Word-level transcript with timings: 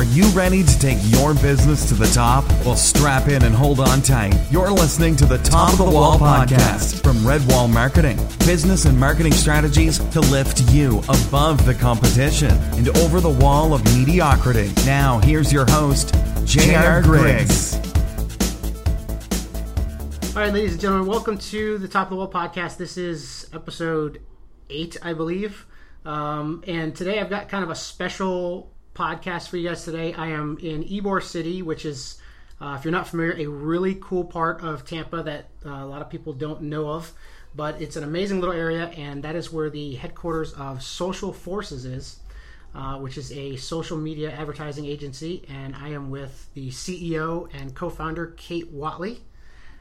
Are 0.00 0.04
you 0.04 0.24
ready 0.28 0.62
to 0.62 0.78
take 0.78 0.96
your 1.10 1.34
business 1.34 1.86
to 1.90 1.94
the 1.94 2.06
top? 2.06 2.48
Well, 2.64 2.74
strap 2.74 3.28
in 3.28 3.44
and 3.44 3.54
hold 3.54 3.80
on 3.80 4.00
tight. 4.00 4.34
You're 4.50 4.70
listening 4.70 5.14
to 5.16 5.26
the 5.26 5.36
Top 5.36 5.72
of 5.72 5.76
the 5.76 5.90
Wall 5.90 6.18
podcast 6.18 7.02
from 7.02 7.18
Redwall 7.18 7.70
Marketing. 7.70 8.16
Business 8.46 8.86
and 8.86 8.98
marketing 8.98 9.32
strategies 9.32 9.98
to 9.98 10.20
lift 10.20 10.62
you 10.72 11.00
above 11.10 11.66
the 11.66 11.74
competition 11.74 12.52
and 12.78 12.88
over 12.96 13.20
the 13.20 13.28
wall 13.28 13.74
of 13.74 13.84
mediocrity. 13.94 14.72
Now, 14.86 15.18
here's 15.18 15.52
your 15.52 15.68
host, 15.68 16.14
J.R. 16.46 17.02
Griggs. 17.02 17.74
All 20.34 20.42
right, 20.42 20.50
ladies 20.54 20.72
and 20.72 20.80
gentlemen, 20.80 21.08
welcome 21.08 21.36
to 21.36 21.76
the 21.76 21.88
Top 21.88 22.06
of 22.06 22.12
the 22.12 22.16
Wall 22.16 22.32
podcast. 22.32 22.78
This 22.78 22.96
is 22.96 23.50
episode 23.52 24.22
eight, 24.70 24.96
I 25.02 25.12
believe. 25.12 25.66
Um, 26.06 26.64
and 26.66 26.96
today 26.96 27.20
I've 27.20 27.28
got 27.28 27.50
kind 27.50 27.62
of 27.62 27.68
a 27.68 27.74
special 27.74 28.72
podcast 28.94 29.48
for 29.48 29.56
you 29.56 29.68
guys 29.68 29.84
today. 29.84 30.12
I 30.14 30.28
am 30.28 30.58
in 30.60 30.84
Ybor 30.84 31.22
City, 31.22 31.62
which 31.62 31.84
is, 31.84 32.20
uh, 32.60 32.76
if 32.78 32.84
you're 32.84 32.92
not 32.92 33.08
familiar, 33.08 33.34
a 33.38 33.46
really 33.46 33.96
cool 34.00 34.24
part 34.24 34.62
of 34.62 34.84
Tampa 34.84 35.22
that 35.22 35.48
uh, 35.64 35.70
a 35.70 35.86
lot 35.86 36.02
of 36.02 36.10
people 36.10 36.32
don't 36.32 36.62
know 36.62 36.88
of. 36.88 37.12
But 37.54 37.80
it's 37.80 37.96
an 37.96 38.04
amazing 38.04 38.40
little 38.40 38.54
area, 38.54 38.86
and 38.96 39.24
that 39.24 39.34
is 39.34 39.52
where 39.52 39.70
the 39.70 39.94
headquarters 39.96 40.52
of 40.52 40.82
Social 40.82 41.32
Forces 41.32 41.84
is, 41.84 42.20
uh, 42.74 42.98
which 42.98 43.18
is 43.18 43.32
a 43.32 43.56
social 43.56 43.96
media 43.96 44.30
advertising 44.30 44.86
agency. 44.86 45.44
And 45.48 45.74
I 45.74 45.88
am 45.88 46.10
with 46.10 46.48
the 46.54 46.70
CEO 46.70 47.48
and 47.52 47.74
co 47.74 47.90
founder, 47.90 48.34
Kate 48.36 48.72
Whatley, 48.72 49.18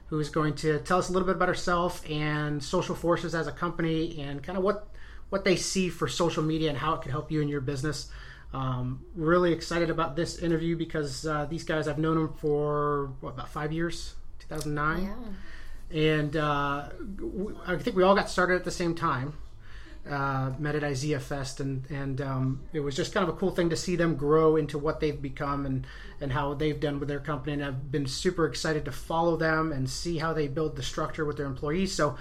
who 0.08 0.20
is 0.20 0.30
going 0.30 0.55
to 0.55 0.80
tell 0.80 0.98
us 0.98 1.09
a 1.09 1.12
little 1.12 1.28
bit 1.28 1.36
about 1.36 1.48
herself 1.48 2.03
and 2.09 2.64
Social 2.64 2.95
Forces 2.95 3.36
as 3.36 3.45
a 3.45 3.52
company 3.52 4.20
and 4.20 4.41
kind 4.41 4.58
of 4.58 4.64
what, 4.64 4.88
what 5.30 5.44
they 5.44 5.55
see 5.55 5.89
for 5.89 6.08
social 6.08 6.41
media 6.41 6.70
and 6.70 6.78
how 6.78 6.95
it 6.95 7.02
could 7.03 7.12
help 7.12 7.31
you 7.31 7.41
in 7.41 7.48
your 7.48 7.62
business. 7.62 8.09
Um, 8.52 9.05
really 9.16 9.53
excited 9.53 9.89
about 9.91 10.16
this 10.16 10.39
interview 10.39 10.76
because 10.76 11.26
uh, 11.26 11.45
these 11.45 11.63
guys 11.63 11.88
I've 11.88 11.99
known 11.99 12.16
them 12.16 12.34
for 12.34 13.12
what, 13.22 13.35
about 13.35 13.49
five 13.49 13.72
years, 13.72 14.16
2009, 14.39 15.03
Yeah. 15.03 15.97
and 16.17 16.36
uh, 16.36 16.89
w- 17.17 17.56
I 17.67 17.78
think 17.78 17.95
we 17.95 18.02
all 18.03 18.16
got 18.16 18.28
started 18.30 18.56
at 18.56 18.64
the 18.66 18.72
same 18.72 18.95
time. 18.95 19.33
Uh, 20.09 20.53
met 20.58 20.73
at 20.75 20.83
Isaiah 20.83 21.19
Fest, 21.19 21.59
and 21.59 21.83
and 21.91 22.22
um, 22.22 22.61
it 22.73 22.80
was 22.80 22.95
just 22.95 23.14
kind 23.14 23.28
of 23.28 23.36
a 23.36 23.38
cool 23.38 23.52
thing 23.52 23.69
to 23.69 23.75
see 23.75 23.95
them 23.95 24.16
grow 24.16 24.56
into 24.56 24.80
what 24.80 25.00
they've 25.02 25.22
become 25.22 25.67
and 25.67 25.86
and 26.19 26.31
how 26.31 26.56
they've 26.56 26.80
done 26.80 27.00
with 27.00 27.09
their 27.09 27.19
company. 27.19 27.53
And 27.53 27.63
I've 27.63 27.91
been 27.91 28.08
super 28.08 28.47
excited 28.47 28.86
to 28.86 28.91
follow 28.91 29.36
them 29.38 29.72
and 29.72 29.88
see 29.88 30.17
how 30.17 30.34
they 30.34 30.47
build 30.47 30.75
the 30.78 30.81
structure 30.84 31.25
with 31.25 31.38
their 31.38 31.45
employees. 31.45 31.91
So 31.94 32.16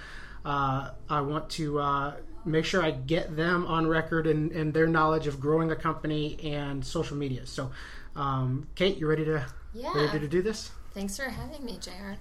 uh, 0.45 0.91
I 1.09 1.21
want 1.21 1.49
to 1.51 1.79
uh, 1.79 2.13
make 2.45 2.65
sure 2.65 2.83
I 2.83 2.91
get 2.91 3.35
them 3.35 3.65
on 3.65 3.87
record 3.87 4.27
and, 4.27 4.51
and 4.51 4.73
their 4.73 4.87
knowledge 4.87 5.27
of 5.27 5.39
growing 5.39 5.71
a 5.71 5.75
company 5.75 6.37
and 6.43 6.85
social 6.85 7.17
media. 7.17 7.45
So, 7.45 7.71
um, 8.15 8.67
Kate, 8.75 8.97
you 8.97 9.07
ready 9.07 9.25
to 9.25 9.45
Yeah. 9.73 9.93
ready 9.93 10.19
to 10.19 10.27
do 10.27 10.41
this? 10.41 10.71
Thanks 10.93 11.15
for 11.17 11.25
having 11.25 11.63
me, 11.63 11.77
JR. 11.79 12.13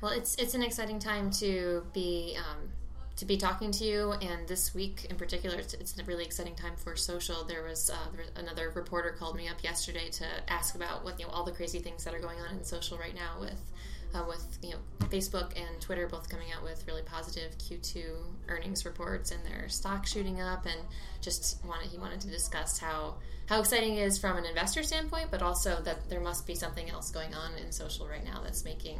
Well, 0.00 0.12
it's 0.12 0.36
it's 0.36 0.54
an 0.54 0.62
exciting 0.62 0.98
time 0.98 1.30
to 1.32 1.84
be 1.92 2.36
um, 2.38 2.68
to 3.16 3.24
be 3.24 3.36
talking 3.36 3.72
to 3.72 3.84
you, 3.84 4.12
and 4.12 4.46
this 4.46 4.72
week 4.76 5.06
in 5.10 5.16
particular, 5.16 5.58
it's, 5.58 5.74
it's 5.74 5.98
a 5.98 6.04
really 6.04 6.24
exciting 6.24 6.54
time 6.54 6.76
for 6.76 6.94
social. 6.94 7.42
There 7.42 7.64
was, 7.64 7.90
uh, 7.90 7.96
there 8.12 8.24
was 8.24 8.30
another 8.36 8.70
reporter 8.70 9.10
called 9.10 9.34
me 9.34 9.48
up 9.48 9.62
yesterday 9.64 10.08
to 10.10 10.24
ask 10.48 10.76
about 10.76 11.04
what 11.04 11.18
you 11.18 11.26
know 11.26 11.32
all 11.32 11.42
the 11.44 11.50
crazy 11.50 11.80
things 11.80 12.04
that 12.04 12.14
are 12.14 12.20
going 12.20 12.38
on 12.40 12.56
in 12.56 12.64
social 12.64 12.96
right 12.96 13.14
now 13.14 13.40
with. 13.40 13.60
Uh, 14.14 14.24
with 14.26 14.58
you 14.62 14.70
know 14.70 14.78
Facebook 15.08 15.52
and 15.56 15.80
Twitter 15.80 16.06
both 16.06 16.28
coming 16.28 16.48
out 16.56 16.62
with 16.62 16.86
really 16.86 17.02
positive 17.02 17.56
Q2 17.58 18.04
earnings 18.48 18.84
reports 18.84 19.30
and 19.30 19.44
their 19.44 19.68
stock 19.68 20.06
shooting 20.06 20.40
up, 20.40 20.66
and 20.66 20.80
just 21.20 21.64
wanted 21.64 21.90
he 21.90 21.98
wanted 21.98 22.20
to 22.20 22.28
discuss 22.28 22.78
how 22.78 23.16
how 23.48 23.60
exciting 23.60 23.96
it 23.96 24.02
is 24.02 24.18
from 24.18 24.36
an 24.36 24.44
investor 24.44 24.82
standpoint, 24.82 25.30
but 25.30 25.42
also 25.42 25.80
that 25.82 26.08
there 26.08 26.20
must 26.20 26.46
be 26.46 26.54
something 26.54 26.88
else 26.90 27.10
going 27.10 27.34
on 27.34 27.54
in 27.64 27.72
social 27.72 28.06
right 28.06 28.24
now 28.24 28.40
that's 28.42 28.64
making 28.64 28.98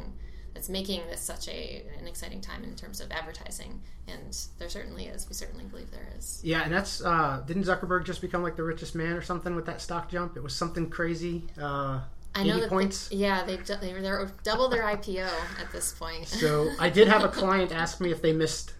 that's 0.53 0.69
making 0.69 1.01
this 1.09 1.21
such 1.21 1.47
a 1.47 1.83
an 1.99 2.07
exciting 2.07 2.41
time 2.41 2.63
in 2.63 2.75
terms 2.75 3.01
of 3.01 3.11
advertising. 3.11 3.81
And 4.07 4.37
there 4.57 4.69
certainly 4.69 5.05
is. 5.05 5.27
We 5.29 5.35
certainly 5.35 5.65
believe 5.65 5.91
there 5.91 6.07
is. 6.17 6.41
Yeah, 6.43 6.63
and 6.63 6.73
that's 6.73 7.03
uh, 7.03 7.43
didn't 7.45 7.63
Zuckerberg 7.63 8.05
just 8.05 8.21
become 8.21 8.43
like 8.43 8.55
the 8.55 8.63
richest 8.63 8.95
man 8.95 9.13
or 9.13 9.21
something 9.21 9.55
with 9.55 9.65
that 9.67 9.81
stock 9.81 10.09
jump? 10.09 10.35
It 10.35 10.43
was 10.43 10.55
something 10.55 10.89
crazy. 10.89 11.43
Uh, 11.59 12.01
I 12.35 12.43
know 12.43 12.59
that 12.59 12.69
points. 12.69 13.09
They, 13.09 13.17
yeah, 13.17 13.43
they've 13.43 13.65
they 13.65 13.93
they're 13.93 14.31
double 14.43 14.69
their 14.69 14.83
IPO 14.83 15.27
at 15.59 15.71
this 15.71 15.91
point. 15.93 16.27
So 16.27 16.69
I 16.79 16.89
did 16.89 17.07
have 17.07 17.23
a 17.23 17.27
client 17.39 17.71
ask 17.71 17.99
me 17.99 18.11
if 18.11 18.21
they 18.21 18.33
missed 18.33 18.73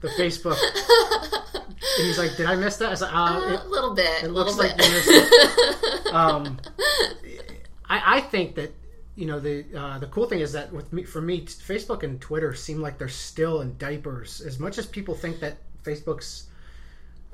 the 0.00 0.08
Facebook, 0.08 0.58
and 1.98 2.06
he's 2.06 2.18
like, 2.18 2.36
"Did 2.36 2.46
I 2.46 2.56
miss 2.56 2.76
that?" 2.78 2.88
I 2.88 2.90
was 2.90 3.00
like, 3.02 3.14
uh, 3.14 3.62
a 3.64 3.68
little 3.68 3.94
bit. 3.94 4.24
It 4.24 4.28
looks 4.28 4.56
little 4.56 4.70
like 4.70 4.76
bit. 4.76 4.86
you 4.86 4.94
missed 4.94 6.06
it. 6.06 6.14
um, 6.14 6.58
I, 7.88 8.16
I 8.16 8.20
think 8.20 8.54
that 8.56 8.74
you 9.16 9.26
know 9.26 9.38
the 9.38 9.64
uh, 9.76 9.98
the 9.98 10.06
cool 10.06 10.26
thing 10.26 10.40
is 10.40 10.52
that 10.52 10.72
with 10.72 10.92
me 10.92 11.04
for 11.04 11.20
me, 11.20 11.42
Facebook 11.42 12.02
and 12.02 12.20
Twitter 12.20 12.54
seem 12.54 12.80
like 12.80 12.98
they're 12.98 13.08
still 13.08 13.60
in 13.60 13.76
diapers. 13.78 14.40
As 14.40 14.58
much 14.58 14.78
as 14.78 14.86
people 14.86 15.14
think 15.14 15.40
that 15.40 15.58
Facebook's 15.84 16.46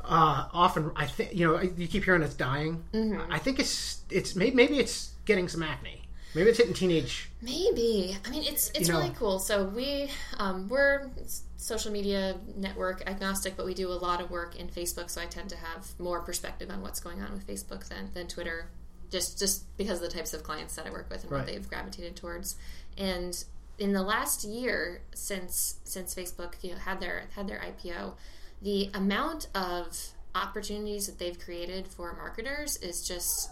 uh, 0.05 0.49
often, 0.53 0.91
I 0.97 1.07
think 1.07 1.35
you 1.35 1.47
know 1.47 1.61
you 1.61 1.87
keep 1.87 2.05
hearing 2.05 2.23
it's 2.23 2.35
dying. 2.35 2.85
Mm-hmm. 2.93 3.33
I 3.33 3.39
think 3.39 3.59
it's 3.59 4.03
it's 4.11 4.35
maybe, 4.35 4.55
maybe 4.55 4.79
it's 4.79 5.10
getting 5.31 5.49
some 5.49 5.63
acne. 5.63 6.03
Maybe 6.35 6.49
it's 6.51 6.59
hitting 6.59 6.75
teenage. 6.75 7.31
Maybe. 7.43 8.17
I 8.27 8.31
mean, 8.31 8.45
it's 8.45 8.71
it's 8.71 8.87
You 8.89 8.93
know- 8.95 9.01
really 9.01 9.15
cool. 9.17 9.39
So 9.39 9.65
we 9.65 10.11
um, 10.39 10.69
we're 10.69 11.09
social 11.57 11.91
media 11.93 12.37
network 12.57 13.03
agnostic, 13.09 13.57
but 13.57 13.67
we 13.67 13.75
do 13.75 13.89
a 13.91 13.95
lot 14.09 14.21
of 14.21 14.31
work 14.31 14.57
in 14.57 14.69
Facebook. 14.69 15.11
So 15.11 15.21
I 15.21 15.27
tend 15.27 15.51
to 15.51 15.57
have 15.57 15.89
more 15.99 16.21
perspective 16.21 16.71
on 16.71 16.83
what's 16.83 17.01
going 17.01 17.21
on 17.23 17.33
with 17.33 17.47
Facebook 17.47 17.89
than, 17.89 18.11
than 18.15 18.27
Twitter, 18.29 18.71
just 19.11 19.39
just 19.39 19.77
because 19.77 20.01
of 20.03 20.09
the 20.11 20.17
types 20.17 20.33
of 20.35 20.43
clients 20.43 20.75
that 20.77 20.87
I 20.87 20.91
work 20.91 21.09
with 21.11 21.23
and 21.23 21.31
Right. 21.33 21.39
what 21.39 21.47
they've 21.49 21.69
gravitated 21.69 22.15
towards. 22.17 22.57
And 22.97 23.43
in 23.79 23.93
the 23.93 24.03
last 24.03 24.45
year 24.45 25.01
since 25.15 25.77
since 25.85 26.15
Facebook 26.15 26.55
you 26.63 26.73
know 26.73 26.79
had 26.79 27.01
their 27.01 27.25
had 27.35 27.49
their 27.49 27.59
IPO, 27.61 28.15
the 28.63 28.91
amount 28.95 29.49
of 29.55 29.97
opportunities 30.35 31.07
that 31.07 31.19
they've 31.19 31.39
created 31.41 31.89
for 31.89 32.13
marketers 32.15 32.77
is 32.77 33.07
just 33.07 33.51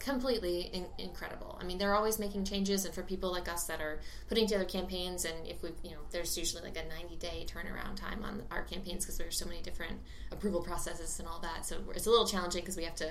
completely 0.00 0.62
in- 0.72 0.86
incredible. 0.98 1.56
I 1.60 1.64
mean, 1.64 1.78
they're 1.78 1.94
always 1.94 2.18
making 2.18 2.44
changes, 2.44 2.84
and 2.84 2.92
for 2.94 3.02
people 3.02 3.30
like 3.30 3.48
us 3.48 3.64
that 3.64 3.80
are 3.80 4.00
putting 4.28 4.46
together 4.46 4.64
campaigns, 4.64 5.24
and 5.24 5.46
if 5.46 5.62
we, 5.62 5.70
you 5.84 5.90
know, 5.92 5.98
there's 6.10 6.36
usually 6.36 6.62
like 6.62 6.76
a 6.76 6.88
90 6.88 7.16
day 7.16 7.46
turnaround 7.46 7.96
time 7.96 8.24
on 8.24 8.42
our 8.50 8.62
campaigns 8.62 9.04
because 9.04 9.18
there's 9.18 9.38
so 9.38 9.46
many 9.46 9.60
different 9.62 9.98
approval 10.32 10.62
processes 10.62 11.18
and 11.20 11.28
all 11.28 11.38
that. 11.40 11.64
So 11.66 11.76
it's 11.94 12.06
a 12.06 12.10
little 12.10 12.26
challenging 12.26 12.62
because 12.62 12.76
we 12.76 12.84
have 12.84 12.96
to 12.96 13.10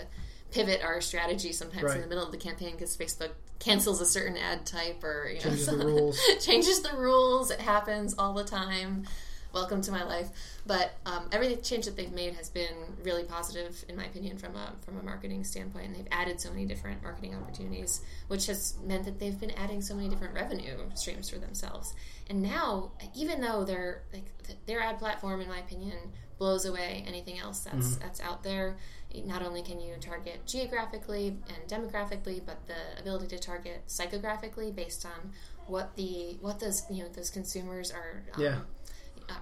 pivot 0.52 0.82
our 0.84 1.00
strategy 1.00 1.52
sometimes 1.52 1.84
Right. 1.84 1.96
in 1.98 2.02
the 2.02 2.08
middle 2.08 2.26
of 2.26 2.32
the 2.32 2.38
campaign 2.38 2.72
because 2.72 2.98
Facebook 2.98 3.30
cancels 3.60 4.02
a 4.02 4.06
certain 4.06 4.36
ad 4.36 4.66
type 4.66 5.04
or 5.04 5.28
you 5.30 5.36
know, 5.36 5.42
Changes 5.42 5.66
the 5.68 5.78
rules. 5.86 6.20
changes 6.42 6.82
the 6.82 6.98
rules. 6.98 7.52
It 7.52 7.60
happens 7.62 8.16
all 8.18 8.34
the 8.34 8.44
time. 8.46 9.06
Welcome 9.52 9.82
to 9.82 9.92
my 9.92 10.04
life. 10.04 10.28
But 10.68 10.92
um, 11.06 11.28
every 11.32 11.56
change 11.58 11.86
that 11.86 11.96
they've 11.96 12.12
made 12.12 12.36
has 12.36 12.50
been 12.50 12.76
really 13.04 13.24
positive, 13.24 13.84
in 13.90 13.96
my 13.96 14.06
opinion, 14.06 14.38
from 14.38 14.56
a 14.56 14.74
from 14.82 14.98
a 14.98 15.04
marketing 15.04 15.44
standpoint. 15.44 15.88
And 15.88 15.96
they've 15.96 16.08
added 16.12 16.40
so 16.40 16.52
many 16.52 16.66
different 16.66 17.02
marketing 17.02 17.36
opportunities, 17.36 18.02
which 18.28 18.46
has 18.46 18.76
meant 18.86 19.06
that 19.06 19.20
they've 19.20 19.40
been 19.40 19.52
adding 19.52 19.82
so 19.82 19.96
many 19.96 20.08
different 20.08 20.36
revenue 20.36 20.78
streams 20.94 21.30
for 21.30 21.40
themselves. 21.40 21.96
And 22.30 22.44
now, 22.44 22.92
even 23.16 23.42
though 23.42 23.64
their 23.64 24.04
like 24.14 24.26
their 24.68 24.82
ad 24.82 25.00
platform, 25.00 25.42
in 25.42 25.50
my 25.50 25.60
opinion, 25.60 25.98
blows 26.38 26.66
away 26.66 27.04
anything 27.08 27.38
else 27.38 27.60
that's 27.60 27.98
that's 27.98 28.22
out 28.22 28.44
there. 28.44 28.78
Not 29.26 29.42
only 29.42 29.64
can 29.64 29.80
you 29.80 29.96
target 30.00 30.46
geographically 30.46 31.36
and 31.48 31.68
demographically, 31.68 32.42
but 32.46 32.68
the 32.68 33.00
ability 33.00 33.28
to 33.28 33.40
target 33.40 33.82
psychographically 33.88 34.74
based 34.74 35.06
on 35.06 35.32
what 35.68 35.96
the 35.96 36.38
what 36.42 36.60
those 36.60 36.84
you 36.90 37.04
know 37.04 37.10
those 37.10 37.30
consumers 37.30 37.92
are 37.92 38.24
um, 38.34 38.42
Yeah. 38.42 38.60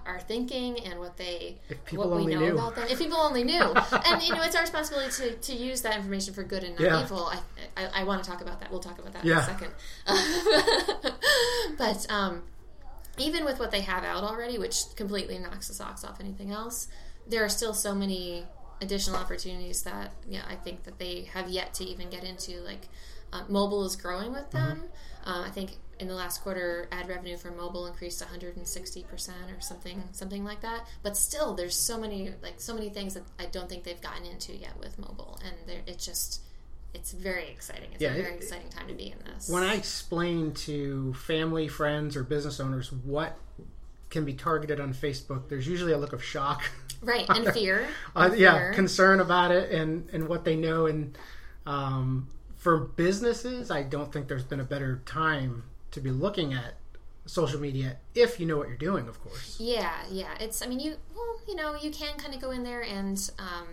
Are 0.06 0.20
thinking 0.20 0.78
and 0.84 0.98
what 1.00 1.16
they 1.16 1.58
If 1.68 1.84
people 1.84 2.08
what 2.10 2.18
we 2.24 2.26
know 2.34 2.40
knew. 2.40 2.52
about 2.54 2.74
them. 2.76 2.86
If 2.88 2.98
people 2.98 3.18
only 3.18 3.44
knew, 3.44 3.60
and 4.06 4.22
you 4.22 4.34
know, 4.34 4.42
it's 4.42 4.54
our 4.56 4.62
responsibility 4.62 5.10
to, 5.16 5.34
to 5.36 5.52
use 5.54 5.80
that 5.82 5.96
information 5.96 6.34
for 6.34 6.42
good 6.42 6.64
and 6.64 6.74
not 6.78 6.82
Yeah. 6.84 7.02
evil. 7.04 7.26
I, 7.26 7.38
I 7.76 8.00
I 8.00 8.04
want 8.04 8.22
to 8.24 8.30
talk 8.30 8.40
about 8.40 8.60
that. 8.60 8.70
We'll 8.70 8.80
talk 8.80 8.98
about 8.98 9.12
that 9.14 9.24
Yeah. 9.24 9.34
in 9.34 9.38
a 9.38 9.44
second. 9.44 9.72
but 11.78 12.06
um, 12.10 12.42
even 13.18 13.44
with 13.44 13.58
what 13.58 13.70
they 13.70 13.80
have 13.82 14.04
out 14.04 14.24
already, 14.24 14.58
which 14.58 14.82
completely 14.96 15.38
knocks 15.38 15.68
the 15.68 15.74
socks 15.74 16.04
off 16.04 16.20
anything 16.20 16.50
else, 16.52 16.88
there 17.26 17.44
are 17.44 17.48
still 17.48 17.74
so 17.74 17.94
many 17.94 18.44
additional 18.80 19.16
opportunities 19.16 19.82
that 19.82 20.12
yeah, 20.28 20.42
I 20.48 20.54
think 20.54 20.84
that 20.84 20.98
they 20.98 21.22
have 21.34 21.48
yet 21.48 21.74
to 21.74 21.84
even 21.84 22.10
get 22.10 22.24
into. 22.24 22.60
Like 22.60 22.88
uh, 23.32 23.42
mobile 23.48 23.84
is 23.84 23.96
growing 23.96 24.32
with 24.32 24.50
them. 24.50 24.82
Uh, 25.26 25.42
I 25.46 25.50
think 25.50 25.72
in 25.98 26.08
the 26.08 26.14
last 26.14 26.42
quarter, 26.42 26.88
ad 26.92 27.08
revenue 27.08 27.36
for 27.36 27.50
mobile 27.50 27.86
increased 27.86 28.20
160 28.20 29.02
percent 29.04 29.36
or 29.56 29.60
something, 29.60 30.02
something 30.12 30.44
like 30.44 30.60
that. 30.62 30.86
But 31.02 31.16
still, 31.16 31.54
there's 31.54 31.76
so 31.76 31.98
many 31.98 32.32
like 32.42 32.54
so 32.60 32.72
many 32.74 32.88
things 32.88 33.14
that 33.14 33.24
I 33.38 33.46
don't 33.46 33.68
think 33.68 33.84
they've 33.84 34.00
gotten 34.00 34.24
into 34.24 34.54
yet 34.56 34.78
with 34.80 34.98
mobile, 34.98 35.38
and 35.44 35.54
they're- 35.66 35.82
it 35.86 35.98
just 35.98 36.42
it's 36.94 37.12
very 37.12 37.48
exciting. 37.48 37.90
It's 37.92 38.00
Yeah, 38.00 38.14
a 38.14 38.16
it- 38.18 38.22
very 38.22 38.36
exciting 38.36 38.70
time 38.70 38.88
to 38.88 38.94
be 38.94 39.10
in 39.10 39.18
this. 39.24 39.48
When 39.50 39.62
I 39.62 39.74
explain 39.74 40.54
to 40.54 41.12
family, 41.14 41.68
friends, 41.68 42.16
or 42.16 42.22
business 42.22 42.60
owners 42.60 42.90
what 42.90 43.36
can 44.08 44.24
be 44.24 44.32
targeted 44.32 44.80
on 44.80 44.94
Facebook, 44.94 45.48
there's 45.50 45.66
usually 45.68 45.92
a 45.92 45.98
look 45.98 46.14
of 46.14 46.24
shock. 46.24 46.62
right 47.02 47.26
and 47.28 47.46
fear, 47.52 47.86
Uh, 48.16 48.30
and 48.32 48.38
yeah, 48.40 48.54
fear. 48.54 48.72
concern 48.72 49.20
about 49.20 49.50
it 49.50 49.70
and 49.70 50.08
and 50.12 50.28
what 50.28 50.44
they 50.44 50.56
know 50.56 50.86
and 50.86 51.18
um, 51.66 52.28
for 52.58 52.78
businesses, 52.78 53.70
I 53.70 53.82
don't 53.82 54.12
think 54.12 54.28
there's 54.28 54.44
been 54.44 54.60
a 54.60 54.64
better 54.64 55.00
time 55.06 55.62
to 55.92 56.00
be 56.00 56.10
looking 56.10 56.52
at 56.52 56.74
social 57.24 57.60
media 57.60 57.96
if 58.14 58.40
you 58.40 58.46
know 58.46 58.56
what 58.58 58.68
you're 58.68 58.76
doing, 58.76 59.06
of 59.08 59.20
course. 59.22 59.56
Yeah, 59.60 59.94
yeah. 60.10 60.34
It's 60.40 60.60
I 60.62 60.66
mean 60.66 60.80
you 60.80 60.96
well, 61.14 61.40
you 61.46 61.54
know, 61.54 61.74
you 61.74 61.90
can 61.90 62.16
kind 62.18 62.34
of 62.34 62.40
go 62.40 62.50
in 62.50 62.62
there 62.64 62.82
and 62.82 63.18
um, 63.38 63.68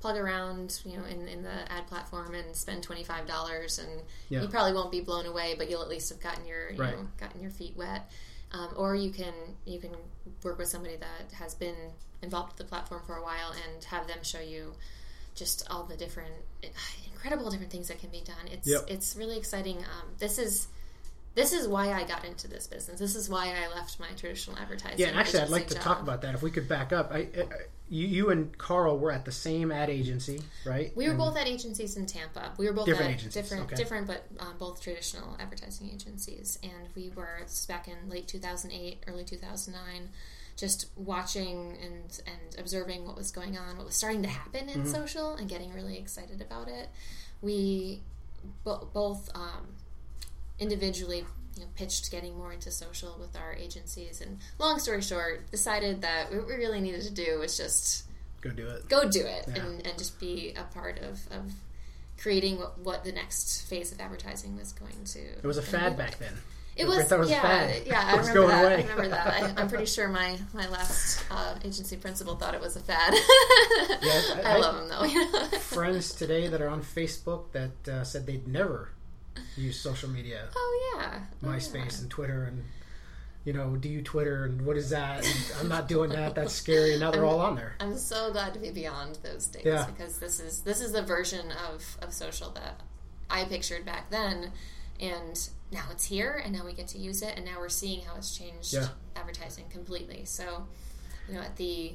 plug 0.00 0.16
around, 0.16 0.80
you 0.84 0.96
know, 0.96 1.04
in, 1.04 1.26
in 1.28 1.42
the 1.42 1.70
ad 1.72 1.86
platform 1.88 2.34
and 2.34 2.54
spend 2.54 2.82
twenty 2.82 3.04
five 3.04 3.26
dollars 3.26 3.78
and 3.78 3.90
Yeah. 4.28 4.42
you 4.42 4.48
probably 4.48 4.72
won't 4.74 4.90
be 4.92 5.00
blown 5.00 5.26
away, 5.26 5.54
but 5.58 5.68
you'll 5.68 5.82
at 5.82 5.88
least 5.88 6.08
have 6.10 6.20
gotten 6.20 6.46
your 6.46 6.70
you 6.70 6.78
Right. 6.80 6.96
know, 6.96 7.08
gotten 7.18 7.40
your 7.40 7.50
feet 7.50 7.74
wet. 7.76 8.10
Um, 8.52 8.68
or 8.76 8.94
you 8.96 9.10
can 9.10 9.32
you 9.64 9.78
can 9.80 9.90
work 10.42 10.58
with 10.58 10.68
somebody 10.68 10.96
that 10.96 11.32
has 11.36 11.54
been 11.54 11.76
involved 12.22 12.50
with 12.52 12.58
the 12.58 12.64
platform 12.64 13.02
for 13.06 13.16
a 13.16 13.22
while 13.22 13.52
and 13.52 13.82
have 13.84 14.06
them 14.06 14.18
show 14.22 14.40
you 14.40 14.74
just 15.34 15.66
all 15.70 15.84
the 15.84 15.96
different 15.96 16.32
incredible 17.12 17.50
different 17.50 17.70
things 17.70 17.88
that 17.88 17.98
can 18.00 18.10
be 18.10 18.22
done. 18.22 18.48
It's 18.50 18.66
Yep. 18.68 18.84
it's 18.88 19.16
really 19.16 19.36
exciting. 19.38 19.78
Um, 19.78 20.14
this 20.18 20.38
is 20.38 20.68
this 21.34 21.52
is 21.52 21.68
why 21.68 21.92
I 21.92 22.02
got 22.04 22.24
into 22.24 22.48
this 22.48 22.66
business. 22.66 22.98
This 22.98 23.14
is 23.14 23.28
why 23.28 23.54
I 23.54 23.72
left 23.72 24.00
my 24.00 24.08
traditional 24.16 24.58
advertising. 24.58 24.98
Yeah, 24.98 25.08
and 25.08 25.18
actually, 25.18 25.40
I'd 25.40 25.48
like 25.50 25.68
to 25.68 25.76
talk 25.76 26.00
about 26.00 26.22
that. 26.22 26.34
If 26.34 26.42
we 26.42 26.50
could 26.50 26.66
back 26.68 26.92
up, 26.92 27.12
I, 27.12 27.18
I 27.18 27.28
you, 27.88 28.06
you 28.06 28.30
and 28.30 28.56
Carl 28.58 28.98
were 28.98 29.12
at 29.12 29.24
the 29.24 29.32
same 29.32 29.70
ad 29.70 29.90
agency, 29.90 30.40
right? 30.66 30.94
We 30.96 31.04
were 31.04 31.10
And- 31.10 31.18
both 31.18 31.36
at 31.36 31.46
agencies 31.46 31.96
in 31.96 32.06
Tampa. 32.06 32.52
We 32.58 32.66
were 32.66 32.72
both 32.72 32.86
Different 32.86 33.10
at 33.10 33.14
agencies, 33.20 33.34
different, 33.42 33.64
okay. 33.66 33.76
different, 33.76 34.06
but 34.08 34.26
um, 34.40 34.54
both 34.58 34.80
traditional 34.80 35.36
advertising 35.40 35.90
agencies. 35.92 36.58
And 36.64 36.88
we 36.96 37.10
were 37.10 37.46
back 37.68 37.86
in 37.88 38.08
late 38.08 38.26
2008, 38.28 39.04
early 39.06 39.24
2009, 39.24 40.08
just 40.60 40.86
watching 40.96 41.76
and 41.82 42.20
and 42.26 42.58
observing 42.58 43.06
what 43.06 43.16
was 43.16 43.30
going 43.32 43.56
on, 43.56 43.76
what 43.78 43.86
was 43.86 43.96
starting 43.96 44.22
to 44.22 44.28
happen 44.28 44.68
in 44.68 44.80
Mm-hmm. 44.82 44.90
social, 44.92 45.34
and 45.34 45.48
getting 45.48 45.72
really 45.72 45.96
excited 45.98 46.40
about 46.42 46.68
it. 46.68 46.88
We 47.42 48.02
bo- 48.64 48.88
both 48.92 49.30
um, 49.34 49.68
individually 50.58 51.24
you 51.56 51.62
know, 51.62 51.68
pitched 51.74 52.10
getting 52.10 52.36
more 52.36 52.52
into 52.52 52.70
social 52.70 53.16
with 53.18 53.36
our 53.36 53.52
agencies, 53.54 54.20
and 54.20 54.38
long 54.58 54.78
story 54.78 55.02
short, 55.02 55.50
decided 55.50 56.02
that 56.02 56.30
what 56.32 56.46
we 56.46 56.54
really 56.54 56.80
needed 56.80 57.02
to 57.02 57.10
do 57.12 57.38
was 57.40 57.56
just 57.56 58.04
go 58.40 58.50
do 58.50 58.68
it. 58.68 58.88
go 58.88 59.08
do 59.08 59.20
it 59.26 59.46
Yeah. 59.48 59.64
and, 59.64 59.86
and 59.86 59.98
just 59.98 60.20
be 60.20 60.54
a 60.56 60.62
part 60.64 60.98
of, 61.00 61.20
of 61.32 61.52
creating 62.18 62.58
what, 62.58 62.78
what 62.78 63.04
the 63.04 63.12
next 63.12 63.62
phase 63.68 63.92
of 63.92 64.00
advertising 64.00 64.56
was 64.56 64.72
going 64.72 65.04
to. 65.06 65.18
It 65.20 65.44
was 65.44 65.58
a 65.58 65.62
fad 65.62 65.96
back 65.96 66.18
then. 66.18 66.34
It 66.80 66.86
was, 66.88 67.12
it 67.12 67.18
was 67.18 67.30
yeah, 67.30 67.42
fad. 67.42 67.82
yeah. 67.86 68.02
I 68.06 68.14
It 68.14 68.18
was 68.18 68.28
remember 68.28 68.48
going 68.48 68.48
that. 68.48 68.64
away. 68.64 68.74
I 68.74 68.80
remember 68.82 69.08
that. 69.08 69.26
I, 69.58 69.60
I'm 69.60 69.68
pretty 69.68 69.86
sure 69.86 70.08
my 70.08 70.38
my 70.54 70.68
last 70.68 71.24
uh, 71.30 71.54
agency 71.64 71.96
principal 71.96 72.36
thought 72.36 72.54
it 72.54 72.60
was 72.60 72.76
a 72.76 72.80
fad. 72.80 73.12
I- 73.14 74.40
I, 74.44 74.52
I- 74.54 74.56
love 74.58 74.76
them 74.76 74.88
though. 74.88 75.58
Friends 75.58 76.12
today 76.14 76.48
that 76.48 76.60
are 76.60 76.68
on 76.68 76.82
Facebook 76.82 77.52
that 77.52 77.88
uh, 77.92 78.04
said 78.04 78.26
they'd 78.26 78.46
never 78.48 78.90
use 79.56 79.78
social 79.78 80.08
media, 80.08 80.48
oh 80.56 80.94
yeah, 80.96 81.20
Oh, 81.44 81.46
MySpace 81.48 81.74
yeah. 81.96 82.00
and 82.02 82.10
Twitter, 82.10 82.44
and 82.44 82.64
you 83.44 83.52
know, 83.52 83.76
do 83.76 83.88
you 83.88 84.02
Twitter 84.02 84.44
and 84.44 84.66
what 84.66 84.76
is 84.76 84.90
that? 84.90 85.24
And 85.24 85.36
I'm 85.60 85.68
not 85.68 85.88
doing 85.88 86.10
that. 86.10 86.34
That's 86.34 86.52
scary. 86.52 86.92
And 86.92 87.00
now 87.00 87.10
they're 87.10 87.24
all 87.24 87.40
on 87.40 87.54
there. 87.56 87.74
I'm 87.80 87.96
so 87.96 88.30
glad 88.32 88.52
to 88.54 88.60
be 88.60 88.70
beyond 88.70 89.18
those 89.22 89.46
days 89.46 89.62
Yeah. 89.64 89.86
because 89.86 90.18
this 90.18 90.40
is 90.40 90.60
this 90.60 90.80
is 90.82 90.92
the 90.92 91.02
version 91.02 91.50
of, 91.52 91.96
of 92.02 92.12
social 92.12 92.50
that 92.50 92.80
I 93.30 93.44
pictured 93.44 93.84
back 93.86 94.10
then, 94.10 94.52
and 95.00 95.48
now 95.72 95.84
it's 95.90 96.04
here, 96.06 96.40
and 96.44 96.52
now 96.52 96.64
we 96.64 96.72
get 96.72 96.88
to 96.88 96.98
use 96.98 97.22
it, 97.22 97.34
and 97.36 97.44
now 97.44 97.58
we're 97.58 97.68
seeing 97.68 98.02
how 98.02 98.16
it's 98.16 98.36
changed 98.36 98.72
Yeah. 98.74 98.88
advertising 99.16 99.66
completely. 99.70 100.24
So, 100.24 100.66
you 101.28 101.34
know, 101.34 101.40
at 101.40 101.56
the 101.56 101.94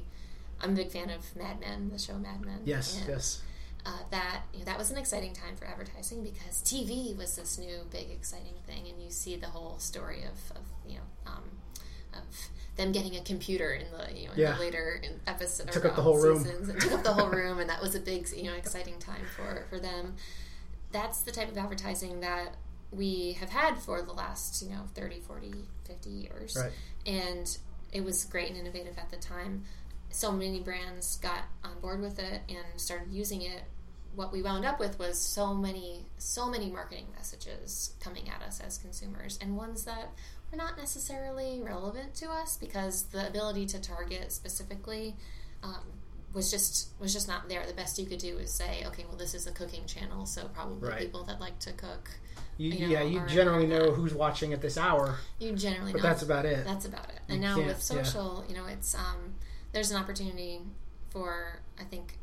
I'm 0.60 0.70
a 0.72 0.76
big 0.76 0.90
fan 0.90 1.10
of 1.10 1.36
Mad 1.36 1.60
Men, 1.60 1.90
the 1.90 1.98
show 1.98 2.14
Mad 2.14 2.40
Men. 2.40 2.60
Yes, 2.64 2.96
and, 2.98 3.08
yes. 3.08 3.42
Uh, 3.84 3.90
that 4.10 4.42
you 4.52 4.60
know, 4.60 4.64
that 4.64 4.78
was 4.78 4.90
an 4.90 4.96
exciting 4.96 5.32
time 5.34 5.54
for 5.56 5.66
advertising 5.66 6.22
because 6.24 6.62
TV 6.64 7.14
was 7.16 7.36
this 7.36 7.58
new 7.58 7.80
big 7.92 8.10
exciting 8.10 8.54
thing, 8.66 8.86
and 8.88 9.00
you 9.02 9.10
see 9.10 9.36
the 9.36 9.48
whole 9.48 9.78
story 9.78 10.22
of, 10.24 10.56
of 10.56 10.62
you 10.88 10.94
know 10.96 11.02
um, 11.26 11.42
of 12.14 12.22
them 12.76 12.90
getting 12.92 13.14
a 13.16 13.20
computer 13.20 13.72
in 13.74 13.84
the 13.92 14.18
you 14.18 14.26
know 14.26 14.32
in 14.32 14.38
Yeah. 14.40 14.54
the 14.54 14.60
later 14.60 15.00
in 15.02 15.20
episode 15.26 15.70
Took 15.70 15.84
up 15.84 15.92
the 15.94 15.98
um, 16.00 16.04
whole 16.04 16.18
room. 16.20 16.42
seasons. 16.42 16.68
It 16.70 16.80
took 16.80 16.92
up 16.92 17.04
the 17.04 17.12
whole 17.12 17.28
room, 17.28 17.58
and 17.60 17.68
that 17.68 17.80
was 17.82 17.94
a 17.94 18.00
big 18.00 18.26
you 18.34 18.44
know 18.44 18.54
exciting 18.54 18.98
time 18.98 19.22
for 19.36 19.66
for 19.68 19.78
them. 19.78 20.16
That's 20.90 21.20
the 21.20 21.30
type 21.30 21.50
of 21.50 21.58
advertising 21.58 22.20
that 22.20 22.54
we 22.92 23.32
have 23.40 23.50
had 23.50 23.78
for 23.78 24.02
the 24.02 24.12
last 24.12 24.62
you 24.62 24.70
know 24.70 24.82
30 24.94 25.20
40 25.20 25.52
50 25.84 26.10
years 26.10 26.56
Right. 26.60 26.72
and 27.04 27.58
it 27.92 28.04
was 28.04 28.24
great 28.24 28.48
and 28.50 28.56
innovative 28.58 28.96
at 28.98 29.10
the 29.10 29.16
time 29.16 29.64
so 30.10 30.30
many 30.32 30.60
brands 30.60 31.18
got 31.18 31.42
on 31.64 31.78
board 31.80 32.00
with 32.00 32.18
it 32.18 32.42
and 32.48 32.80
started 32.80 33.12
using 33.12 33.42
it 33.42 33.62
what 34.14 34.32
we 34.32 34.40
wound 34.42 34.64
up 34.64 34.78
with 34.80 34.98
was 34.98 35.18
so 35.18 35.52
many 35.52 36.06
so 36.16 36.48
many 36.48 36.70
marketing 36.70 37.06
messages 37.16 37.94
coming 38.00 38.28
at 38.28 38.40
us 38.42 38.60
as 38.60 38.78
consumers 38.78 39.38
and 39.42 39.56
ones 39.56 39.84
that 39.84 40.10
were 40.50 40.56
not 40.56 40.78
necessarily 40.78 41.60
relevant 41.62 42.14
to 42.14 42.26
us 42.30 42.56
because 42.56 43.02
the 43.10 43.26
ability 43.26 43.66
to 43.66 43.80
target 43.80 44.30
specifically 44.32 45.16
um, 45.62 45.82
was 46.32 46.50
just 46.50 46.90
was 47.00 47.12
just 47.12 47.26
not 47.28 47.48
there 47.48 47.66
the 47.66 47.74
best 47.74 47.98
you 47.98 48.06
could 48.06 48.18
do 48.20 48.38
is 48.38 48.50
say 48.52 48.84
okay 48.86 49.04
well 49.08 49.16
this 49.18 49.34
is 49.34 49.46
a 49.46 49.52
cooking 49.52 49.84
channel 49.86 50.24
so 50.24 50.46
probably 50.54 50.88
Right. 50.88 51.00
people 51.00 51.24
that 51.24 51.40
like 51.40 51.58
to 51.60 51.72
cook 51.72 52.08
You, 52.58 52.70
you 52.70 52.80
know, 52.86 52.92
yeah, 52.92 53.02
you 53.02 53.22
generally 53.26 53.66
know 53.66 53.90
who's 53.92 54.14
watching 54.14 54.52
at 54.52 54.62
this 54.62 54.78
hour, 54.78 55.16
you 55.38 55.52
generally 55.52 55.92
but 55.92 56.02
know 56.02 56.08
that's 56.08 56.22
about 56.22 56.44
it. 56.46 56.64
that's 56.64 56.86
about 56.86 57.08
it. 57.10 57.20
You 57.28 57.34
And 57.34 57.42
now 57.42 57.54
can't- 57.56 57.66
with 57.68 57.76
yeah. 57.76 58.02
social, 58.02 58.44
you 58.48 58.54
know, 58.54 58.64
it's 58.66 58.94
um, 58.94 59.34
there's 59.72 59.90
an 59.90 59.98
opportunity 59.98 60.60
for 61.10 61.60
I 61.78 61.84
think 61.84 62.18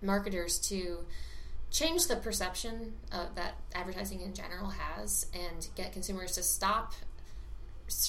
marketers 0.00 0.58
to 0.68 1.04
change 1.70 2.06
the 2.06 2.16
perception 2.16 2.94
uh, 3.12 3.26
that 3.34 3.54
advertising 3.74 4.20
in 4.20 4.32
general 4.32 4.68
has, 4.70 5.26
and 5.34 5.68
get 5.74 5.92
consumers 5.92 6.32
to 6.32 6.42
stop, 6.42 6.92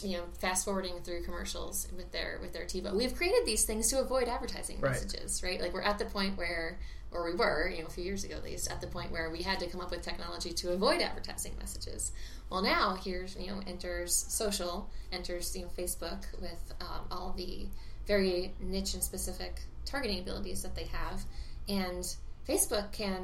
you 0.04 0.18
know, 0.18 0.24
fast 0.40 0.66
forwarding 0.66 1.00
through 1.04 1.24
commercials 1.24 1.88
with 1.98 2.12
their 2.12 2.38
with 2.42 2.54
their 2.54 2.66
TiVo. 2.66 2.94
We've 2.96 3.16
created 3.16 3.46
these 3.46 3.66
things 3.66 3.90
to 3.90 4.00
avoid 4.00 4.28
advertising 4.28 4.80
Right. 4.82 4.92
messages, 4.92 5.42
right? 5.44 5.60
Like 5.60 5.74
we're 5.74 5.82
at 5.82 5.98
the 6.00 6.06
point 6.06 6.38
where. 6.38 6.78
Or 7.12 7.26
we 7.26 7.36
were, 7.36 7.70
you 7.70 7.82
know, 7.82 7.88
a 7.88 7.90
few 7.90 8.04
years 8.04 8.24
ago 8.24 8.36
at 8.36 8.44
least, 8.44 8.72
at 8.72 8.82
the 8.82 8.88
point 8.88 9.12
where 9.12 9.32
we 9.32 9.42
had 9.42 9.60
to 9.60 9.68
come 9.68 9.82
up 9.82 9.90
with 9.90 10.02
technology 10.02 10.52
to 10.52 10.72
avoid 10.72 11.02
advertising 11.02 11.54
messages. 11.60 12.12
Well, 12.50 12.62
now 12.62 12.96
here's 12.96 13.36
you 13.36 13.48
know 13.48 13.62
enters 13.68 14.14
social, 14.14 14.90
enters 15.12 15.56
you 15.56 15.64
know 15.64 15.70
Facebook 15.78 16.26
with 16.40 16.74
um, 16.82 17.06
all 17.12 17.34
the 17.36 17.68
very 18.08 18.54
niche 18.60 18.94
and 18.94 19.04
specific 19.04 19.62
targeting 19.86 20.20
abilities 20.20 20.64
that 20.64 20.76
they 20.76 20.86
have, 20.86 21.24
and 21.68 22.16
Facebook 22.48 22.92
can 22.92 23.24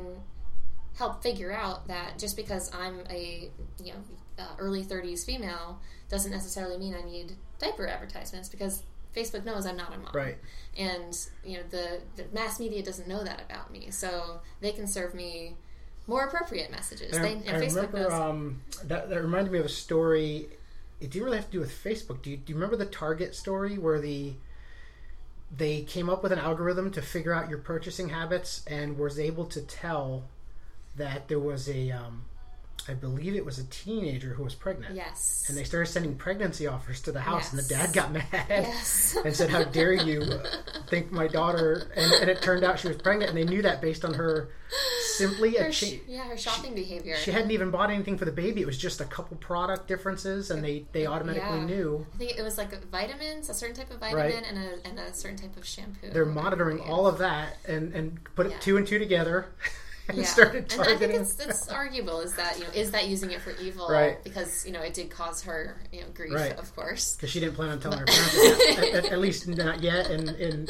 help 0.96 1.22
figure 1.22 1.52
out 1.52 1.88
that 1.88 2.18
just 2.18 2.36
because 2.36 2.74
I'm 2.74 3.00
a 3.10 3.50
you 3.84 3.94
know 3.94 4.00
uh, 4.40 4.56
early 4.58 4.84
30s 4.84 5.26
female 5.26 5.80
doesn't 6.10 6.32
necessarily 6.32 6.78
mean 6.78 6.96
I 6.96 7.04
need 7.04 7.34
diaper 7.60 7.88
advertisements 7.88 8.50
because 8.50 8.84
Facebook 9.16 9.46
knows 9.46 9.66
I'm 9.66 9.78
not 9.78 9.94
a 9.94 9.98
mom, 9.98 10.12
Right. 10.14 10.38
And 10.78 11.18
you 11.44 11.58
know 11.58 11.64
the, 11.70 12.02
the 12.16 12.26
mass 12.34 12.60
media 12.60 12.84
doesn't 12.84 13.08
know 13.08 13.24
that 13.24 13.42
about 13.42 13.72
me, 13.72 13.92
so 13.92 14.42
they 14.62 14.72
can 14.72 14.88
serve 14.88 15.14
me 15.14 15.56
more 16.08 16.26
appropriate 16.26 16.72
messages. 16.72 17.16
And 17.16 17.26
they, 17.26 17.30
I, 17.30 17.32
and 17.32 17.50
I 17.50 17.66
Facebook 17.66 17.76
remember 17.76 18.00
knows. 18.02 18.12
um, 18.14 18.62
that, 18.84 19.10
that 19.10 19.22
reminded 19.22 19.52
me 19.52 19.60
of 19.60 19.66
a 19.66 19.70
story. 19.70 20.50
It 21.02 21.12
didn't 21.12 21.26
really 21.26 21.38
have 21.38 21.48
to 21.48 21.52
do 21.52 21.60
with 21.60 21.72
Facebook. 21.72 22.22
Do 22.22 22.30
you, 22.32 22.38
do 22.38 22.52
you 22.52 22.56
remember 22.56 22.76
the 22.76 22.86
Target 22.86 23.36
story 23.36 23.78
where 23.78 24.00
the 24.00 24.34
they 25.56 25.82
came 25.82 26.10
up 26.10 26.24
with 26.24 26.32
an 26.32 26.40
algorithm 26.40 26.92
to 26.92 27.02
figure 27.02 27.34
out 27.34 27.50
your 27.50 27.60
purchasing 27.60 28.10
habits 28.10 28.64
and 28.68 28.98
was 28.98 29.20
able 29.20 29.46
to 29.46 29.62
tell 29.62 30.24
that 30.96 31.28
there 31.28 31.40
was 31.40 31.70
a, 31.70 31.92
um, 31.92 32.24
I 32.88 32.94
believe 32.94 33.36
it 33.36 33.44
was 33.44 33.58
a 33.58 33.64
teenager 33.66 34.30
who 34.36 34.44
was 34.44 34.54
pregnant. 34.54 34.96
yes, 34.96 35.46
And 35.50 35.58
they 35.58 35.64
started 35.64 35.88
sending 35.92 36.16
pregnancy 36.16 36.68
offers 36.68 37.02
to 37.02 37.12
the 37.12 37.20
house, 37.22 37.52
and 37.52 37.58
the 37.60 37.68
dad 37.68 37.94
got 37.94 38.12
mad 38.12 38.26
yes, 38.48 39.18
and 39.26 39.36
said, 39.36 39.50
"How 39.50 39.64
dare 39.64 39.94
you 39.94 40.22
think 40.88 41.12
my 41.12 41.28
daughter?" 41.28 41.90
And, 41.96 42.14
and 42.22 42.30
it 42.30 42.42
turned 42.44 42.64
out 42.64 42.78
she 42.80 42.88
was 42.88 42.98
pregnant, 42.98 43.30
and 43.32 43.38
they 43.38 43.44
knew 43.44 43.64
that 43.64 43.82
based 43.82 44.06
on 44.06 44.14
her 44.14 44.50
simply 45.16 45.56
a 45.58 45.64
her, 45.64 45.72
sh- 45.72 45.80
cha- 45.92 45.96
yeah, 46.08 46.24
her 46.26 46.38
shopping 46.38 46.76
behavior. 46.76 47.16
she 47.18 47.32
hadn't 47.32 47.52
even 47.52 47.72
bought 47.72 47.90
anything 47.90 48.18
for 48.20 48.26
the 48.26 48.32
baby. 48.32 48.62
It 48.62 48.68
was 48.68 48.78
just 48.78 49.02
a 49.02 49.06
couple 49.06 49.38
product 49.38 49.88
differences, 49.88 50.52
and 50.52 50.64
they 50.64 50.86
they 50.92 51.08
automatically 51.08 51.60
Yeah. 51.60 51.66
knew. 51.66 52.06
I 52.14 52.18
think 52.18 52.38
it 52.38 52.44
was 52.44 52.58
like 52.58 52.72
vitamins, 52.92 53.50
a 53.50 53.54
certain 53.56 53.76
type 53.76 53.90
of 53.90 54.00
vitamin, 54.00 54.26
Right. 54.26 54.44
and 54.48 54.58
a 54.60 54.88
and 54.88 55.00
a 55.00 55.12
certain 55.14 55.38
type 55.38 55.58
of 55.58 55.66
shampoo. 55.66 56.12
They're 56.12 56.26
monitoring 56.26 56.82
all 56.82 57.08
of 57.08 57.18
that 57.18 57.58
and 57.68 57.94
and 57.96 58.20
put 58.36 58.46
it 58.46 58.52
Yeah. 58.52 58.60
two 58.60 58.78
and 58.78 58.86
two 58.86 59.00
together 59.00 59.48
and 60.10 60.18
Yeah. 60.18 60.24
started 60.26 60.72
And 60.74 60.82
I 60.82 60.96
think 60.96 61.14
it's, 61.14 61.40
it's 61.40 61.68
arguable 61.70 62.20
is 62.20 62.34
that 62.36 62.58
you 62.58 62.64
know 62.64 62.70
is 62.74 62.92
that 62.92 63.08
using 63.08 63.32
it 63.32 63.42
for 63.42 63.52
evil? 63.62 63.88
Right. 63.90 64.24
Because 64.24 64.66
you 64.66 64.72
know 64.72 64.82
it 64.82 64.94
did 64.94 65.10
cause 65.10 65.42
her 65.44 65.78
you 65.92 66.02
know 66.02 66.08
grief, 66.14 66.34
Right. 66.34 66.58
of 66.58 66.76
course. 66.76 67.16
because 67.16 67.30
she 67.30 67.40
didn't 67.40 67.56
plan 67.56 67.70
on 67.70 67.80
telling 67.80 68.00
her 68.00 68.06
parents, 68.06 68.78
at, 68.78 69.06
at, 69.14 69.20
least 69.20 69.48
not 69.48 69.82
yet, 69.82 70.10
and, 70.12 70.30
and, 70.30 70.70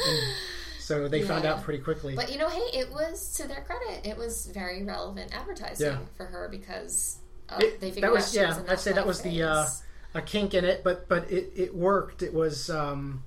so 0.78 1.08
they 1.08 1.22
found 1.22 1.44
out 1.44 1.62
pretty 1.64 1.82
quickly. 1.82 2.14
But 2.14 2.30
you 2.32 2.38
know, 2.38 2.48
hey, 2.48 2.78
it 2.78 2.90
was 2.92 3.32
to 3.34 3.48
their 3.48 3.62
credit, 3.62 4.06
it 4.06 4.16
was 4.16 4.46
very 4.46 4.84
relevant 4.84 5.34
advertising 5.34 5.86
Yeah. 5.86 5.98
for 6.16 6.26
her 6.26 6.48
because 6.50 7.18
uh, 7.48 7.58
It- 7.60 7.80
they 7.80 7.88
that 7.90 7.94
figured 7.94 8.12
was- 8.12 8.36
out 8.36 8.40
yeah, 8.66 8.72
I'd 8.72 8.80
say 8.80 8.92
that 8.92 9.06
was 9.06 9.20
the, 9.22 9.42
uh, 9.42 9.66
a 10.14 10.22
kink 10.22 10.54
in 10.54 10.64
it, 10.64 10.82
but 10.82 11.08
but 11.08 11.30
it, 11.30 11.52
it 11.54 11.74
worked. 11.74 12.22
It 12.22 12.32
was 12.32 12.70
um, 12.70 13.22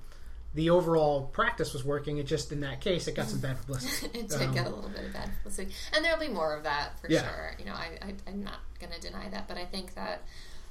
the 0.54 0.70
overall 0.70 1.26
practice 1.26 1.72
was 1.72 1.84
working. 1.84 2.18
It 2.18 2.26
just 2.26 2.50
in 2.52 2.60
that 2.60 2.80
case, 2.80 3.06
it 3.06 3.14
got 3.14 3.28
some 3.28 3.40
bad 3.40 3.58
publicity. 3.58 4.06
it 4.18 4.28
did 4.28 4.42
Um, 4.42 4.52
get 4.54 4.66
a 4.66 4.70
little 4.70 4.90
bit 4.90 5.04
of 5.06 5.12
bad 5.12 5.30
publicity, 5.38 5.72
and 5.94 6.04
there'll 6.04 6.18
be 6.20 6.28
more 6.28 6.56
of 6.56 6.64
that 6.64 6.98
for 7.00 7.08
Yeah. 7.10 7.22
sure. 7.22 7.54
You 7.58 7.66
know, 7.66 7.74
I, 7.74 7.98
I 8.02 8.14
I'm 8.26 8.42
not 8.42 8.58
going 8.80 8.92
to 8.92 9.00
deny 9.00 9.28
that, 9.30 9.46
but 9.48 9.56
I 9.56 9.64
think 9.64 9.94
that 9.94 10.22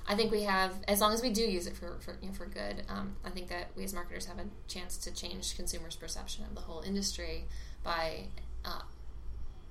I 0.07 0.15
think 0.15 0.31
we 0.31 0.43
have, 0.43 0.73
as 0.87 1.01
long 1.01 1.13
as 1.13 1.21
we 1.21 1.29
do 1.31 1.43
use 1.43 1.67
it 1.67 1.77
for 1.77 1.97
for, 2.01 2.17
you 2.21 2.27
know, 2.29 2.33
for 2.33 2.45
good, 2.47 2.83
um, 2.89 3.15
I 3.23 3.29
think 3.29 3.47
that 3.49 3.67
we 3.77 3.83
as 3.83 3.93
marketers 3.93 4.25
have 4.25 4.39
a 4.39 4.45
chance 4.67 4.97
to 4.97 5.11
change 5.11 5.55
consumers' 5.55 5.95
perception 5.95 6.45
of 6.45 6.55
the 6.55 6.61
whole 6.61 6.81
industry 6.81 7.45
by. 7.83 8.25
Uh, 8.65 8.81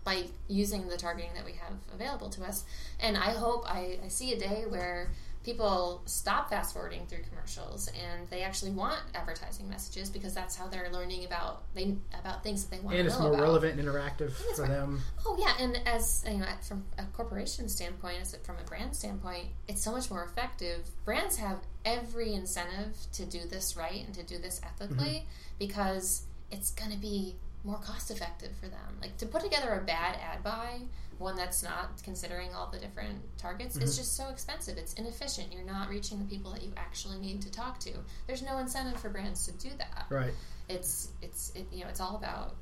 by 0.05 0.25
using 0.49 0.89
the 0.89 0.97
targeting 0.97 1.29
that 1.35 1.45
we 1.45 1.53
have 1.53 1.75
available 1.93 2.31
to 2.31 2.43
us, 2.43 2.65
and 2.99 3.15
I 3.15 3.31
hope 3.33 3.67
I, 3.71 3.99
I 4.03 4.09
see 4.09 4.33
a 4.33 4.39
day 4.39 4.65
where 4.67 5.11
people 5.49 6.03
stop 6.05 6.51
fast 6.51 6.75
forwarding 6.75 7.07
through 7.07 7.23
commercials 7.31 7.89
and 7.89 8.29
they 8.29 8.43
actually 8.43 8.71
want 8.71 9.01
advertising 9.15 9.67
messages 9.67 10.11
because 10.11 10.35
that's 10.35 10.55
how 10.55 10.69
they're 10.69 10.91
learning 10.93 11.25
about 11.25 11.63
they 11.75 11.97
about 12.21 12.45
things 12.45 12.63
that 12.63 12.71
they 12.77 12.83
want 12.83 12.95
and 12.95 13.07
it's 13.07 13.19
more 13.19 13.31
about. 13.31 13.41
relevant 13.41 13.81
and 13.81 13.89
interactive 13.89 14.35
it's 14.47 14.59
for 14.59 14.69
them. 14.69 15.01
Oh 15.25 15.39
yeah, 15.41 15.55
and 15.59 15.81
as 15.87 16.23
you 16.31 16.37
know, 16.37 16.47
from 16.61 16.85
a 16.99 17.05
corporation 17.17 17.67
standpoint, 17.71 18.19
as 18.21 18.37
from 18.45 18.57
a 18.59 18.65
brand 18.65 18.95
standpoint, 18.95 19.47
it's 19.69 19.83
so 19.83 19.91
much 19.91 20.11
more 20.11 20.23
effective. 20.23 20.91
Brands 21.07 21.39
have 21.39 21.61
every 21.83 22.35
incentive 22.35 22.95
to 23.15 23.25
do 23.25 23.41
this 23.49 23.75
right 23.75 24.05
and 24.05 24.15
to 24.17 24.23
do 24.23 24.37
this 24.37 24.61
ethically 24.63 25.07
mm-hmm. 25.07 25.27
because 25.59 26.27
it's 26.51 26.73
going 26.73 26.91
to 26.91 26.99
be 26.99 27.37
more 27.65 27.79
cost 27.79 28.11
effective 28.11 28.51
for 28.61 28.69
them. 28.69 28.99
Like 29.01 29.17
to 29.17 29.27
put 29.27 29.41
together 29.43 29.73
a 29.73 29.81
bad 29.83 30.19
ad 30.23 30.43
buy, 30.43 30.81
one 31.19 31.37
that's 31.37 31.63
not 31.63 32.01
considering 32.03 32.55
all 32.55 32.69
the 32.71 32.79
different 32.79 33.19
targets, 33.39 33.77
is 33.77 33.97
just 33.97 34.17
so 34.17 34.29
expensive. 34.29 34.79
It's 34.79 34.95
inefficient. 34.95 35.53
You're 35.53 35.65
not 35.65 35.89
reaching 35.89 36.19
the 36.19 36.25
people 36.25 36.53
that 36.53 36.63
you 36.63 36.73
actually 36.77 37.19
need 37.19 37.43
to 37.43 37.51
talk 37.51 37.79
to. 37.81 37.91
There's 38.27 38.43
no 38.43 38.59
incentive 38.59 39.01
for 39.01 39.09
brands 39.11 39.45
to 39.47 39.53
do 39.53 39.71
that 39.79 40.07
Right. 40.11 40.33
it's 40.69 41.09
it's 41.23 41.53
it, 41.55 41.67
you 41.73 41.83
know 41.83 41.89
it's 41.91 42.01
all 42.01 42.17
about 42.17 42.55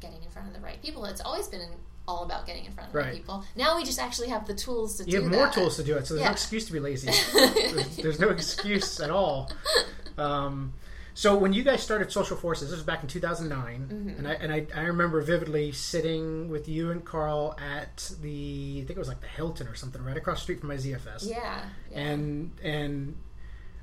getting 0.00 0.22
in 0.22 0.30
front 0.30 0.46
of 0.48 0.54
the 0.54 0.60
right 0.60 0.80
people. 0.82 1.04
It's 1.06 1.20
always 1.20 1.48
been 1.48 1.62
all 2.08 2.22
about 2.22 2.46
getting 2.46 2.64
in 2.64 2.72
front 2.72 2.88
of 2.88 2.92
the 2.92 2.98
Right. 3.00 3.06
right 3.06 3.16
people. 3.16 3.44
Now 3.56 3.76
we 3.76 3.82
just 3.84 3.98
actually 3.98 4.28
have 4.28 4.46
the 4.46 4.54
tools 4.54 4.96
to 4.98 5.04
do 5.04 5.08
it. 5.08 5.12
You 5.12 5.18
do 5.18 5.24
have 5.24 5.32
more 5.34 5.44
that. 5.46 5.54
tools 5.54 5.74
to 5.76 5.82
do 5.82 5.96
it, 5.96 6.06
so 6.06 6.14
there's 6.14 6.22
Yeah. 6.22 6.28
no 6.28 6.32
excuse 6.32 6.66
to 6.66 6.72
be 6.72 6.78
lazy. 6.80 7.10
there's, 7.34 7.96
there's 7.96 8.20
no 8.20 8.28
excuse 8.28 9.00
at 9.00 9.10
all. 9.10 9.50
Um, 10.16 10.72
so 11.18 11.34
when 11.34 11.52
you 11.54 11.62
guys 11.64 11.82
started 11.82 12.12
Social 12.12 12.36
Forces, 12.36 12.68
this 12.68 12.76
was 12.76 12.84
back 12.84 13.02
in 13.02 13.08
2009, 13.08 13.88
Mm-hmm. 13.88 14.08
and 14.18 14.28
I 14.28 14.32
and 14.34 14.52
I, 14.52 14.66
I 14.74 14.82
remember 14.82 15.20
vividly 15.22 15.72
sitting 15.72 16.50
with 16.50 16.68
you 16.68 16.90
and 16.90 17.02
Carl 17.04 17.56
at 17.58 18.12
the 18.20 18.80
I 18.82 18.86
think 18.86 18.90
it 18.90 18.98
was 18.98 19.08
like 19.08 19.22
the 19.22 19.26
Hilton 19.26 19.66
or 19.66 19.74
something 19.74 20.02
right 20.04 20.16
across 20.16 20.38
the 20.38 20.42
street 20.42 20.60
from 20.60 20.68
my 20.68 20.76
ZFS, 20.76 21.28
Yeah, 21.28 21.62
yeah. 21.90 21.98
and 21.98 22.50
and 22.62 23.16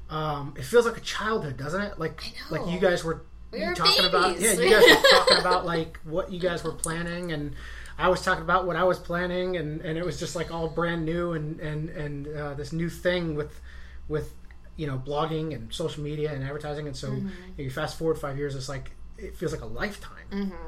um, 0.10 0.54
it 0.58 0.64
feels 0.64 0.86
like 0.86 0.98
a 0.98 1.02
childhood, 1.02 1.58
doesn't 1.58 1.82
it? 1.82 2.00
Like 2.00 2.24
I 2.24 2.56
know. 2.56 2.62
like 2.64 2.72
you 2.74 2.80
guys 2.80 3.04
were, 3.04 3.24
We 3.52 3.66
were 3.66 3.74
talking 3.74 4.06
about 4.06 4.40
yeah, 4.40 4.54
you 4.54 4.70
guys 4.70 4.84
were 4.88 5.10
talking 5.12 5.38
about 5.38 5.66
like 5.66 6.00
what 6.04 6.32
you 6.32 6.40
guys 6.40 6.64
were 6.64 6.74
planning 6.74 7.32
and. 7.32 7.56
I 7.96 8.08
was 8.10 8.24
talking 8.24 8.42
about 8.44 8.66
what 8.66 8.76
I 8.76 8.84
was 8.86 8.98
planning, 8.98 9.56
and, 9.56 9.80
and 9.82 10.00
it 10.00 10.04
was 10.04 10.18
just 10.20 10.36
like 10.36 10.52
all 10.52 10.68
brand 10.68 11.06
new 11.06 11.34
and 11.34 11.60
and 11.60 11.90
and 11.92 12.28
uh, 12.28 12.56
this 12.56 12.74
new 12.74 12.90
thing 12.90 13.36
with 13.36 13.62
with 14.08 14.34
you 14.76 14.88
know 14.88 14.98
blogging 15.06 15.54
and 15.54 15.74
social 15.74 16.04
media 16.04 16.34
and 16.34 16.44
advertising. 16.44 16.88
And 16.88 16.96
so 16.96 17.10
Mm-hmm. 17.10 17.62
you 17.62 17.70
fast 17.70 17.98
forward 17.98 18.18
five 18.18 18.38
years, 18.38 18.56
it's 18.56 18.70
like 18.70 18.92
it 19.18 19.38
feels 19.38 19.52
like 19.52 19.62
a 19.62 19.66
lifetime 19.68 20.10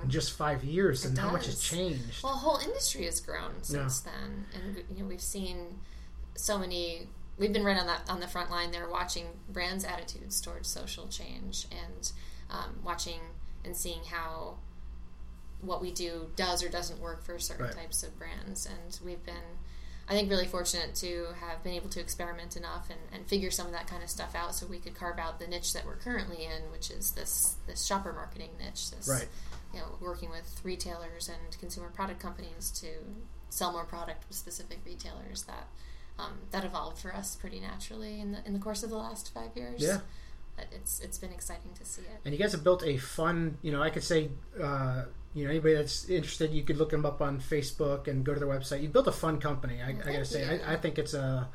in 0.03 0.09
just 0.09 0.33
five 0.33 0.63
years, 0.63 1.03
and 1.05 1.17
how 1.17 1.31
much 1.31 1.47
has 1.47 1.59
changed. 1.59 2.23
well, 2.23 2.33
the 2.33 2.39
whole 2.39 2.57
industry 2.57 3.05
has 3.05 3.19
grown 3.19 3.63
since 3.63 4.01
then, 4.01 4.45
and 4.53 4.83
you 4.95 5.01
know 5.03 5.09
we've 5.09 5.19
seen 5.21 5.79
so 6.35 6.57
many. 6.59 7.07
We've 7.37 7.51
been 7.51 7.65
right 7.65 7.77
on 7.77 7.87
that 7.87 8.07
on 8.09 8.19
the 8.19 8.27
front 8.27 8.51
line 8.51 8.71
there, 8.71 8.87
watching 8.87 9.25
brands' 9.49 9.83
attitudes 9.83 10.39
towards 10.39 10.69
social 10.69 11.07
change, 11.07 11.65
and 11.71 12.11
um, 12.51 12.79
watching 12.83 13.19
and 13.65 13.75
seeing 13.75 14.03
how 14.05 14.57
what 15.61 15.81
we 15.81 15.91
do 15.91 16.27
does 16.35 16.63
or 16.63 16.69
doesn't 16.69 16.99
work 16.99 17.23
for 17.23 17.39
certain 17.39 17.65
Right. 17.65 17.75
types 17.75 18.03
of 18.03 18.17
brands. 18.19 18.67
And 18.67 18.99
we've 19.03 19.23
been, 19.25 19.57
I 20.07 20.13
think, 20.13 20.29
really 20.29 20.45
fortunate 20.45 20.93
to 20.95 21.27
have 21.41 21.63
been 21.63 21.73
able 21.73 21.89
to 21.89 21.99
experiment 21.99 22.55
enough 22.55 22.89
and, 22.91 22.99
and 23.11 23.25
figure 23.27 23.49
some 23.49 23.65
of 23.65 23.71
that 23.73 23.87
kind 23.87 24.03
of 24.03 24.09
stuff 24.09 24.35
out, 24.35 24.53
so 24.53 24.67
we 24.67 24.77
could 24.77 24.93
carve 24.95 25.17
out 25.17 25.39
the 25.39 25.47
niche 25.47 25.73
that 25.73 25.85
we're 25.85 25.95
currently 25.95 26.45
in, 26.45 26.71
which 26.71 26.91
is 26.91 27.11
this 27.11 27.55
this 27.67 27.83
shopper 27.85 28.13
marketing 28.13 28.51
niche. 28.59 28.91
This, 28.91 29.07
Right. 29.07 29.27
You 29.73 29.79
know, 29.81 29.87
working 29.99 30.29
with 30.29 30.61
retailers 30.63 31.27
and 31.27 31.59
consumer 31.59 31.89
product 31.89 32.19
companies 32.21 32.71
to 32.81 32.87
sell 33.49 33.71
more 33.73 33.83
product 33.83 34.25
with 34.27 34.37
specific 34.37 34.79
retailers 34.85 35.43
that. 35.43 35.67
Um, 36.17 36.31
that 36.51 36.63
evolved 36.63 36.99
for 36.99 37.13
us 37.13 37.35
pretty 37.35 37.59
naturally 37.59 38.21
in 38.21 38.31
the 38.31 38.37
in 38.45 38.53
the 38.53 38.59
course 38.59 38.83
of 38.83 38.89
the 38.89 38.95
last 38.95 39.33
five 39.33 39.49
years. 39.53 39.81
Yeah. 39.81 39.99
But 40.55 40.67
it's 40.71 41.01
it's 41.01 41.17
been 41.17 41.33
exciting 41.33 41.71
to 41.77 41.83
see 41.83 42.03
it. 42.03 42.21
and 42.23 42.33
you 42.33 42.39
guys 42.39 42.53
have 42.53 42.63
built 42.63 42.83
a 42.85 42.95
fun 42.95 43.57
you 43.61 43.69
know 43.73 43.83
i 43.83 43.89
could 43.89 44.01
say 44.03 44.29
uh, 44.63 45.03
you 45.35 45.43
know 45.43 45.51
anybody 45.51 45.75
that's 45.75 46.05
interested 46.09 46.51
you 46.51 46.63
could 46.63 46.77
look 46.77 46.89
them 46.89 47.05
up 47.05 47.21
on 47.21 47.39
facebook 47.39 48.07
and 48.07 48.23
go 48.25 48.33
to 48.33 48.39
their 48.39 48.49
website 48.49 48.81
you 48.81 48.87
built 48.89 49.05
a 49.07 49.11
fun 49.11 49.39
company 49.39 49.79
i, 49.85 49.89
I 49.89 49.93
gotta 50.13 50.25
say. 50.25 50.61
I, 50.65 50.73
I 50.73 50.75
think 50.77 50.97
it's 50.97 51.13
a 51.13 51.47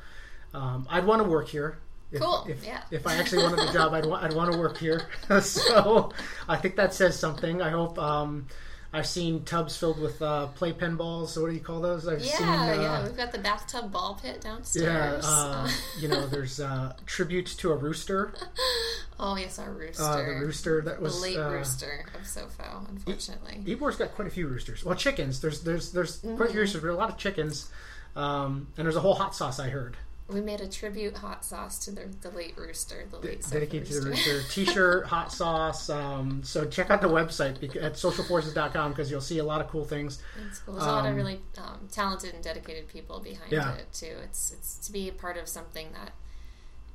um, 0.53 0.87
i'd 0.91 1.05
want 1.05 1.21
to 1.23 1.27
work 1.27 1.47
here 1.49 1.79
if, 2.11 2.21
Cool, 2.21 2.45
if, 2.47 2.63
yeah. 2.65 2.83
if 2.91 3.07
i 3.07 3.15
actually 3.15 3.43
wanted 3.43 3.67
a 3.69 3.73
job 3.73 3.93
i'd, 3.93 4.05
wa- 4.05 4.19
I'd 4.21 4.33
want 4.33 4.51
to 4.53 4.57
work 4.59 4.77
here 4.77 5.01
so 5.41 6.11
i 6.47 6.55
think 6.57 6.75
that 6.75 6.93
says 6.93 7.17
something 7.19 7.61
i 7.61 7.69
hope 7.69 7.97
um, 7.99 8.47
i've 8.93 9.07
seen 9.07 9.43
tubs 9.45 9.77
filled 9.77 9.99
with 9.99 10.21
uh, 10.21 10.47
playpen 10.47 10.95
balls 10.97 11.33
so 11.33 11.41
what 11.41 11.47
do 11.49 11.53
you 11.53 11.61
call 11.61 11.79
those 11.79 12.07
i've 12.07 12.19
Yeah, 12.23 12.31
seen 12.37 12.47
uh, 12.47 12.77
yeah. 12.81 13.03
We've 13.03 13.15
got 13.17 13.31
the 13.31 13.37
bathtub 13.39 13.91
ball 13.91 14.19
pit 14.21 14.41
yeah, 14.43 14.49
downstairs. 14.51 15.25
uh, 15.27 15.69
you 15.99 16.07
know, 16.07 16.27
there's 16.27 16.59
uh, 16.59 16.93
tributes 17.05 17.55
to 17.57 17.71
a 17.71 17.75
rooster, 17.75 18.33
oh 19.19 19.35
yes, 19.37 19.57
our 19.59 19.71
rooster. 19.71 20.03
uh, 20.03 20.17
the 20.17 20.45
rooster 20.45 20.81
that 20.81 21.01
was 21.01 21.15
The 21.15 21.21
late 21.21 21.37
uh, 21.37 21.49
rooster 21.51 22.05
of 22.15 22.21
Sofo, 22.21 22.89
unfortunately. 22.89 23.63
Ybor's 23.65 23.95
got 23.95 24.13
quite 24.15 24.27
a 24.27 24.31
few 24.31 24.47
roosters. 24.47 24.83
Well, 24.83 24.95
chickens. 24.95 25.39
There's 25.41 25.61
there's 25.61 25.91
there's 25.91 26.17
quite 26.19 26.49
a 26.49 26.51
few 26.51 26.59
roosters, 26.61 26.81
but 26.81 26.89
a 26.89 26.93
lot 26.95 27.09
of 27.09 27.17
chickens. 27.17 27.69
Um, 28.15 28.67
and 28.77 28.85
there's 28.85 28.97
a 28.97 28.99
whole 29.01 29.13
hot 29.15 29.33
sauce 29.35 29.57
I 29.59 29.69
heard 29.69 29.95
we 30.33 30.41
made 30.41 30.61
a 30.61 30.67
tribute 30.67 31.17
hot 31.17 31.43
sauce 31.45 31.77
to 31.85 31.91
the, 31.91 32.07
the 32.21 32.29
late 32.31 32.57
rooster, 32.57 33.05
the 33.09 33.17
late 33.19 33.41
Sofo 33.41 33.51
dedicated 33.53 33.87
to 33.89 33.99
the 34.01 34.09
rooster. 34.09 34.41
T-shirt, 34.49 35.05
hot 35.07 35.31
sauce. 35.31 35.89
Um, 35.89 36.41
so 36.43 36.65
check 36.65 36.89
out 36.89 37.01
the 37.01 37.07
website 37.09 37.63
at 37.81 37.93
socialforces.com 37.93 38.91
because 38.91 39.09
you'll 39.11 39.21
see 39.21 39.39
a 39.39 39.43
lot 39.43 39.61
of 39.61 39.67
cool 39.67 39.85
things. 39.85 40.21
It's 40.47 40.59
cool. 40.59 40.75
There's 40.75 40.85
a 40.85 40.89
lot 40.91 41.05
of 41.05 41.11
Um, 41.11 41.15
really 41.17 41.41
um, 41.57 41.87
talented 41.91 42.33
and 42.33 42.43
dedicated 42.43 42.87
people 42.87 43.19
behind 43.19 43.51
Yeah. 43.51 43.73
it 43.75 43.91
too. 43.93 44.15
It's 44.23 44.51
it's 44.51 44.77
to 44.87 44.91
be 44.91 45.09
a 45.09 45.13
part 45.13 45.37
of 45.37 45.47
something 45.47 45.87
that 45.93 46.13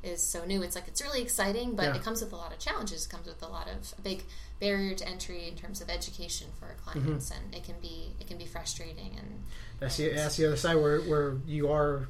is 0.02 0.22
so 0.22 0.44
new. 0.44 0.62
It's 0.62 0.74
like 0.76 0.86
it's 0.88 1.02
really 1.02 1.22
exciting, 1.22 1.74
but 1.74 1.84
Yeah. 1.84 1.96
it 1.96 2.02
comes 2.02 2.22
with 2.22 2.32
a 2.32 2.36
lot 2.36 2.52
of 2.52 2.58
challenges. 2.58 3.06
It 3.06 3.08
comes 3.08 3.26
with 3.26 3.42
a 3.42 3.48
lot 3.48 3.66
of 3.68 3.92
a 3.98 4.00
big 4.02 4.24
barrier 4.60 4.94
to 4.94 5.08
entry 5.08 5.48
in 5.48 5.56
terms 5.56 5.80
of 5.80 5.90
education 5.90 6.48
for 6.58 6.66
our 6.66 6.74
Mm-hmm. 6.94 7.00
clients, 7.06 7.30
and 7.30 7.54
it 7.54 7.64
can 7.64 7.74
be 7.80 8.14
it 8.20 8.26
can 8.28 8.38
be 8.38 8.46
frustrating 8.46 9.16
and 9.18 9.42
That's 9.80 9.96
the 9.96 10.10
that's 10.10 10.36
the 10.36 10.46
other 10.46 10.56
side 10.56 10.76
where 10.76 11.00
where 11.00 11.36
you 11.46 11.70
are. 11.72 12.08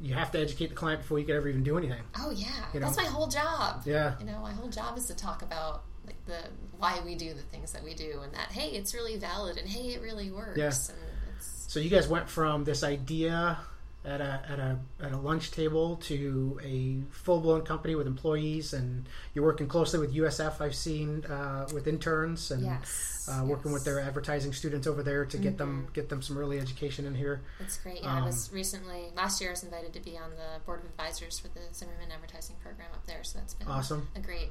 You 0.00 0.14
have 0.14 0.30
to 0.32 0.40
educate 0.40 0.68
the 0.68 0.74
client 0.74 1.02
before 1.02 1.18
you 1.18 1.24
could 1.24 1.36
ever 1.36 1.48
even 1.48 1.62
do 1.62 1.78
anything. 1.78 2.02
Oh 2.18 2.30
yeah, 2.30 2.48
You 2.72 2.80
know? 2.80 2.86
that's 2.86 2.96
my 2.96 3.04
whole 3.04 3.26
job. 3.28 3.82
Yeah. 3.86 4.14
You 4.18 4.26
know, 4.26 4.40
my 4.40 4.52
whole 4.52 4.68
job 4.68 4.98
is 4.98 5.06
to 5.06 5.14
talk 5.14 5.42
about 5.42 5.84
like 6.06 6.16
the 6.26 6.38
why 6.78 7.00
we 7.04 7.14
do 7.14 7.32
the 7.32 7.42
things 7.42 7.72
that 7.72 7.82
we 7.82 7.94
do, 7.94 8.20
and 8.22 8.32
that 8.34 8.52
hey, 8.52 8.68
it's 8.70 8.92
really 8.94 9.16
valid, 9.16 9.56
and 9.56 9.68
hey, 9.68 9.94
it 9.94 10.02
really 10.02 10.30
works. 10.30 10.58
Yeah. 10.58 10.66
And 10.66 11.02
it's 11.36 11.72
So 11.72 11.80
you 11.80 11.88
guys 11.88 12.08
went 12.08 12.28
from 12.28 12.64
this 12.64 12.82
idea 12.84 13.58
at 14.04 14.20
a 14.20 14.42
at 14.48 14.58
a 14.58 14.78
at 15.00 15.12
a 15.12 15.16
lunch 15.16 15.50
table 15.50 15.96
to 15.96 16.60
a 16.62 16.98
full 17.10 17.40
blown 17.40 17.62
company 17.62 17.94
with 17.94 18.06
employees, 18.06 18.72
and 18.74 19.08
you're 19.32 19.44
working 19.44 19.66
closely 19.66 19.98
with 19.98 20.14
USF. 20.14 20.60
I've 20.60 20.74
seen 20.74 21.24
uh, 21.24 21.66
with 21.72 21.86
interns 21.86 22.50
and 22.50 22.64
yes, 22.64 23.28
uh, 23.32 23.44
working 23.44 23.72
with 23.72 23.84
their 23.84 24.00
advertising 24.00 24.52
students 24.52 24.86
over 24.86 25.02
there 25.02 25.24
to 25.24 25.38
get 25.38 25.56
them 25.56 25.88
get 25.94 26.08
them 26.10 26.20
some 26.22 26.36
early 26.36 26.58
education 26.60 27.06
in 27.06 27.14
here. 27.14 27.40
That's 27.58 27.78
great. 27.78 28.02
Yeah, 28.02 28.14
I 28.14 28.18
Um, 28.18 28.24
was 28.26 28.50
recently 28.52 29.10
last 29.16 29.40
year. 29.40 29.50
I 29.50 29.52
was 29.52 29.62
invited 29.64 29.92
to 29.94 30.00
be 30.00 30.18
on 30.18 30.30
the 30.30 30.60
board 30.66 30.80
of 30.80 30.86
advisors 30.86 31.38
for 31.38 31.48
the 31.48 31.60
Zimmerman 31.74 32.10
advertising 32.12 32.56
program 32.62 32.88
up 32.92 33.06
there. 33.06 33.24
So 33.24 33.38
that's 33.38 33.54
been 33.54 33.68
Awesome. 33.68 34.06
a 34.14 34.20
great 34.20 34.50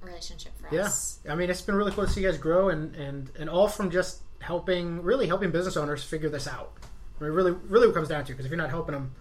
relationship 0.00 0.52
for 0.58 0.74
Yeah, 0.74 0.82
us. 0.84 1.18
Yeah, 1.24 1.32
I 1.32 1.36
mean 1.36 1.50
it's 1.50 1.60
been 1.62 1.74
really 1.74 1.92
cool 1.92 2.06
to 2.06 2.10
see 2.10 2.22
you 2.22 2.30
guys 2.30 2.38
grow 2.38 2.68
and 2.70 2.94
and 2.96 3.30
and 3.38 3.50
all 3.50 3.68
from 3.68 3.90
just 3.90 4.22
helping 4.40 5.02
really 5.02 5.26
helping 5.26 5.50
business 5.50 5.76
owners 5.76 6.02
figure 6.04 6.28
this 6.30 6.46
out. 6.48 6.72
I 7.18 7.24
mean, 7.24 7.32
really, 7.32 7.52
really 7.52 7.86
what 7.86 7.94
comes 7.94 8.08
down 8.08 8.24
to 8.24 8.32
because 8.32 8.44
if 8.44 8.50
you're 8.50 8.58
not 8.58 8.70
helping 8.70 8.94
them, 8.94 9.14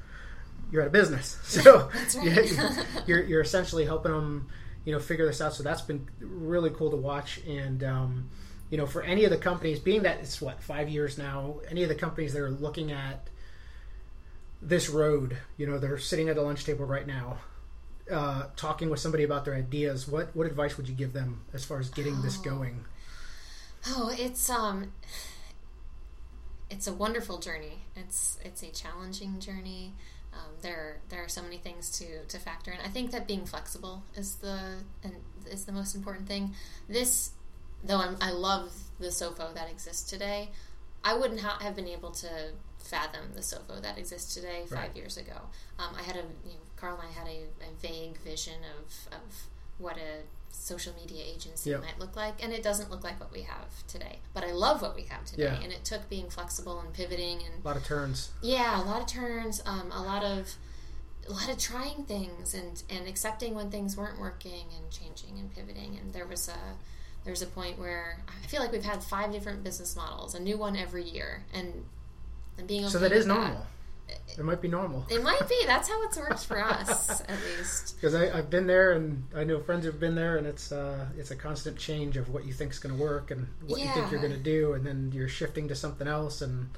you're 0.71 0.81
out 0.81 0.87
of 0.87 0.93
business. 0.93 1.39
So 1.43 1.89
right. 2.17 2.85
you're 3.07 3.23
you're 3.23 3.41
essentially 3.41 3.85
helping 3.85 4.11
them, 4.11 4.47
you 4.83 4.93
know, 4.93 4.99
figure 4.99 5.25
this 5.25 5.41
out. 5.41 5.53
So 5.53 5.63
that's 5.63 5.81
been 5.81 6.07
really 6.19 6.69
cool 6.71 6.91
to 6.91 6.97
watch. 6.97 7.39
And 7.47 7.83
um, 7.83 8.29
you 8.69 8.77
know, 8.77 8.85
for 8.85 9.01
any 9.03 9.23
of 9.23 9.31
the 9.31 9.37
companies, 9.37 9.79
being 9.79 10.03
that 10.03 10.19
it's 10.19 10.41
what 10.41 10.61
five 10.61 10.89
years 10.89 11.17
now, 11.17 11.57
any 11.69 11.83
of 11.83 11.89
the 11.89 11.95
companies 11.95 12.33
that 12.33 12.41
are 12.41 12.51
looking 12.51 12.91
at 12.91 13.29
this 14.61 14.89
road, 14.89 15.37
you 15.57 15.67
know, 15.67 15.77
they're 15.77 15.97
sitting 15.97 16.29
at 16.29 16.35
the 16.35 16.41
lunch 16.41 16.65
table 16.65 16.85
right 16.85 17.07
now. 17.07 17.37
Uh, 18.11 18.43
talking 18.55 18.91
with 18.91 18.99
somebody 18.99 19.23
about 19.23 19.45
their 19.45 19.55
ideas, 19.55 20.07
what 20.07 20.35
what 20.35 20.45
advice 20.45 20.77
would 20.77 20.87
you 20.87 20.93
give 20.93 21.13
them 21.13 21.41
as 21.53 21.65
far 21.65 21.79
as 21.79 21.89
getting 21.89 22.21
this 22.21 22.37
going? 22.37 22.85
Oh, 23.87 24.11
it's 24.17 24.49
um, 24.49 24.91
it's 26.69 26.87
a 26.87 26.93
wonderful 26.93 27.37
journey. 27.39 27.79
It's 27.95 28.37
it's 28.43 28.63
a 28.63 28.71
challenging 28.71 29.39
journey. 29.39 29.93
um, 30.33 30.51
there 30.61 30.99
there 31.09 31.23
are 31.23 31.29
so 31.29 31.41
many 31.41 31.57
things 31.57 31.89
to 31.99 32.25
to 32.25 32.37
factor 32.39 32.71
in. 32.71 32.79
I 32.83 32.89
think 32.89 33.11
that 33.11 33.27
being 33.27 33.45
flexible 33.45 34.03
is 34.15 34.35
the 34.35 34.59
and 35.03 35.13
is 35.49 35.65
the 35.65 35.71
most 35.71 35.95
important 35.95 36.27
thing. 36.27 36.53
This 36.89 37.31
though 37.83 37.97
I'm, 38.01 38.17
I 38.19 38.31
love 38.31 38.73
the 38.99 39.07
SOFO 39.07 39.53
that 39.53 39.69
exists 39.69 40.09
today, 40.09 40.49
I 41.03 41.15
wouldn't 41.15 41.41
have 41.41 41.75
been 41.75 41.87
able 41.87 42.09
to 42.11 42.29
fathom 42.79 43.33
the 43.35 43.41
SOFO 43.41 43.81
that 43.81 43.97
exists 43.97 44.33
today 44.33 44.63
five 44.69 44.79
Right. 44.79 44.95
years 44.95 45.17
ago. 45.17 45.37
Um, 45.79 45.93
I 45.97 46.01
had 46.03 46.15
a 46.15 46.25
you 46.45 46.53
know, 46.53 46.59
Carl 46.77 46.99
and 46.99 47.09
I 47.09 47.11
had 47.19 47.27
a, 47.27 47.43
a 47.63 47.71
vague 47.81 48.17
vision 48.19 48.59
of 48.77 49.13
of 49.13 49.47
what 49.77 49.97
a 49.97 50.23
social 50.55 50.93
media 50.95 51.23
agency 51.23 51.69
Yep. 51.71 51.81
might 51.81 51.99
look 51.99 52.15
like, 52.15 52.43
and 52.43 52.51
it 52.53 52.63
doesn't 52.63 52.89
look 52.89 53.03
like 53.03 53.19
what 53.19 53.31
we 53.31 53.41
have 53.43 53.85
today. 53.87 54.19
But 54.33 54.43
I 54.43 54.51
love 54.51 54.81
what 54.81 54.95
we 54.95 55.03
have 55.03 55.25
today, 55.25 55.43
Yeah. 55.43 55.59
and 55.61 55.71
it 55.71 55.83
took 55.85 56.09
being 56.09 56.29
flexible 56.29 56.79
and 56.79 56.93
pivoting 56.93 57.43
and 57.43 57.63
A 57.63 57.67
lot 57.67 57.77
of 57.77 57.83
turns. 57.85 58.29
yeah, 58.41 58.81
a 58.81 58.83
lot 58.83 59.01
of 59.01 59.07
turns, 59.07 59.61
um, 59.65 59.91
a 59.91 60.01
lot 60.01 60.23
of 60.23 60.55
a 61.27 61.31
lot 61.31 61.49
of 61.49 61.57
trying 61.57 62.05
things 62.05 62.53
and 62.53 62.83
and 62.89 63.07
accepting 63.07 63.55
when 63.55 63.71
things 63.71 63.97
weren't 63.97 64.19
working 64.19 64.65
and 64.77 64.91
changing 64.91 65.39
and 65.39 65.53
pivoting. 65.55 65.97
And 65.97 66.13
there 66.13 66.25
was 66.27 66.47
a 66.47 66.77
there 67.23 67.31
was 67.31 67.41
a 67.41 67.47
point 67.47 67.79
where 67.79 68.19
I 68.27 68.45
feel 68.47 68.61
like 68.61 68.71
we've 68.71 68.83
had 68.85 69.03
five 69.03 69.31
different 69.31 69.63
business 69.63 69.95
models, 69.95 70.35
a 70.35 70.39
new 70.39 70.57
one 70.57 70.75
every 70.75 71.03
year, 71.03 71.43
and 71.53 71.85
and 72.57 72.67
being 72.67 72.83
okay 72.85 72.91
So 72.91 72.99
that 72.99 73.11
is 73.11 73.25
normal. 73.25 73.65
It 74.37 74.43
might 74.43 74.61
be 74.61 74.67
normal. 74.67 75.05
It 75.09 75.23
might 75.23 75.47
be. 75.47 75.55
That's 75.65 75.87
how 75.87 76.03
it's 76.03 76.17
worked 76.17 76.45
for 76.45 76.61
us, 76.63 77.21
at 77.21 77.37
least. 77.57 77.95
Because 78.05 78.13
I've 78.13 78.49
been 78.49 78.67
there, 78.67 78.91
and 78.91 79.23
I 79.35 79.43
know 79.43 79.59
friends 79.61 79.85
who've 79.85 79.99
been 79.99 80.15
there, 80.15 80.37
and 80.37 80.45
it's 80.45 80.71
uh, 80.71 81.05
it's 81.17 81.31
a 81.31 81.35
constant 81.35 81.77
change 81.77 82.17
of 82.17 82.29
what 82.29 82.45
you 82.45 82.53
think 82.53 82.71
is 82.71 82.79
going 82.79 82.95
to 82.95 83.01
work 83.01 83.31
and 83.31 83.47
what 83.65 83.79
you 83.79 83.87
think 83.87 84.11
you're 84.11 84.19
going 84.19 84.33
to 84.33 84.37
do, 84.37 84.73
and 84.73 84.85
then 84.85 85.11
you're 85.13 85.27
shifting 85.27 85.67
to 85.69 85.75
something 85.75 86.07
else. 86.07 86.41
And 86.41 86.69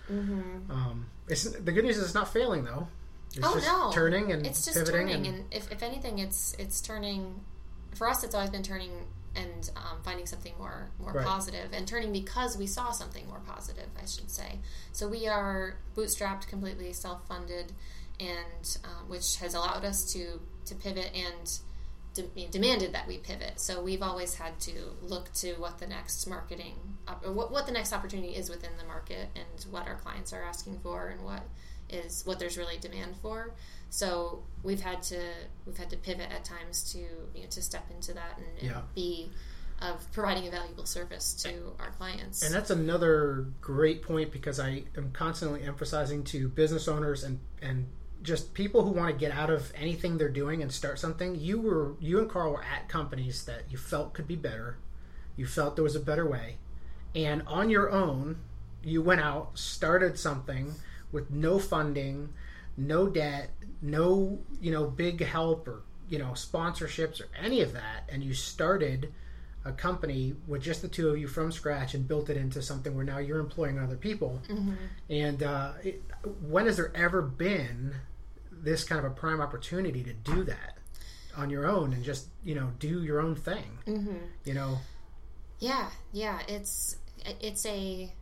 um, 0.69 1.07
it's 1.27 1.43
the 1.43 1.71
good 1.71 1.83
news 1.83 1.97
is 1.97 2.05
it's 2.05 2.13
not 2.13 2.31
failing 2.31 2.63
though. 2.63 2.87
It's 3.35 3.39
oh 3.43 3.55
just 3.55 3.67
no, 3.67 3.91
turning 3.91 4.31
and 4.31 4.45
it's 4.45 4.63
just 4.63 4.77
pivoting 4.77 5.07
turning, 5.07 5.27
and, 5.27 5.35
and, 5.39 5.45
if, 5.51 5.71
if 5.71 5.83
anything, 5.83 6.19
it's 6.19 6.55
it's 6.57 6.79
turning. 6.81 7.41
For 7.95 8.07
us, 8.07 8.23
it's 8.23 8.35
always 8.35 8.51
been 8.51 8.63
turning 8.63 8.91
and 9.37 9.69
um, 9.77 9.99
finding 10.03 10.25
something 10.25 10.53
more 10.57 10.89
more 10.99 11.13
Right. 11.13 11.25
positive, 11.25 11.69
and 11.73 11.87
turning 11.87 12.11
because 12.11 12.57
we 12.57 12.65
saw 12.67 12.91
something 12.91 13.25
more 13.27 13.41
positive, 13.47 13.87
I 14.01 14.05
should 14.05 14.29
say. 14.31 14.59
So 14.91 15.07
we 15.07 15.27
are 15.27 15.75
bootstrapped, 15.95 16.47
completely 16.47 16.91
self 16.93 17.27
funded, 17.27 17.71
and 18.19 18.77
um, 18.83 19.07
which 19.09 19.37
has 19.37 19.53
allowed 19.53 19.85
us 19.85 20.11
to 20.13 20.39
to 20.65 20.75
pivot 20.75 21.11
and. 21.15 21.47
de- 22.13 22.47
demanded 22.49 22.93
that 22.93 23.07
we 23.07 23.17
pivot, 23.19 23.59
so 23.59 23.79
we've 23.83 24.01
always 24.01 24.33
had 24.35 24.59
to 24.59 24.73
look 25.03 25.31
to 25.33 25.53
what 25.63 25.77
the 25.77 25.85
next 25.85 26.25
marketing, 26.27 26.73
op- 27.07 27.23
what, 27.27 27.51
what 27.51 27.67
the 27.67 27.71
next 27.71 27.93
opportunity 27.93 28.33
is 28.35 28.49
within 28.49 28.71
the 28.79 28.85
market, 28.85 29.27
and 29.35 29.65
what 29.71 29.85
our 29.87 29.95
clients 30.03 30.33
are 30.33 30.43
asking 30.43 30.79
for, 30.79 31.09
and 31.09 31.21
what 31.23 31.43
is 31.89 32.23
what 32.25 32.39
there's 32.39 32.57
really 32.57 32.77
demand 32.77 33.15
for. 33.21 33.53
So 33.89 34.43
we've 34.63 34.81
had 34.81 35.01
to 35.03 35.21
we've 35.65 35.77
had 35.77 35.89
to 35.91 35.97
pivot 35.97 36.29
at 36.31 36.43
times 36.43 36.91
to 36.93 36.99
you 36.99 37.43
know 37.43 37.47
to 37.49 37.61
step 37.61 37.85
into 37.89 38.13
that 38.13 38.37
and, 38.37 38.47
and 38.59 38.69
Yeah. 38.69 38.81
be 38.95 39.31
of 39.79 40.11
providing 40.11 40.47
a 40.47 40.51
valuable 40.51 40.85
service 40.85 41.33
to 41.43 41.71
our 41.79 41.91
clients. 41.91 42.41
And 42.43 42.53
that's 42.53 42.71
another 42.71 43.45
great 43.61 44.01
point 44.01 44.31
because 44.31 44.59
I 44.59 44.83
am 44.97 45.11
constantly 45.11 45.63
emphasizing 45.63 46.23
to 46.25 46.49
business 46.49 46.87
owners 46.87 47.23
and 47.23 47.39
and 47.61 47.87
just 48.23 48.53
people 48.55 48.83
who 48.83 48.89
want 48.89 49.13
to 49.13 49.17
get 49.17 49.31
out 49.31 49.51
of 49.51 49.71
anything 49.75 50.17
they're 50.17 50.27
doing 50.27 50.61
and 50.63 50.71
start 50.71 50.99
something. 50.99 51.35
You 51.35 51.61
were 51.61 51.95
you 51.99 52.19
and 52.19 52.29
Carl 52.29 52.51
were 52.53 52.63
at 52.63 52.89
companies 52.89 53.45
that 53.45 53.63
you 53.69 53.77
felt 53.77 54.13
could 54.13 54.27
be 54.27 54.35
better. 54.35 54.77
You 55.35 55.45
felt 55.45 55.75
there 55.75 55.83
was 55.83 55.95
a 55.95 55.99
better 56.01 56.27
way. 56.27 56.57
And 57.15 57.43
on 57.47 57.69
your 57.69 57.91
own, 57.91 58.39
you 58.83 59.01
went 59.01 59.21
out, 59.21 59.57
started 59.57 60.17
something 60.17 60.73
with 61.11 61.29
no 61.31 61.59
funding, 61.59 62.29
no 62.75 63.07
debt, 63.07 63.51
no, 63.81 64.39
you 64.61 64.71
know, 64.71 64.85
big 64.87 65.23
help 65.23 65.67
or, 65.67 65.83
you 66.09 66.19
know, 66.19 66.31
sponsorships 66.31 67.21
or 67.21 67.27
any 67.39 67.61
of 67.61 67.73
that 67.73 68.03
and 68.09 68.23
you 68.23 68.33
started 68.33 69.11
a 69.65 69.71
company 69.73 70.33
with 70.47 70.61
just 70.61 70.81
the 70.81 70.87
two 70.87 71.09
of 71.09 71.17
you 71.17 71.27
from 71.27 71.51
scratch 71.51 71.93
and 71.93 72.07
built 72.07 72.29
it 72.29 72.37
into 72.37 72.61
something 72.61 72.95
where 72.95 73.03
now 73.03 73.17
you're 73.17 73.39
employing 73.39 73.77
other 73.77 73.97
people. 73.97 74.41
And 75.09 75.43
uh, 75.43 75.73
it, 75.83 76.01
when 76.41 76.65
has 76.67 76.77
there 76.77 76.91
ever 76.95 77.21
been 77.21 77.95
this 78.51 78.83
kind 78.83 79.05
of 79.05 79.11
a 79.11 79.13
prime 79.13 79.41
opportunity 79.41 80.03
to 80.03 80.13
do 80.13 80.43
that 80.45 80.77
on 81.35 81.49
your 81.49 81.67
own 81.67 81.93
and 81.93 82.03
just 82.03 82.27
you 82.43 82.55
know 82.55 82.71
do 82.79 83.03
your 83.03 83.19
own 83.19 83.35
thing? 83.35 83.77
Mm-hmm. 83.85 84.17
You 84.45 84.53
know, 84.53 84.77
Yeah, 85.59 85.89
yeah, 86.13 86.39
it's 86.47 86.97
it's 87.41 87.65
a 87.65 88.13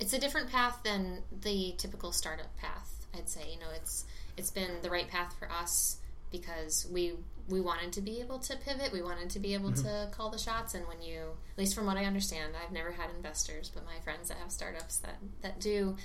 it's 0.00 0.12
a 0.12 0.18
different 0.18 0.50
path 0.50 0.80
than 0.84 1.22
the 1.42 1.74
typical 1.78 2.12
startup 2.12 2.56
path. 2.56 3.06
I'd 3.16 3.28
say 3.28 3.42
you 3.52 3.58
know 3.60 3.70
it's 3.74 4.04
it's 4.36 4.50
been 4.50 4.70
the 4.82 4.90
right 4.90 5.08
path 5.08 5.34
for 5.38 5.50
us 5.50 5.98
because 6.32 6.86
we 6.90 7.12
we 7.48 7.60
wanted 7.60 7.92
to 7.92 8.00
be 8.00 8.20
able 8.20 8.38
to 8.40 8.56
pivot. 8.56 8.92
We 8.92 9.02
wanted 9.02 9.30
to 9.30 9.38
be 9.38 9.54
able 9.54 9.72
to 9.72 10.08
call 10.12 10.30
the 10.30 10.38
shots. 10.38 10.72
And 10.74 10.88
when 10.88 11.02
you, 11.02 11.18
at 11.52 11.58
least 11.58 11.74
from 11.74 11.84
what 11.84 11.98
I 11.98 12.06
understand, 12.06 12.54
I've 12.60 12.72
never 12.72 12.90
had 12.92 13.10
investors, 13.14 13.70
but 13.72 13.84
my 13.84 14.00
friends 14.02 14.28
that 14.30 14.38
have 14.38 14.50
startups 14.50 14.96
that 14.98 15.16
that 15.42 15.60
do, 15.60 15.96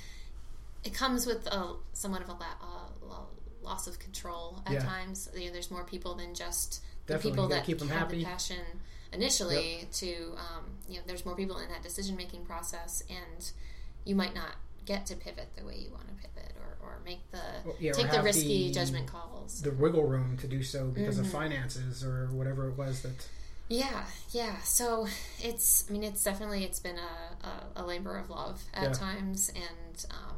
it 0.83 0.93
comes 0.93 1.25
with 1.25 1.47
a 1.47 1.75
somewhat 1.93 2.21
of 2.21 2.27
a, 2.29 2.33
la- 2.33 2.39
a 2.61 3.05
lo- 3.05 3.27
loss 3.63 3.87
of 3.87 3.99
control 3.99 4.61
at 4.67 4.73
Yeah. 4.73 4.83
times. 4.83 5.29
You 5.33 5.45
know, 5.47 5.53
there's 5.53 5.71
more 5.71 5.85
people 5.85 6.13
than 6.15 6.35
just 6.35 6.81
the 7.07 7.13
Definitely. 7.13 7.31
people 7.31 7.47
that 7.47 7.65
keep 7.65 7.81
'em 7.81 7.87
have 7.87 7.99
happy. 7.99 8.19
the 8.19 8.25
passion 8.25 8.65
initially 9.13 9.87
to 9.93 10.33
um, 10.37 10.65
you 10.87 10.95
know 10.97 11.01
there's 11.07 11.25
more 11.25 11.35
people 11.35 11.57
in 11.57 11.69
that 11.69 11.81
decision 11.81 12.15
making 12.15 12.45
process 12.45 13.01
and 13.09 13.51
you 14.09 14.15
might 14.15 14.33
not 14.33 14.55
get 14.85 15.05
to 15.05 15.15
pivot 15.15 15.47
the 15.55 15.63
way 15.63 15.75
you 15.77 15.91
want 15.91 16.07
to 16.07 16.13
pivot 16.15 16.51
or, 16.59 16.71
or 16.87 16.99
make 17.05 17.19
the 17.31 17.39
yeah, 17.79 17.91
or 17.91 17.93
take 17.93 18.09
the 18.11 18.21
risky 18.23 18.67
the- 18.67 18.73
judgment 18.73 19.05
calls 19.07 19.61
the 19.61 19.71
wiggle 19.71 20.05
room 20.05 20.35
to 20.37 20.47
do 20.47 20.63
so 20.63 20.87
because 20.87 21.15
Mm-hmm. 21.17 21.25
of 21.25 21.31
finances 21.31 22.03
or 22.03 22.27
whatever 22.31 22.67
it 22.69 22.75
was 22.77 23.01
that. 23.03 23.27
yeah 23.67 24.03
yeah 24.31 24.57
so 24.63 25.07
it's 25.43 25.85
i 25.87 25.93
mean 25.93 26.03
it's 26.03 26.23
definitely 26.23 26.63
it's 26.63 26.79
been 26.79 26.97
a, 26.97 27.47
a, 27.79 27.83
a 27.83 27.85
labor 27.85 28.17
of 28.17 28.29
love 28.31 28.61
at 28.73 28.83
Yeah. 28.83 28.93
times 28.93 29.51
and 29.55 30.05
um, 30.09 30.37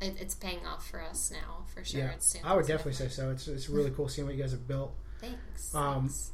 it, 0.00 0.14
it's 0.20 0.34
paying 0.36 0.64
off 0.64 0.88
for 0.88 1.02
us 1.02 1.30
now 1.32 1.64
for 1.74 1.84
sure 1.84 2.00
Yeah, 2.00 2.12
I 2.44 2.54
would 2.54 2.66
definitely 2.66 2.92
say 2.94 3.08
so. 3.08 3.30
It's 3.30 3.48
it's 3.48 3.68
really 3.68 3.90
cool 3.90 4.08
seeing 4.08 4.26
what 4.26 4.34
you 4.36 4.40
guys 4.42 4.52
have 4.52 4.66
built. 4.68 4.92
thanks, 5.20 5.74
Um, 5.74 6.02
thanks. 6.08 6.30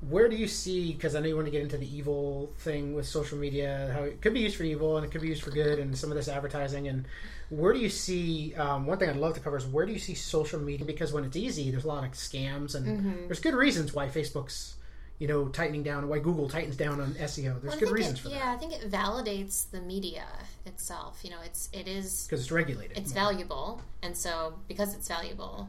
Where 0.00 0.28
do 0.28 0.36
you 0.36 0.46
see 0.46 0.92
because 0.92 1.14
i 1.16 1.20
know 1.20 1.26
you 1.26 1.34
want 1.34 1.46
to 1.46 1.50
get 1.50 1.62
into 1.62 1.76
the 1.76 1.96
evil 1.96 2.52
thing 2.58 2.94
with 2.94 3.06
social 3.06 3.36
media 3.36 3.90
how 3.94 4.02
it 4.04 4.20
could 4.22 4.32
be 4.32 4.40
used 4.40 4.56
for 4.56 4.62
evil 4.62 4.96
and 4.96 5.04
it 5.04 5.10
could 5.10 5.20
be 5.20 5.28
used 5.28 5.42
for 5.42 5.50
good 5.50 5.78
and 5.78 5.96
some 5.98 6.10
of 6.10 6.16
this 6.16 6.28
advertising 6.28 6.86
and 6.86 7.04
where 7.50 7.72
do 7.72 7.80
you 7.80 7.88
see 7.88 8.54
um, 8.54 8.86
one 8.86 8.96
thing 8.98 9.08
i'd 9.10 9.16
love 9.16 9.34
to 9.34 9.40
cover 9.40 9.56
is 9.56 9.66
where 9.66 9.84
do 9.86 9.92
you 9.92 9.98
see 9.98 10.14
social 10.14 10.60
media 10.60 10.86
because 10.86 11.12
when 11.12 11.24
it's 11.24 11.36
easy 11.36 11.70
there's 11.72 11.84
a 11.84 11.88
lot 11.88 12.04
of 12.04 12.12
scams 12.12 12.74
and 12.74 12.86
Mm-hmm. 12.86 13.26
there's 13.26 13.40
good 13.40 13.54
reasons 13.54 13.92
why 13.92 14.06
facebook's 14.06 14.76
you 15.18 15.26
know 15.26 15.48
tightening 15.48 15.82
down 15.82 16.06
why 16.08 16.20
google 16.20 16.48
tightens 16.48 16.76
down 16.76 17.00
on 17.00 17.10
seo 17.14 17.60
there's 17.60 17.64
Well, 17.74 17.78
good 17.80 17.90
reasons 17.90 18.20
it, 18.20 18.22
for 18.22 18.28
yeah 18.28 18.38
that 18.38 18.48
i 18.54 18.56
think 18.56 18.72
it 18.72 18.88
validates 18.88 19.68
the 19.70 19.80
media 19.80 20.24
itself 20.64 21.20
you 21.24 21.30
know 21.30 21.40
it's 21.44 21.68
it 21.72 21.88
is 21.88 22.24
because 22.24 22.40
it's 22.42 22.52
regulated 22.52 22.96
it's 22.96 23.12
more. 23.12 23.24
valuable 23.24 23.82
and 24.02 24.16
so 24.16 24.54
because 24.68 24.94
it's 24.94 25.08
valuable 25.08 25.68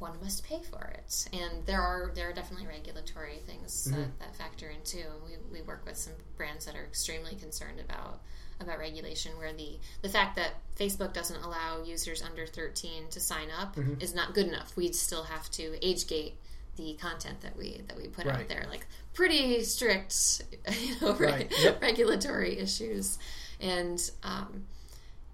one 0.00 0.12
must 0.22 0.44
pay 0.44 0.60
for 0.70 0.92
it 0.94 1.28
and 1.32 1.66
there 1.66 1.80
are 1.80 2.12
there 2.14 2.28
are 2.30 2.32
definitely 2.32 2.66
regulatory 2.66 3.40
things 3.46 3.88
Mm-hmm. 3.90 4.00
that, 4.00 4.18
that 4.20 4.36
factor 4.36 4.68
in 4.68 4.80
too 4.84 5.04
we, 5.24 5.32
we 5.52 5.62
work 5.62 5.84
with 5.86 5.96
some 5.96 6.12
brands 6.36 6.64
that 6.66 6.74
are 6.76 6.84
extremely 6.84 7.34
concerned 7.34 7.80
about 7.80 8.20
about 8.60 8.78
regulation 8.78 9.32
where 9.38 9.52
the 9.52 9.78
the 10.02 10.08
fact 10.08 10.36
that 10.36 10.52
facebook 10.78 11.12
doesn't 11.12 11.42
allow 11.42 11.82
users 11.84 12.22
under 12.22 12.46
13 12.46 13.08
to 13.10 13.20
sign 13.20 13.48
up 13.58 13.76
Mm-hmm. 13.76 14.00
is 14.00 14.14
not 14.14 14.34
good 14.34 14.46
enough 14.46 14.76
we 14.76 14.92
still 14.92 15.24
have 15.24 15.50
to 15.52 15.84
age 15.86 16.06
gate 16.06 16.34
the 16.76 16.94
content 17.00 17.40
that 17.40 17.56
we 17.56 17.82
that 17.88 17.96
we 17.96 18.06
put 18.08 18.26
out 18.26 18.48
there 18.48 18.66
like 18.70 18.86
pretty 19.14 19.64
strict 19.64 20.42
you 20.80 20.94
know 21.00 21.12
re- 21.14 21.26
Right. 21.26 21.52
Yep. 21.60 21.82
regulatory 21.82 22.58
issues 22.58 23.18
and 23.60 23.98
um, 24.22 24.64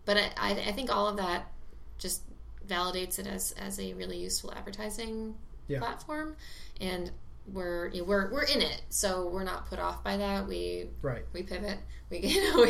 but 0.07 0.17
I, 0.17 0.51
I 0.53 0.73
think 0.73 0.95
all 0.95 1.07
of 1.09 1.19
that 1.19 1.51
just 1.99 2.23
validates 2.69 3.19
it 3.19 3.27
as, 3.27 3.53
as 3.53 3.79
a 3.79 3.95
really 3.95 4.19
useful 4.19 4.53
advertising 4.53 5.35
Yeah. 5.69 5.79
platform. 5.79 6.37
And 6.81 7.11
we're 7.53 7.89
you 7.89 7.99
know, 7.99 8.05
we're 8.05 8.33
we're 8.33 8.45
in 8.45 8.63
it. 8.63 8.83
So 8.89 9.29
we're 9.29 9.45
not 9.45 9.69
put 9.69 9.79
off 9.79 10.03
by 10.03 10.17
that. 10.17 10.47
We 10.49 10.89
right. 11.03 11.25
we 11.33 11.43
pivot. 11.43 11.79
We 12.11 12.19
you 12.21 12.43
know, 12.55 12.63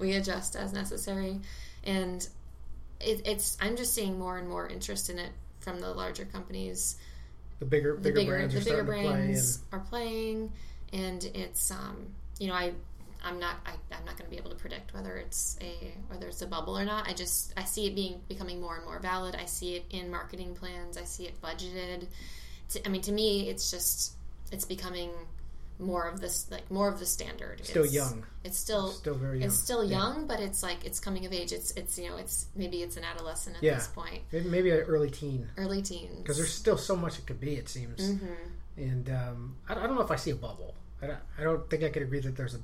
we, 0.00 0.08
we 0.08 0.16
adjust 0.16 0.56
as 0.56 0.72
necessary. 0.72 1.40
And 1.84 2.26
it, 3.00 3.22
it's 3.26 3.56
I'm 3.60 3.76
just 3.76 3.94
seeing 3.94 4.18
more 4.18 4.36
and 4.38 4.48
more 4.48 4.68
interest 4.68 5.10
in 5.10 5.18
it 5.18 5.30
from 5.60 5.80
the 5.80 5.90
larger 5.90 6.24
companies. 6.24 6.96
The 7.60 7.64
bigger 7.64 7.94
the 7.96 8.00
bigger, 8.02 8.14
bigger 8.20 8.30
brands 8.30 8.54
the 8.54 8.60
bigger 8.60 8.78
to 8.78 8.84
play 8.84 9.06
and 9.06 9.08
brands 9.08 9.58
are 9.72 9.80
playing. 9.80 10.52
And 10.92 11.24
it's 11.34 11.70
um 11.70 12.08
you 12.38 12.48
know 12.48 12.54
i 12.54 12.72
i'm 13.28 13.38
not 13.38 13.56
I, 13.66 13.70
i'm 13.94 14.04
not 14.04 14.16
going 14.16 14.24
to 14.24 14.30
be 14.30 14.36
able 14.36 14.50
to 14.50 14.56
predict 14.56 14.92
whether 14.94 15.16
it's 15.16 15.56
a 15.60 15.92
whether 16.08 16.26
it's 16.28 16.42
a 16.42 16.46
bubble 16.46 16.78
or 16.78 16.84
not 16.84 17.08
i 17.08 17.12
just 17.12 17.52
i 17.56 17.64
see 17.64 17.86
it 17.86 17.94
being 17.94 18.20
becoming 18.28 18.60
more 18.60 18.76
and 18.76 18.84
more 18.84 18.98
valid 18.98 19.36
i 19.40 19.44
see 19.44 19.74
it 19.76 19.84
in 19.90 20.10
marketing 20.10 20.54
plans 20.54 20.96
i 20.98 21.04
see 21.04 21.24
it 21.24 21.40
budgeted 21.42 22.06
to, 22.70 22.86
i 22.86 22.88
mean 22.90 23.02
to 23.02 23.12
me 23.12 23.48
it's 23.48 23.70
just 23.70 24.12
it's 24.52 24.64
becoming 24.64 25.10
more 25.80 26.08
of 26.08 26.20
this 26.20 26.50
like 26.50 26.68
more 26.72 26.88
of 26.88 26.98
the 26.98 27.06
standard. 27.06 27.64
Still 27.64 27.84
it's, 27.84 27.94
young. 27.94 28.26
It's 28.42 28.58
still 28.58 28.88
Still 28.88 29.14
very 29.14 29.38
young. 29.38 29.46
It's 29.46 29.56
still 29.60 29.84
Yeah. 29.84 29.98
young, 29.98 30.26
but 30.26 30.40
it's 30.40 30.60
like 30.60 30.84
it's 30.84 30.98
coming 30.98 31.24
of 31.24 31.32
age. 31.32 31.52
It's 31.52 31.70
it's 31.76 31.96
you 31.96 32.08
know 32.10 32.16
it's 32.16 32.46
maybe 32.56 32.82
it's 32.82 32.96
an 32.96 33.04
adolescent 33.04 33.58
at 33.58 33.62
Yeah. 33.62 33.74
this 33.76 33.86
point, 33.86 34.22
Maybe, 34.32 34.48
maybe 34.48 34.70
an 34.72 34.78
early 34.80 35.08
teen 35.08 35.48
early 35.56 35.80
teens. 35.82 36.18
because 36.18 36.36
there's 36.36 36.52
still 36.52 36.76
so 36.78 36.96
much 36.96 37.20
it 37.20 37.26
could 37.26 37.38
be. 37.38 37.54
It 37.54 37.68
seems. 37.68 38.00
Mm-hmm. 38.10 38.26
And 38.76 39.08
um, 39.10 39.56
I, 39.68 39.74
I 39.74 39.86
don't 39.86 39.94
know 39.94 40.00
if 40.02 40.10
I 40.10 40.16
see 40.16 40.32
a 40.32 40.34
bubble. 40.34 40.74
I 41.00 41.06
don't, 41.06 41.18
I 41.38 41.42
don't 41.44 41.70
think 41.70 41.84
I 41.84 41.90
could 41.90 42.02
agree 42.02 42.18
that 42.20 42.34
there's 42.36 42.54
a 42.54 42.60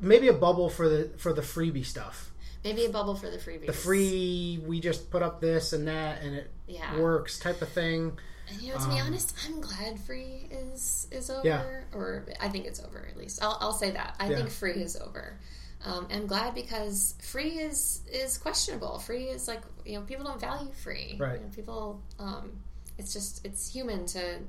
maybe 0.00 0.28
a 0.28 0.32
bubble 0.32 0.68
for 0.70 0.88
the 0.88 1.10
for 1.16 1.32
the 1.32 1.42
freebie 1.42 1.84
stuff. 1.84 2.32
maybe 2.64 2.84
a 2.84 2.90
bubble 2.90 3.14
for 3.16 3.30
the 3.30 3.38
freebies. 3.38 3.66
The 3.66 3.72
free 3.72 4.62
we 4.66 4.80
just 4.80 5.10
put 5.10 5.22
up 5.22 5.40
this 5.40 5.72
and 5.72 5.88
that 5.88 6.22
and 6.22 6.34
it 6.34 6.50
Yeah. 6.66 6.98
works 6.98 7.38
type 7.38 7.62
of 7.62 7.68
thing. 7.70 8.18
And, 8.48 8.60
you 8.60 8.72
know, 8.72 8.78
to 8.80 8.88
be 8.88 8.98
honest, 9.00 9.34
I'm 9.46 9.60
glad 9.60 9.98
free 10.00 10.48
is 10.50 11.06
is 11.10 11.30
over, 11.30 11.40
Um, 11.40 11.46
Yeah. 11.46 11.62
or 11.94 12.26
I 12.40 12.48
think 12.48 12.66
it's 12.66 12.80
over 12.80 13.06
at 13.10 13.16
least. 13.16 13.42
I'll, 13.42 13.56
I'll 13.60 13.72
say 13.72 13.90
that. 13.92 14.14
I 14.18 14.28
Yeah. 14.28 14.36
think 14.36 14.50
free 14.50 14.72
is 14.82 14.96
over. 14.96 15.38
Um, 15.84 16.06
I'm 16.10 16.26
glad 16.26 16.54
because 16.54 17.14
free 17.22 17.58
is 17.60 18.02
is 18.12 18.36
questionable. 18.36 18.98
Free 18.98 19.28
is 19.28 19.48
like 19.48 19.62
you 19.86 19.98
know 19.98 20.04
people 20.04 20.24
don't 20.24 20.40
value 20.40 20.70
free. 20.72 21.16
Right. 21.18 21.38
You 21.40 21.46
know, 21.46 21.52
people, 21.54 22.02
um, 22.18 22.60
it's 22.98 23.12
just 23.14 23.44
it's 23.46 23.72
human 23.72 24.04
to 24.06 24.40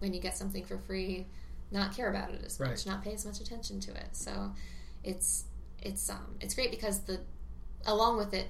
when 0.00 0.12
you 0.12 0.20
get 0.20 0.36
something 0.36 0.64
for 0.64 0.78
free, 0.78 1.26
not 1.70 1.94
care 1.94 2.10
about 2.10 2.30
it 2.34 2.42
as 2.44 2.58
much, 2.58 2.68
Right. 2.70 2.86
not 2.86 3.04
pay 3.04 3.12
as 3.14 3.24
much 3.24 3.40
attention 3.40 3.78
to 3.80 3.92
it. 3.94 4.08
So 4.16 4.52
it's 5.04 5.44
it's 5.80 6.08
um 6.08 6.36
it's 6.40 6.54
great 6.54 6.70
because 6.70 7.00
the 7.00 7.20
along 7.86 8.16
with 8.16 8.32
it 8.34 8.48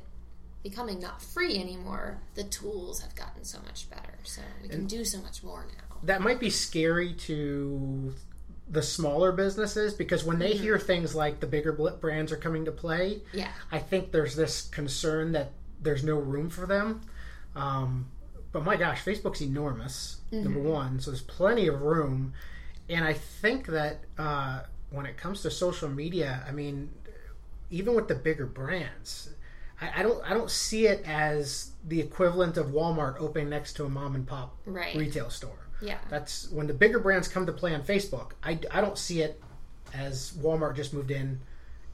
becoming 0.62 1.00
not 1.00 1.20
free 1.20 1.58
anymore, 1.58 2.20
the 2.34 2.44
tools 2.44 3.00
have 3.02 3.14
gotten 3.16 3.44
so 3.44 3.58
much 3.66 3.90
better. 3.90 4.14
So 4.22 4.42
we 4.62 4.68
can 4.68 4.86
do 4.86 5.04
so 5.04 5.18
much 5.20 5.42
more 5.42 5.66
now. 5.66 5.96
That 6.04 6.20
might 6.20 6.38
be 6.38 6.50
scary 6.50 7.14
to 7.14 8.14
the 8.68 8.82
smaller 8.82 9.32
businesses 9.32 9.92
because 9.92 10.24
when 10.24 10.38
they 10.38 10.52
hear 10.52 10.78
things 10.78 11.14
like 11.14 11.40
the 11.40 11.46
bigger 11.46 11.72
brands 11.72 12.30
are 12.32 12.36
coming 12.36 12.64
to 12.66 12.72
play, 12.72 13.22
Yeah. 13.32 13.50
I 13.72 13.80
think 13.80 14.12
there's 14.12 14.36
this 14.36 14.62
concern 14.68 15.32
that 15.32 15.50
there's 15.80 16.04
no 16.04 16.14
room 16.16 16.48
for 16.48 16.66
them. 16.66 17.00
Um, 17.56 18.06
but 18.52 18.64
my 18.64 18.76
gosh, 18.76 19.04
Facebook's 19.04 19.42
enormous, 19.42 20.18
number 20.30 20.60
one, 20.60 21.00
so 21.00 21.10
there's 21.10 21.22
plenty 21.22 21.66
of 21.66 21.82
room. 21.82 22.34
And 22.88 23.04
I 23.04 23.14
think 23.14 23.66
that 23.66 24.04
uh, 24.16 24.60
when 24.92 25.06
it 25.06 25.16
comes 25.16 25.42
to 25.42 25.50
social 25.50 25.88
media, 25.88 26.44
I 26.46 26.52
mean, 26.52 26.90
even 27.70 27.94
with 27.94 28.08
the 28.08 28.14
bigger 28.14 28.46
brands, 28.46 29.30
I, 29.80 30.00
I 30.00 30.02
don't 30.02 30.22
I 30.30 30.34
don't 30.34 30.50
see 30.50 30.86
it 30.86 31.02
as 31.06 31.70
the 31.88 32.00
equivalent 32.00 32.56
of 32.56 32.66
Walmart 32.68 33.20
opening 33.20 33.50
next 33.50 33.72
to 33.74 33.84
a 33.84 33.88
mom 33.88 34.14
and 34.14 34.26
pop 34.26 34.54
Right. 34.66 34.94
retail 34.94 35.30
store. 35.30 35.58
Yeah. 35.80 35.98
That's 36.08 36.48
when 36.52 36.66
the 36.68 36.74
bigger 36.74 37.00
brands 37.00 37.26
come 37.26 37.44
to 37.46 37.52
play 37.52 37.74
on 37.74 37.82
Facebook. 37.82 38.32
I, 38.44 38.58
I 38.70 38.80
don't 38.80 38.96
see 38.96 39.20
it 39.22 39.42
as 39.92 40.32
Walmart 40.40 40.76
just 40.76 40.94
moved 40.94 41.10
in 41.10 41.40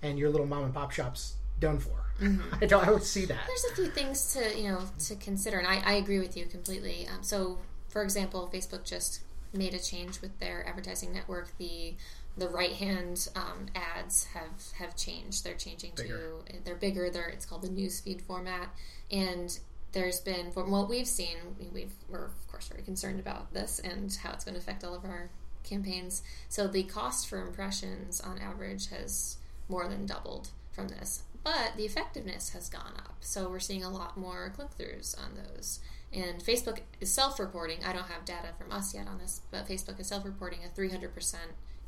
and 0.03 0.19
your 0.19 0.29
little 0.31 0.47
mom 0.47 0.65
and 0.65 0.75
pop 0.75 0.91
shop's 0.93 1.35
done 1.59 1.79
for. 1.79 2.05
I 2.61 2.67
don't. 2.67 2.87
I 2.87 2.99
see 2.99 3.25
that. 3.27 3.39
There's 3.47 3.65
a 3.73 3.75
few 3.77 3.87
things 3.87 4.33
to 4.35 4.59
you 4.61 4.69
know 4.71 4.83
to 5.07 5.15
consider, 5.17 5.59
and 5.59 5.67
I, 5.69 5.81
I 5.85 5.93
agree 5.95 6.19
with 6.19 6.37
you 6.37 6.47
completely. 6.47 7.07
Um, 7.09 7.23
so, 7.23 7.59
for 7.89 8.03
example, 8.03 8.51
Facebook 8.53 8.85
just 8.85 9.21
made 9.55 9.73
a 9.73 9.79
change 9.79 10.21
with 10.21 10.37
their 10.41 10.67
advertising 10.69 11.13
network. 11.13 11.57
The 11.59 11.95
the 12.38 12.48
right 12.48 12.72
hand 12.72 13.29
um, 13.37 13.66
ads 13.74 14.24
have 14.35 14.72
have 14.79 14.96
changed. 14.96 15.44
They're 15.44 15.55
changing 15.55 15.92
Bigger. 15.96 16.33
to 16.48 16.62
they're 16.64 16.74
bigger. 16.77 17.11
They're 17.11 17.29
it's 17.29 17.44
called 17.46 17.62
the 17.62 17.68
newsfeed 17.68 18.20
format, 18.22 18.68
and 19.11 19.59
there's 19.92 20.20
been 20.20 20.51
from 20.53 20.70
what 20.70 20.88
we've 20.88 21.07
seen, 21.09 21.37
we- 21.59 21.68
we've 21.68 21.94
we're 22.09 22.27
of 22.27 22.48
course 22.48 22.68
very 22.68 22.83
concerned 22.83 23.18
about 23.20 23.53
this 23.55 23.79
and 23.81 24.14
how 24.22 24.33
it's 24.33 24.44
going 24.44 24.55
to 24.55 24.61
affect 24.61 24.85
all 24.85 24.94
of 24.94 25.05
our 25.05 25.31
campaigns. 25.64 26.22
So 26.48 26.68
the 26.68 26.83
cost 26.85 27.27
for 27.29 27.40
impressions 27.40 28.20
on 28.20 28.38
average 28.38 28.88
has 28.90 29.38
more 29.68 29.88
than 29.88 30.07
doubled 30.07 30.48
from 30.72 30.88
this, 30.88 31.22
but 31.42 31.72
the 31.77 31.85
effectiveness 31.85 32.51
has 32.51 32.68
gone 32.68 32.92
up. 32.98 33.16
So 33.20 33.48
we're 33.48 33.61
seeing 33.61 33.83
a 33.85 33.90
lot 33.90 34.16
more 34.16 34.51
click 34.55 34.68
throughs 34.79 35.18
on 35.18 35.35
those. 35.35 35.81
And 36.12 36.42
Facebook 36.42 36.81
is 37.01 37.11
self 37.12 37.38
reporting. 37.38 37.85
I 37.85 37.92
don't 37.92 38.09
have 38.09 38.24
data 38.24 38.48
from 38.59 38.72
us 38.72 38.94
yet 38.94 39.07
on 39.09 39.18
this, 39.18 39.40
but 39.51 39.66
Facebook 39.68 39.98
is 40.01 40.07
self 40.07 40.24
reporting 40.24 40.61
a 40.64 40.68
300% 40.68 41.35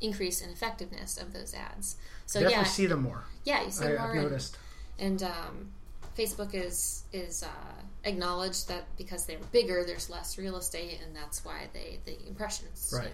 increase 0.01 0.41
in 0.41 0.49
effectiveness 0.49 1.17
of 1.17 1.31
those 1.33 1.53
ads. 1.53 1.95
So 2.25 2.39
Definitely 2.39 2.63
yeah, 2.63 2.69
see 2.69 2.85
them 2.87 3.01
more. 3.03 3.23
yeah, 3.43 3.63
you 3.63 3.71
see 3.71 3.85
I, 3.85 3.89
more. 3.89 3.99
I've 3.99 4.09
and- 4.11 4.21
noticed. 4.23 4.57
and 4.99 5.23
um, 5.23 5.71
Facebook 6.17 6.53
is 6.53 7.03
is 7.13 7.43
uh, 7.43 7.47
acknowledged 8.03 8.67
that 8.67 8.83
because 8.97 9.25
they're 9.25 9.37
bigger, 9.51 9.83
there's 9.85 10.09
less 10.09 10.37
real 10.37 10.57
estate, 10.57 10.99
and 11.05 11.15
that's 11.15 11.43
why 11.45 11.69
they 11.73 11.99
the 12.05 12.17
impressions. 12.27 12.89
you 12.91 12.99
Right. 12.99 13.07
know. 13.07 13.13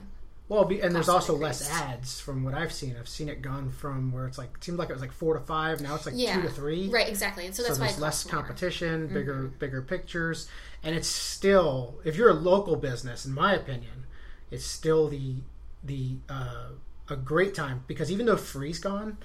Well, 0.50 0.64
be, 0.64 0.80
and 0.80 0.96
there's 0.96 1.10
also 1.10 1.36
less 1.36 1.70
ads 1.70 2.22
from 2.22 2.46
what 2.46 2.54
I've 2.54 2.72
seen. 2.72 2.96
I've 2.98 3.10
seen 3.10 3.28
it 3.28 3.42
gone 3.42 3.70
from 3.70 4.14
where 4.14 4.26
it's 4.28 4.38
like 4.38 4.50
it 4.56 4.64
seemed 4.64 4.78
like 4.80 4.90
it 4.90 4.94
was 4.94 5.02
like 5.02 5.12
four 5.12 5.34
to 5.34 5.42
five. 5.42 5.82
Now 5.82 5.94
it's 5.96 6.06
like 6.06 6.16
Yeah. 6.18 6.36
two 6.36 6.44
to 6.44 6.50
three. 6.50 6.88
Right, 6.90 7.10
exactly. 7.10 7.46
And 7.46 7.54
so 7.54 7.64
So 7.64 7.68
that's 7.70 7.80
why 7.80 7.88
there's 7.88 8.00
less 8.00 8.26
more. 8.26 8.32
competition, 8.42 9.08
bigger 9.08 9.36
Mm-hmm. 9.36 9.58
bigger 9.60 9.82
pictures, 9.82 10.48
and 10.84 10.96
it's 10.96 11.10
still 11.10 12.00
if 12.06 12.16
you're 12.16 12.30
a 12.30 12.34
local 12.34 12.78
business, 12.78 13.26
in 13.26 13.34
my 13.34 13.54
opinion, 13.56 14.06
it's 14.50 14.64
still 14.66 15.10
the 15.10 15.42
the 15.84 16.18
uh, 16.30 16.70
a 17.10 17.16
great 17.16 17.54
time 17.56 17.84
because 17.88 18.12
even 18.12 18.26
though 18.26 18.38
free's 18.38 18.80
gone, 18.80 19.18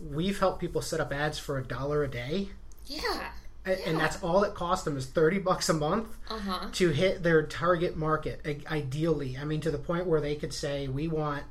we've 0.00 0.38
helped 0.40 0.60
people 0.60 0.82
set 0.82 1.00
up 1.00 1.12
ads 1.12 1.38
for 1.38 1.58
a 1.58 1.64
dollar 1.64 2.02
a 2.02 2.08
day, 2.08 2.48
Yeah. 2.86 3.30
a- 3.64 3.86
and 3.88 3.98
that's 4.00 4.20
all 4.22 4.42
it 4.42 4.54
costs 4.54 4.84
them 4.84 4.96
is 4.96 5.06
thirty 5.06 5.38
bucks 5.38 5.68
a 5.68 5.74
month 5.74 6.08
Uh 6.28 6.38
huh. 6.38 6.68
to 6.72 6.88
hit 6.90 7.22
their 7.22 7.42
target 7.44 7.96
market 7.96 8.40
ideally 8.70 9.36
i 9.40 9.44
mean 9.44 9.60
to 9.60 9.70
the 9.70 9.78
point 9.78 10.06
where 10.06 10.20
they 10.20 10.34
could 10.34 10.52
say 10.52 10.88
we 10.88 11.06
want 11.06 11.44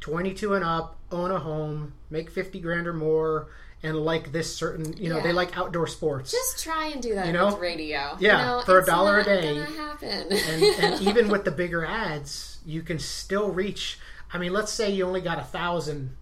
22 0.00 0.54
and 0.54 0.64
up 0.64 0.96
own 1.10 1.32
a 1.32 1.40
home 1.40 1.94
make 2.10 2.30
50 2.30 2.60
grand 2.60 2.86
or 2.86 2.92
more 2.92 3.48
and 3.82 3.96
like 3.96 4.32
this 4.32 4.54
certain 4.56 4.96
you 4.96 5.08
know 5.08 5.20
they 5.20 5.32
like 5.32 5.56
outdoor 5.56 5.86
sports 5.86 6.32
Just 6.32 6.62
try 6.64 6.86
and 6.88 7.02
do 7.02 7.14
that 7.14 7.26
You 7.26 7.32
know? 7.32 7.46
with 7.46 7.58
radio. 7.58 8.16
Yeah, 8.18 8.40
you 8.40 8.46
know, 8.58 8.62
for 8.64 8.78
a 8.80 8.84
dollar 8.86 9.18
a 9.20 9.24
day. 9.24 9.54
Happen. 9.76 10.32
and, 10.32 10.62
and 10.62 11.02
even 11.08 11.28
with 11.28 11.44
the 11.44 11.50
bigger 11.50 11.84
ads 11.84 12.58
you 12.64 12.82
can 12.82 12.98
still 12.98 13.50
reach 13.50 13.98
i 14.32 14.38
mean 14.38 14.52
let's 14.52 14.72
say 14.72 14.90
you 14.90 15.06
only 15.06 15.20
got 15.20 15.38
a 15.38 15.44
thousand 15.44 16.16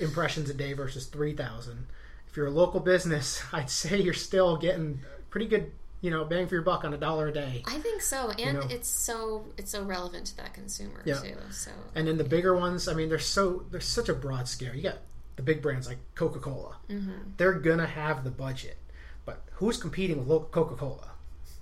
impressions 0.00 0.48
a 0.50 0.54
day 0.54 0.72
versus 0.72 1.06
3000 1.06 1.86
if 2.28 2.36
you're 2.36 2.46
a 2.46 2.50
local 2.50 2.80
business 2.80 3.42
i'd 3.52 3.70
say 3.70 4.00
you're 4.00 4.14
still 4.14 4.56
getting 4.56 5.00
pretty 5.30 5.46
good 5.46 5.72
you 6.02 6.10
know 6.10 6.24
bang 6.24 6.46
for 6.46 6.54
your 6.54 6.62
buck 6.62 6.84
on 6.84 6.92
a 6.94 6.96
dollar 6.98 7.28
a 7.28 7.32
day 7.32 7.62
I 7.66 7.78
think 7.78 8.00
so, 8.02 8.30
and 8.38 8.58
know? 8.58 8.66
it's 8.70 8.88
so 8.88 9.46
it's 9.56 9.70
so 9.72 9.82
relevant 9.82 10.26
to 10.26 10.36
that 10.36 10.52
consumer 10.54 11.00
Yeah. 11.04 11.14
too. 11.20 11.36
So 11.50 11.70
And 11.94 12.06
then 12.06 12.16
the 12.18 12.24
bigger 12.24 12.54
ones, 12.54 12.86
I 12.86 12.92
mean, 12.94 13.08
they're 13.08 13.18
so 13.18 13.64
they're 13.70 13.80
such 13.80 14.08
a 14.10 14.14
broad 14.14 14.46
scale. 14.46 14.74
You 14.74 14.82
got 14.82 14.98
the 15.36 15.42
big 15.42 15.62
brands 15.62 15.86
like 15.86 15.98
Coca 16.14 16.38
Cola. 16.38 16.76
Mm-hmm. 16.90 17.10
They're 17.36 17.52
gonna 17.54 17.86
have 17.86 18.24
the 18.24 18.30
budget, 18.30 18.76
but 19.24 19.42
who's 19.52 19.76
competing 19.76 20.26
with 20.26 20.50
Coca 20.50 20.74
Cola? 20.74 21.10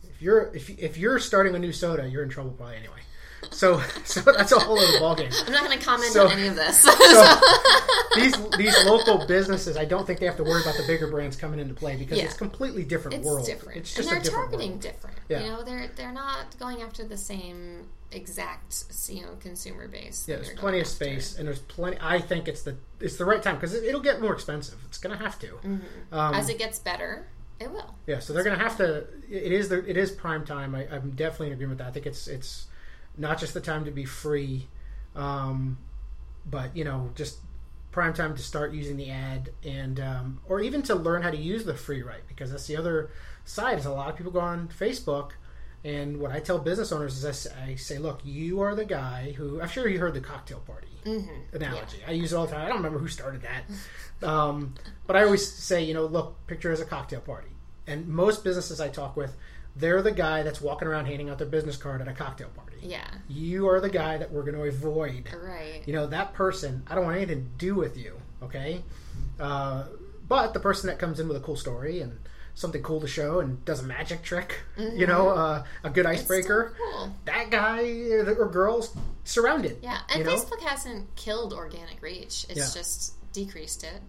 If 0.08 0.22
you're 0.22 0.50
if 0.54 0.70
if 0.78 0.96
you're 0.96 1.18
starting 1.18 1.54
a 1.54 1.58
new 1.58 1.72
soda, 1.72 2.08
you're 2.08 2.22
in 2.22 2.28
trouble 2.30 2.52
probably 2.52 2.76
anyway. 2.76 3.00
So 3.50 3.80
so 4.04 4.20
that's 4.20 4.52
a 4.52 4.58
whole 4.58 4.78
other 4.78 4.98
ballgame. 4.98 5.34
I'm 5.46 5.52
not 5.52 5.68
to 5.78 5.84
comment 5.84 6.12
So- 6.12 6.26
on 6.26 6.32
any 6.32 6.46
of 6.48 6.54
this. 6.56 6.80
So 6.82 6.90
these 8.16 8.48
these 8.56 8.84
local 8.84 9.26
businesses, 9.26 9.76
I 9.76 9.84
don't 9.84 10.06
think 10.06 10.20
they 10.20 10.26
have 10.26 10.36
to 10.36 10.44
worry 10.44 10.62
about 10.62 10.76
the 10.76 10.84
bigger 10.86 11.08
brands 11.08 11.36
coming 11.36 11.58
into 11.60 11.74
play 11.74 11.96
because 11.96 12.18
Yeah. 12.18 12.24
it's 12.24 12.34
completely 12.36 12.84
different 12.84 13.18
it's 13.18 13.26
world. 13.26 13.46
different. 13.46 13.78
It's 13.78 13.96
and 13.96 13.96
just 13.96 14.08
they're 14.10 14.18
a 14.18 14.22
different 14.22 14.50
targeting 14.50 14.70
world. 14.72 14.80
different. 14.82 15.16
Yeah. 15.28 15.40
You 15.44 15.48
know, 15.50 15.62
they're 15.62 15.88
they're 15.96 16.12
not 16.12 16.58
going 16.58 16.82
after 16.82 17.04
the 17.04 17.16
same 17.16 17.88
exact 18.12 18.84
you 19.08 19.22
know 19.22 19.32
consumer 19.40 19.88
base. 19.88 20.26
Yeah, 20.28 20.36
there's 20.36 20.50
plenty 20.50 20.78
of 20.78 20.84
after. 20.86 20.94
space, 20.94 21.36
and 21.38 21.46
there's 21.48 21.58
plenty. 21.60 21.96
I 22.00 22.20
think 22.20 22.48
it's 22.48 22.62
the 22.62 22.76
it's 23.00 23.16
the 23.16 23.24
right 23.24 23.42
time 23.42 23.56
because 23.56 23.74
it, 23.74 23.84
it'll 23.84 24.00
get 24.00 24.20
more 24.20 24.32
expensive. 24.32 24.78
It's 24.86 24.98
gonna 24.98 25.16
have 25.16 25.38
to. 25.40 25.58
Um, 26.12 26.34
As 26.34 26.48
it 26.48 26.58
gets 26.58 26.78
better, 26.78 27.26
it 27.60 27.70
will. 27.70 27.94
Yeah, 28.06 28.18
so 28.20 28.32
they're 28.32 28.44
going 28.44 28.58
to 28.58 28.62
have 28.62 28.76
to. 28.78 29.06
It 29.30 29.52
is 29.52 29.68
the, 29.68 29.88
it 29.88 29.96
is 29.96 30.10
prime 30.10 30.44
time. 30.44 30.74
I, 30.74 30.88
I'm 30.88 31.12
definitely 31.12 31.48
in 31.48 31.52
agreement 31.54 31.78
with 31.78 31.86
that. 31.86 31.88
I 31.88 31.92
think 31.92 32.06
it's 32.06 32.26
it's 32.28 32.66
not 33.16 33.38
just 33.38 33.54
the 33.54 33.60
time 33.60 33.84
to 33.84 33.90
be 33.92 34.04
free, 34.04 34.66
um, 35.14 35.78
but 36.46 36.76
you 36.76 36.84
know, 36.84 37.10
just 37.14 37.38
prime 37.94 38.12
time 38.12 38.34
to 38.34 38.42
start 38.42 38.72
using 38.72 38.96
the 38.96 39.08
ad 39.08 39.50
and 39.62 40.00
um, 40.00 40.40
or 40.48 40.60
even 40.60 40.82
to 40.82 40.96
learn 40.96 41.22
how 41.22 41.30
to 41.30 41.36
use 41.36 41.64
the 41.64 41.74
free 41.74 42.02
write 42.02 42.26
because 42.26 42.50
that's 42.50 42.66
the 42.66 42.76
other 42.76 43.08
side. 43.44 43.78
Is 43.78 43.86
a 43.86 43.92
lot 43.92 44.10
of 44.10 44.16
people 44.16 44.32
go 44.32 44.40
on 44.40 44.68
Facebook. 44.68 45.30
And 45.84 46.18
what 46.18 46.32
I 46.32 46.40
tell 46.40 46.58
business 46.58 46.92
owners 46.92 47.16
is 47.18 47.24
I 47.26 47.32
say, 47.32 47.50
I 47.62 47.74
say, 47.76 47.98
look, 47.98 48.20
you 48.24 48.60
are 48.62 48.74
the 48.74 48.86
guy 48.86 49.32
who 49.36 49.60
I'm 49.60 49.68
sure 49.68 49.86
you 49.86 49.98
heard 49.98 50.14
the 50.14 50.20
cocktail 50.20 50.60
party 50.60 50.88
analogy. 51.52 51.98
I 52.08 52.12
use 52.12 52.32
it 52.32 52.36
all 52.36 52.46
the 52.46 52.52
time. 52.52 52.64
I 52.64 52.68
don't 52.68 52.78
remember 52.78 52.98
who 52.98 53.06
started 53.08 53.42
that, 53.42 54.26
um, 54.26 54.74
but 55.06 55.14
I 55.14 55.22
always 55.24 55.46
say, 55.46 55.84
you 55.84 55.94
know, 55.94 56.06
look, 56.06 56.46
picture 56.46 56.72
as 56.72 56.80
a 56.80 56.86
cocktail 56.86 57.20
party. 57.20 57.50
And 57.86 58.08
most 58.08 58.42
businesses 58.42 58.80
I 58.80 58.88
talk 58.88 59.14
with, 59.14 59.36
they're 59.76 60.00
the 60.00 60.10
guy 60.10 60.42
that's 60.42 60.60
walking 60.60 60.88
around 60.88 61.04
handing 61.06 61.28
out 61.28 61.36
their 61.38 61.46
business 61.46 61.76
card 61.76 62.00
at 62.00 62.08
a 62.08 62.14
cocktail 62.14 62.48
party. 62.48 62.63
Yeah. 62.84 63.06
You 63.28 63.68
are 63.68 63.80
the 63.80 63.88
guy 63.90 64.18
that 64.18 64.30
we're 64.30 64.42
going 64.42 64.54
to 64.56 64.62
avoid. 64.64 65.28
Right. 65.34 65.82
You 65.86 65.94
know, 65.94 66.06
that 66.08 66.34
person, 66.34 66.82
I 66.88 66.94
don't 66.94 67.04
want 67.04 67.16
anything 67.16 67.44
to 67.44 67.50
do 67.58 67.74
with 67.74 67.96
you, 67.96 68.20
okay? 68.42 68.82
Uh, 69.40 69.84
but 70.28 70.52
the 70.54 70.60
person 70.60 70.88
that 70.88 70.98
comes 70.98 71.18
in 71.18 71.26
with 71.28 71.36
a 71.36 71.40
cool 71.40 71.56
story 71.56 72.00
and 72.00 72.18
something 72.54 72.82
cool 72.82 73.00
to 73.00 73.08
show 73.08 73.40
and 73.40 73.64
does 73.64 73.80
a 73.80 73.82
magic 73.82 74.22
trick, 74.22 74.60
you 74.78 75.06
know, 75.06 75.30
uh, 75.30 75.64
a 75.82 75.90
good 75.90 76.06
icebreaker, 76.06 76.74
Mm-hmm. 76.78 76.92
cool. 76.98 77.14
that 77.24 77.50
guy 77.50 77.82
or 78.12 78.32
or 78.36 78.48
girls 78.48 78.96
surrounded. 79.24 79.78
Yeah, 79.82 79.98
and 80.10 80.20
you 80.20 80.24
know? 80.24 80.36
Facebook 80.36 80.60
hasn't 80.60 81.14
killed 81.16 81.52
organic 81.52 82.00
reach. 82.00 82.46
It's 82.48 82.58
Yeah. 82.58 82.70
just 82.80 83.14
decreased 83.32 83.82
it. 83.82 84.00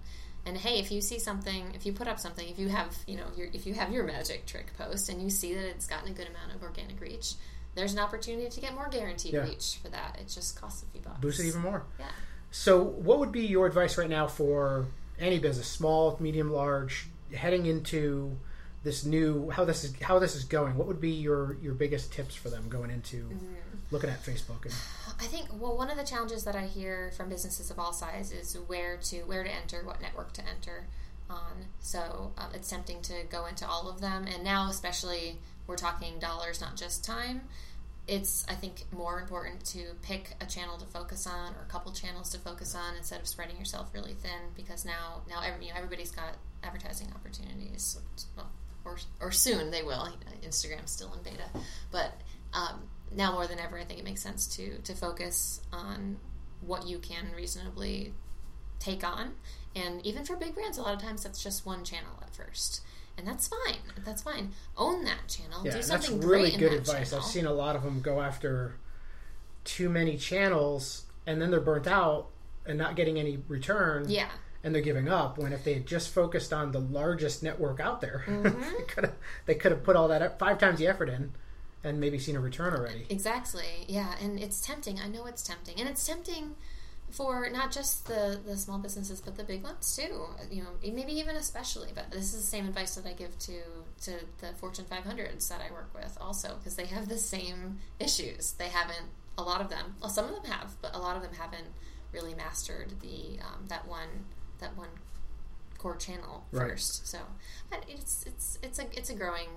And 0.46 0.56
hey, 0.58 0.78
if 0.80 0.92
you 0.92 1.02
see 1.02 1.18
something, 1.18 1.72
if 1.74 1.88
you 1.88 1.94
put 1.94 2.08
up 2.08 2.20
something, 2.20 2.48
if 2.48 2.60
you 2.60 2.68
have, 2.70 2.96
you 3.08 3.18
know, 3.18 3.26
your, 3.36 3.48
if 3.52 3.66
you 3.66 3.74
have 3.74 3.92
your 3.92 4.04
magic 4.04 4.46
trick 4.46 4.78
post 4.78 5.10
and 5.10 5.20
you 5.24 5.32
see 5.32 5.56
that 5.56 5.66
it's 5.66 5.88
gotten 5.88 6.10
a 6.10 6.14
good 6.14 6.28
amount 6.28 6.54
of 6.54 6.62
organic 6.62 7.02
reach, 7.02 7.34
there's 7.76 7.94
an 7.94 8.00
opportunity 8.00 8.50
to 8.50 8.60
get 8.62 8.74
more 8.74 8.88
guaranteed 8.90 9.34
Yeah. 9.34 9.44
reach 9.44 9.80
for 9.82 9.90
that. 9.90 10.18
It 10.20 10.28
just 10.28 10.60
costs 10.60 10.84
a 10.84 10.86
few 10.88 11.02
bucks. 11.02 11.20
Boost 11.20 11.40
it 11.40 11.48
even 11.48 11.62
more. 11.62 11.84
Yeah. 12.00 12.08
So, 12.52 12.82
what 12.84 13.20
would 13.20 13.32
be 13.32 13.46
your 13.46 13.66
advice 13.68 13.98
right 13.98 14.10
now 14.10 14.28
for 14.28 14.86
any 15.20 15.40
business, 15.40 15.68
small, 15.68 16.18
medium, 16.20 16.52
large, 16.52 17.08
heading 17.34 17.66
into 17.66 18.38
this 18.84 19.04
new 19.04 19.50
how 19.50 19.66
this 19.66 19.84
is 19.84 19.94
how 20.02 20.20
this 20.20 20.36
is 20.36 20.44
going? 20.46 20.78
What 20.78 20.88
would 20.88 21.02
be 21.02 21.12
your 21.12 21.58
your 21.62 21.74
biggest 21.74 22.14
tips 22.14 22.36
for 22.36 22.50
them 22.50 22.70
going 22.70 22.92
into 22.92 23.18
Mm-hmm. 23.30 23.54
looking 23.92 24.10
at 24.10 24.24
Facebook? 24.24 24.64
And, 24.64 24.74
I 25.20 25.26
think 25.26 25.48
well, 25.60 25.76
one 25.76 25.90
of 25.90 25.98
the 25.98 26.04
challenges 26.06 26.44
that 26.46 26.56
I 26.56 26.66
hear 26.68 27.12
from 27.18 27.28
businesses 27.30 27.70
of 27.72 27.78
all 27.80 27.92
sizes 27.94 28.56
is 28.56 28.62
where 28.68 28.98
to 28.98 29.18
where 29.24 29.44
to 29.44 29.50
enter, 29.52 29.84
what 29.84 30.02
network 30.02 30.32
to 30.34 30.42
enter 30.48 30.88
on. 31.30 31.66
So 31.80 32.32
um, 32.38 32.50
it's 32.54 32.70
tempting 32.70 33.02
to 33.04 33.24
go 33.30 33.48
into 33.48 33.68
all 33.68 33.90
of 33.90 34.00
them, 34.00 34.26
and 34.34 34.44
now 34.44 34.70
especially 34.70 35.40
we're 35.68 35.76
talking 35.78 36.20
dollars, 36.20 36.62
not 36.62 36.76
just 36.78 37.04
time. 37.04 37.42
It's 38.08 38.46
I 38.48 38.54
think 38.54 38.86
more 38.92 39.20
important 39.20 39.66
to 39.68 39.80
pick 40.02 40.36
a 40.40 40.46
channel 40.46 40.78
to 40.78 40.86
focus 40.86 41.26
on 41.26 41.54
or 41.56 41.64
a 41.64 41.72
couple 41.72 41.92
channels 41.92 42.30
to 42.32 42.38
focus 42.38 42.76
on 42.76 42.96
instead 42.96 43.20
of 43.20 43.28
spreading 43.28 43.58
yourself 43.58 43.90
really 43.94 44.14
thin 44.14 44.54
because 44.56 44.86
now 44.86 45.22
now 45.28 45.42
every, 45.44 45.66
you 45.66 45.72
know, 45.72 45.78
everybody's 45.78 46.12
got 46.12 46.38
advertising 46.64 47.12
opportunities. 47.16 47.98
Or, 48.86 49.00
or 49.20 49.32
soon 49.32 49.72
they 49.72 49.82
will. 49.82 50.08
Instagram's 50.44 50.92
still 50.92 51.12
in 51.14 51.24
beta, 51.24 51.50
but 51.92 52.12
um, 52.54 52.84
now 53.12 53.32
more 53.32 53.48
than 53.48 53.58
ever, 53.58 53.80
I 53.80 53.84
think 53.84 54.00
it 54.00 54.06
makes 54.06 54.22
sense 54.22 54.46
to 54.58 54.78
to 54.84 54.94
focus 54.94 55.60
on 55.74 56.18
what 56.62 56.88
you 56.88 57.00
can 57.00 57.32
reasonably 57.36 58.14
take 58.80 59.04
on. 59.04 59.34
And 59.76 60.06
even 60.06 60.24
for 60.24 60.36
big 60.36 60.54
brands, 60.54 60.78
a 60.78 60.82
lot 60.82 60.94
of 60.94 61.02
times 61.02 61.24
that's 61.24 61.44
just 61.44 61.66
one 61.66 61.84
channel 61.84 62.12
at 62.22 62.34
first, 62.34 62.82
and 63.18 63.28
that's 63.28 63.48
fine. 63.48 63.78
That's 64.04 64.22
fine. 64.24 64.52
Own 64.78 65.04
that 65.06 65.28
channel. 65.28 65.62
yeah, 65.64 65.72
Do 65.72 65.78
and 65.80 65.88
that's 65.88 66.08
something 66.08 66.28
really 66.28 66.52
good 66.52 66.74
advice. 66.74 67.10
channel. 67.12 67.26
I've 67.26 67.32
seen 67.32 67.46
a 67.46 67.54
lot 67.54 67.76
of 67.76 67.84
them 67.84 68.02
go 68.02 68.22
after 68.22 68.76
too 69.64 69.90
many 69.90 70.18
channels, 70.18 71.06
and 71.26 71.42
then 71.42 71.52
they're 71.52 71.60
burnt 71.62 71.88
out 71.88 72.28
and 72.66 72.78
not 72.78 72.96
getting 72.96 73.20
any 73.20 73.40
return. 73.48 74.06
Yeah, 74.10 74.30
and 74.64 74.74
they're 74.74 74.82
giving 74.82 75.08
up 75.08 75.38
when 75.38 75.54
if 75.54 75.64
they 75.64 75.76
had 75.76 75.86
just 75.86 76.10
focused 76.10 76.52
on 76.52 76.72
the 76.72 76.80
largest 76.80 77.44
network 77.44 77.80
out 77.80 78.02
there 78.02 78.24
Mm-hmm. 78.28 78.62
they 78.78 78.84
could 78.88 79.04
have 79.06 79.14
they 79.46 79.54
could 79.56 79.72
have 79.72 79.84
put 79.84 79.96
all 79.96 80.08
that 80.08 80.24
up 80.24 80.40
five 80.40 80.58
times 80.58 80.80
the 80.80 80.88
effort 80.88 81.08
in 81.08 81.32
and 81.84 82.00
maybe 82.00 82.18
seen 82.18 82.36
a 82.36 82.40
return 82.40 82.74
already 82.74 83.06
exactly. 83.10 83.86
Yeah, 83.88 84.16
and 84.22 84.40
it's 84.40 84.60
tempting. 84.62 85.00
I 85.00 85.08
know 85.08 85.26
it's 85.28 85.44
tempting, 85.44 85.80
and 85.80 85.88
it's 85.88 86.06
tempting 86.06 86.56
for 87.16 87.50
not 87.50 87.72
just 87.72 88.08
the 88.08 88.40
the 88.46 88.58
small 88.58 88.78
businesses 88.78 89.22
but 89.22 89.36
the 89.38 89.44
big 89.44 89.64
ones 89.64 89.96
too. 89.96 90.26
You 90.52 90.64
know, 90.64 90.70
maybe 90.84 91.14
even 91.14 91.36
especially. 91.36 91.90
But 91.96 92.12
this 92.12 92.34
is 92.34 92.42
the 92.42 92.48
same 92.48 92.68
advice 92.68 92.96
that 92.96 93.06
I 93.08 93.14
give 93.14 93.38
to 93.40 93.60
to 94.04 94.12
the 94.42 94.48
Fortune 94.60 94.86
500s 94.86 95.48
that 95.50 95.62
I 95.68 95.72
work 95.72 95.90
with 95.94 96.18
also 96.20 96.56
because 96.58 96.76
they 96.76 96.86
have 96.88 97.08
the 97.10 97.18
same 97.18 97.80
issues. 98.00 98.52
They 98.54 98.70
haven't 98.70 99.08
a 99.38 99.44
lot 99.44 99.62
of 99.62 99.70
them. 99.70 99.96
Well, 100.02 100.10
some 100.10 100.26
of 100.26 100.36
them 100.36 100.52
have, 100.52 100.76
but 100.82 100.96
a 100.96 101.00
lot 101.00 101.16
of 101.18 101.22
them 101.24 101.34
haven't 101.34 101.68
really 102.12 102.34
mastered 102.36 102.94
the 103.02 103.40
um, 103.42 103.66
that 103.68 103.88
one 103.88 104.26
that 104.60 104.78
one 104.78 104.90
core 105.78 105.98
channel 105.98 106.46
Right. 106.52 106.72
first. 106.72 107.08
So 107.08 107.20
but 107.70 107.84
it's 107.88 108.24
it's 108.26 108.58
it's 108.64 108.80
a 108.80 108.86
it's 108.98 109.10
a 109.10 109.16
growing 109.16 109.50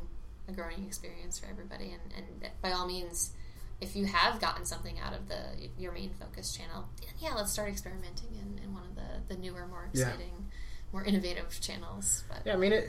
a 0.49 0.53
growing 0.53 0.85
experience 0.87 1.39
for 1.39 1.47
everybody, 1.47 1.93
and 1.93 2.13
and 2.17 2.51
by 2.63 2.73
all 2.73 2.87
means. 2.87 3.33
If 3.81 3.95
you 3.95 4.07
have 4.07 4.41
gotten 4.41 4.65
something 4.65 4.99
out 4.99 5.13
of 5.15 5.29
the 5.29 5.41
your 5.79 5.93
main 5.93 6.11
focus 6.11 6.53
channel, 6.57 6.89
yeah, 7.21 7.35
let's 7.35 7.53
start 7.53 7.69
experimenting 7.69 8.31
in, 8.35 8.63
in 8.65 8.75
one 8.75 8.83
of 8.85 8.95
the, 8.97 9.35
the 9.35 9.41
newer, 9.41 9.67
more 9.67 9.89
Yeah. 9.93 10.07
exciting, 10.09 10.47
more 10.93 11.05
innovative 11.05 11.59
channels. 11.61 12.25
But 12.29 12.39
yeah 12.45 12.55
i 12.55 12.57
mean 12.57 12.73
it, 12.73 12.85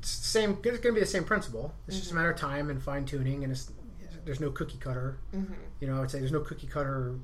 it's 0.00 0.10
same 0.10 0.52
it's 0.52 0.60
going 0.80 0.80
to 0.80 0.92
be 0.92 1.00
the 1.00 1.06
same 1.06 1.24
principle 1.24 1.72
it's 1.86 1.96
Mm-hmm. 1.96 2.00
just 2.02 2.12
a 2.12 2.14
matter 2.14 2.30
of 2.30 2.38
time 2.38 2.68
and 2.70 2.82
fine-tuning 2.82 3.42
and 3.44 3.52
it's, 3.52 3.70
there's 4.24 4.40
no 4.40 4.50
cookie 4.50 4.76
cutter 4.78 5.18
Mm-hmm. 5.34 5.54
you 5.80 5.86
know 5.88 5.96
i 5.96 6.00
would 6.00 6.10
say 6.10 6.18
there's 6.20 6.32
no 6.32 6.40
cookie 6.40 6.66
cutter 6.66 7.14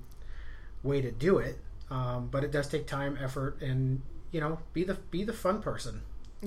way 0.82 1.00
to 1.00 1.10
do 1.12 1.38
it 1.38 1.58
um, 1.90 2.28
but 2.30 2.42
it 2.44 2.50
does 2.52 2.66
take 2.68 2.86
time 2.86 3.16
effort 3.22 3.60
and 3.62 4.00
you 4.32 4.40
know 4.40 4.58
be 4.72 4.82
the 4.84 4.94
be 4.94 5.22
the 5.24 5.32
fun 5.32 5.60
person 5.62 6.02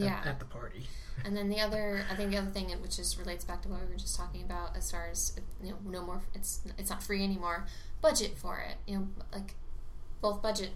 Yeah. 0.05 0.21
at, 0.25 0.39
the 0.39 0.45
party 0.45 0.87
And 1.25 1.35
then 1.35 1.49
the 1.49 1.59
other, 1.59 2.03
I 2.11 2.15
think 2.15 2.31
the 2.31 2.37
other 2.37 2.51
thing, 2.51 2.69
which 2.81 2.97
just 2.97 3.17
relates 3.17 3.43
back 3.43 3.63
to 3.63 3.69
what 3.69 3.81
we 3.81 3.87
were 3.87 3.99
just 3.99 4.15
talking 4.15 4.43
about, 4.43 4.77
as 4.77 4.91
far 4.91 5.07
as 5.11 5.39
you 5.63 5.71
know, 5.71 5.77
no 5.83 6.05
more, 6.05 6.21
it's 6.33 6.61
it's 6.77 6.89
not 6.89 7.01
free 7.01 7.23
anymore. 7.23 7.65
Budget 8.01 8.37
for 8.37 8.59
it, 8.59 8.77
you 8.85 8.99
know, 8.99 9.07
like 9.33 9.55
both 10.21 10.41
budget, 10.41 10.69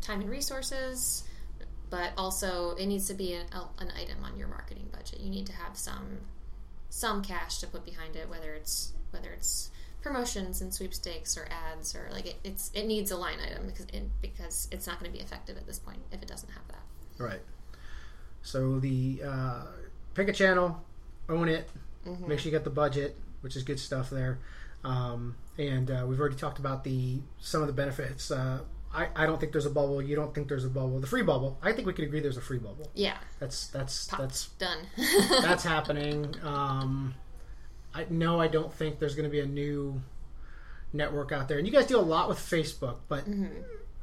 time 0.00 0.20
and 0.20 0.30
resources, 0.30 1.24
but 1.90 2.12
also 2.16 2.74
it 2.76 2.86
needs 2.86 3.06
to 3.08 3.14
be 3.14 3.34
an, 3.34 3.46
an 3.78 3.92
item 4.00 4.24
on 4.24 4.38
your 4.38 4.48
marketing 4.48 4.88
budget. 4.90 5.20
You 5.20 5.30
need 5.30 5.46
to 5.46 5.52
have 5.52 5.76
some 5.76 6.20
some 6.88 7.22
cash 7.22 7.58
to 7.58 7.66
put 7.66 7.84
behind 7.84 8.16
it, 8.16 8.28
whether 8.28 8.54
it's 8.54 8.94
whether 9.10 9.30
it's 9.30 9.70
promotions 10.02 10.60
and 10.60 10.74
sweepstakes 10.74 11.38
or 11.38 11.46
ads 11.50 11.94
or 11.94 12.08
like 12.10 12.26
it, 12.26 12.36
it's 12.44 12.70
it 12.74 12.86
needs 12.86 13.10
a 13.10 13.16
line 13.16 13.38
item 13.46 13.66
because 13.66 13.86
it, 13.86 14.02
because 14.20 14.68
it's 14.72 14.86
not 14.86 14.98
going 14.98 15.10
to 15.10 15.16
be 15.16 15.22
effective 15.22 15.56
at 15.56 15.66
this 15.66 15.78
point 15.78 15.98
if 16.10 16.22
it 16.22 16.28
doesn't 16.28 16.50
have 16.50 16.66
that. 16.68 17.22
right 17.22 17.40
so 18.42 18.78
the 18.78 19.20
uh, 19.24 19.62
pick 20.14 20.28
a 20.28 20.32
channel 20.32 20.82
own 21.28 21.48
it 21.48 21.68
Mm-hmm. 22.06 22.26
make 22.26 22.40
sure 22.40 22.50
you 22.50 22.58
got 22.58 22.64
the 22.64 22.70
budget 22.70 23.16
which 23.42 23.54
is 23.54 23.62
good 23.62 23.78
stuff 23.78 24.10
there. 24.10 24.40
Um, 24.82 25.36
and 25.56 25.88
uh, 25.88 26.04
we've 26.08 26.18
already 26.18 26.34
talked 26.34 26.58
about 26.58 26.82
the 26.82 27.20
some 27.40 27.60
of 27.60 27.68
the 27.68 27.72
benefits 27.72 28.32
uh, 28.32 28.58
I, 28.92 29.06
I 29.14 29.24
don't 29.26 29.38
think 29.38 29.52
there's 29.52 29.66
a 29.66 29.70
bubble 29.70 30.02
you 30.02 30.16
don't 30.16 30.34
think 30.34 30.48
there's 30.48 30.64
a 30.64 30.68
bubble 30.68 30.98
the 30.98 31.06
free 31.06 31.22
bubble. 31.22 31.58
I 31.62 31.70
think 31.72 31.86
we 31.86 31.92
could 31.92 32.04
agree 32.04 32.18
there's 32.18 32.36
a 32.36 32.40
free 32.40 32.58
bubble. 32.58 32.90
Yeah, 32.94 33.18
that's 33.38 33.68
that's 33.68 34.06
Pop. 34.06 34.18
that's 34.18 34.48
done. 34.58 34.78
that's 35.42 35.62
happening. 35.62 36.34
Um, 36.42 37.14
i 37.94 38.04
no 38.10 38.40
i 38.40 38.48
don't 38.48 38.72
think 38.72 38.98
there's 38.98 39.14
going 39.14 39.28
to 39.28 39.30
be 39.30 39.40
a 39.40 39.46
new 39.46 40.00
network 40.92 41.30
out 41.30 41.46
there. 41.46 41.58
And 41.58 41.66
you 41.68 41.72
guys 41.72 41.86
do 41.86 41.98
a 41.98 42.00
lot 42.00 42.28
with 42.28 42.38
facebook 42.38 42.96
but 43.08 43.24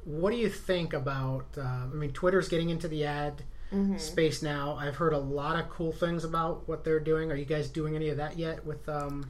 what 0.06 0.32
do 0.32 0.38
you 0.38 0.48
think 0.50 0.94
about 0.94 1.46
uh, 1.58 1.62
i 1.62 1.88
mean 1.88 2.12
twitter's 2.12 2.48
getting 2.48 2.70
into 2.70 2.88
the 2.88 3.04
ad 3.06 3.44
space 3.98 4.42
now 4.42 4.76
i've 4.80 4.96
heard 4.96 5.14
a 5.14 5.18
lot 5.20 5.60
of 5.60 5.70
cool 5.70 5.92
things 5.92 6.24
about 6.24 6.68
what 6.68 6.84
they're 6.84 7.00
doing 7.00 7.32
are 7.32 7.36
you 7.36 7.46
guys 7.46 7.70
doing 7.70 7.96
any 7.96 8.10
of 8.10 8.18
that 8.18 8.38
yet 8.38 8.66
with 8.66 8.88
um, 8.90 9.30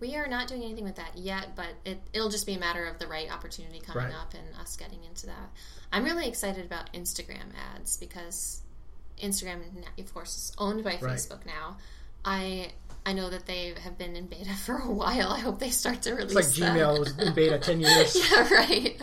We 0.00 0.14
are 0.16 0.26
not 0.28 0.48
doing 0.48 0.62
anything 0.62 0.84
with 0.84 0.96
that 0.96 1.12
yet, 1.16 1.54
but 1.56 1.68
it, 1.84 2.00
it'll 2.14 2.30
just 2.30 2.46
be 2.46 2.54
a 2.54 2.58
matter 2.58 2.86
of 2.86 2.98
the 2.98 3.06
right 3.06 3.30
opportunity 3.30 3.80
coming 3.80 4.04
Right. 4.04 4.14
up 4.14 4.32
and 4.34 4.46
us 4.58 4.74
getting 4.76 5.04
into 5.04 5.26
that. 5.26 5.50
I'm 5.92 6.04
really 6.04 6.26
excited 6.26 6.64
about 6.64 6.90
Instagram 6.94 7.52
ads 7.74 7.98
because 7.98 8.62
Instagram, 9.22 9.60
of 9.98 10.14
course, 10.14 10.36
is 10.36 10.52
owned 10.56 10.82
by 10.84 10.92
Right. 10.92 11.00
Facebook 11.02 11.44
now. 11.44 11.76
I 12.24 12.72
I 13.06 13.12
know 13.12 13.30
that 13.30 13.46
they 13.46 13.74
have 13.82 13.96
been 13.98 14.14
in 14.14 14.26
beta 14.26 14.50
for 14.66 14.76
a 14.76 14.90
while. 14.90 15.30
I 15.30 15.38
hope 15.38 15.58
they 15.58 15.70
start 15.70 16.02
to 16.02 16.12
release. 16.14 16.36
it's 16.36 16.58
like 16.60 16.74
them. 16.74 16.76
gmail 16.76 16.98
was 17.00 17.18
in 17.18 17.32
beta 17.34 17.58
10 17.58 17.80
years 17.80 18.16
Yeah, 18.30 18.48
right. 18.52 19.00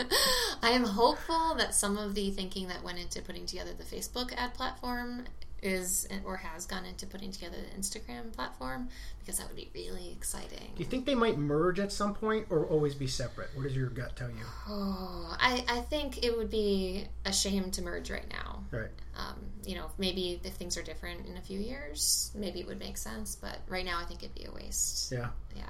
I 0.62 0.70
am 0.72 0.84
hopeful 0.84 1.56
that 1.56 1.74
some 1.74 1.98
of 1.98 2.14
the 2.16 2.30
thinking 2.32 2.68
that 2.68 2.84
went 2.84 3.00
into 3.00 3.22
putting 3.22 3.46
together 3.46 3.72
the 3.74 3.84
Facebook 3.84 4.34
ad 4.38 4.54
platform 4.54 5.26
is 5.64 6.08
or 6.26 6.38
has 6.38 6.66
gone 6.66 6.86
into 6.86 7.06
putting 7.08 7.32
together 7.32 7.56
the 7.58 7.80
Instagram 7.82 8.32
platform 8.34 8.90
because 9.20 9.40
that 9.40 9.48
would 9.48 9.56
be 9.58 9.70
really 9.74 10.12
exciting. 10.12 10.72
do 10.76 10.84
you 10.84 10.86
think 10.86 11.06
they 11.06 11.16
might 11.16 11.38
merge 11.38 11.80
at 11.80 11.92
some 11.92 12.14
point 12.14 12.46
or 12.50 12.66
always 12.66 12.94
be 12.96 13.08
separate 13.08 13.50
what 13.56 13.64
does 13.64 13.76
your 13.76 13.88
gut 13.90 14.16
tell 14.16 14.30
you 14.30 14.36
Oh, 14.70 15.36
I, 15.40 15.64
I 15.68 15.80
think 15.82 16.24
it 16.24 16.36
would 16.38 16.50
be 16.52 17.06
a 17.26 17.34
shame 17.34 17.72
to 17.72 17.82
merge 17.82 18.10
right 18.12 18.30
now. 18.30 18.64
right 18.72 18.90
Um, 19.18 19.36
you 19.66 19.76
know, 19.76 19.88
maybe 19.98 20.40
if 20.44 20.54
things 20.54 20.78
are 20.78 20.84
different 20.84 21.26
in 21.26 21.38
a 21.38 21.42
few 21.42 21.60
years, 21.60 22.32
maybe 22.36 22.60
it 22.60 22.68
would 22.68 22.80
make 22.80 22.98
sense. 22.98 23.36
But 23.36 23.58
right 23.68 23.84
now, 23.84 24.00
I 24.00 24.06
think 24.06 24.22
it'd 24.24 24.36
be 24.36 24.46
a 24.46 24.52
waste. 24.52 25.12
yeah 25.12 25.30
Yeah. 25.56 25.64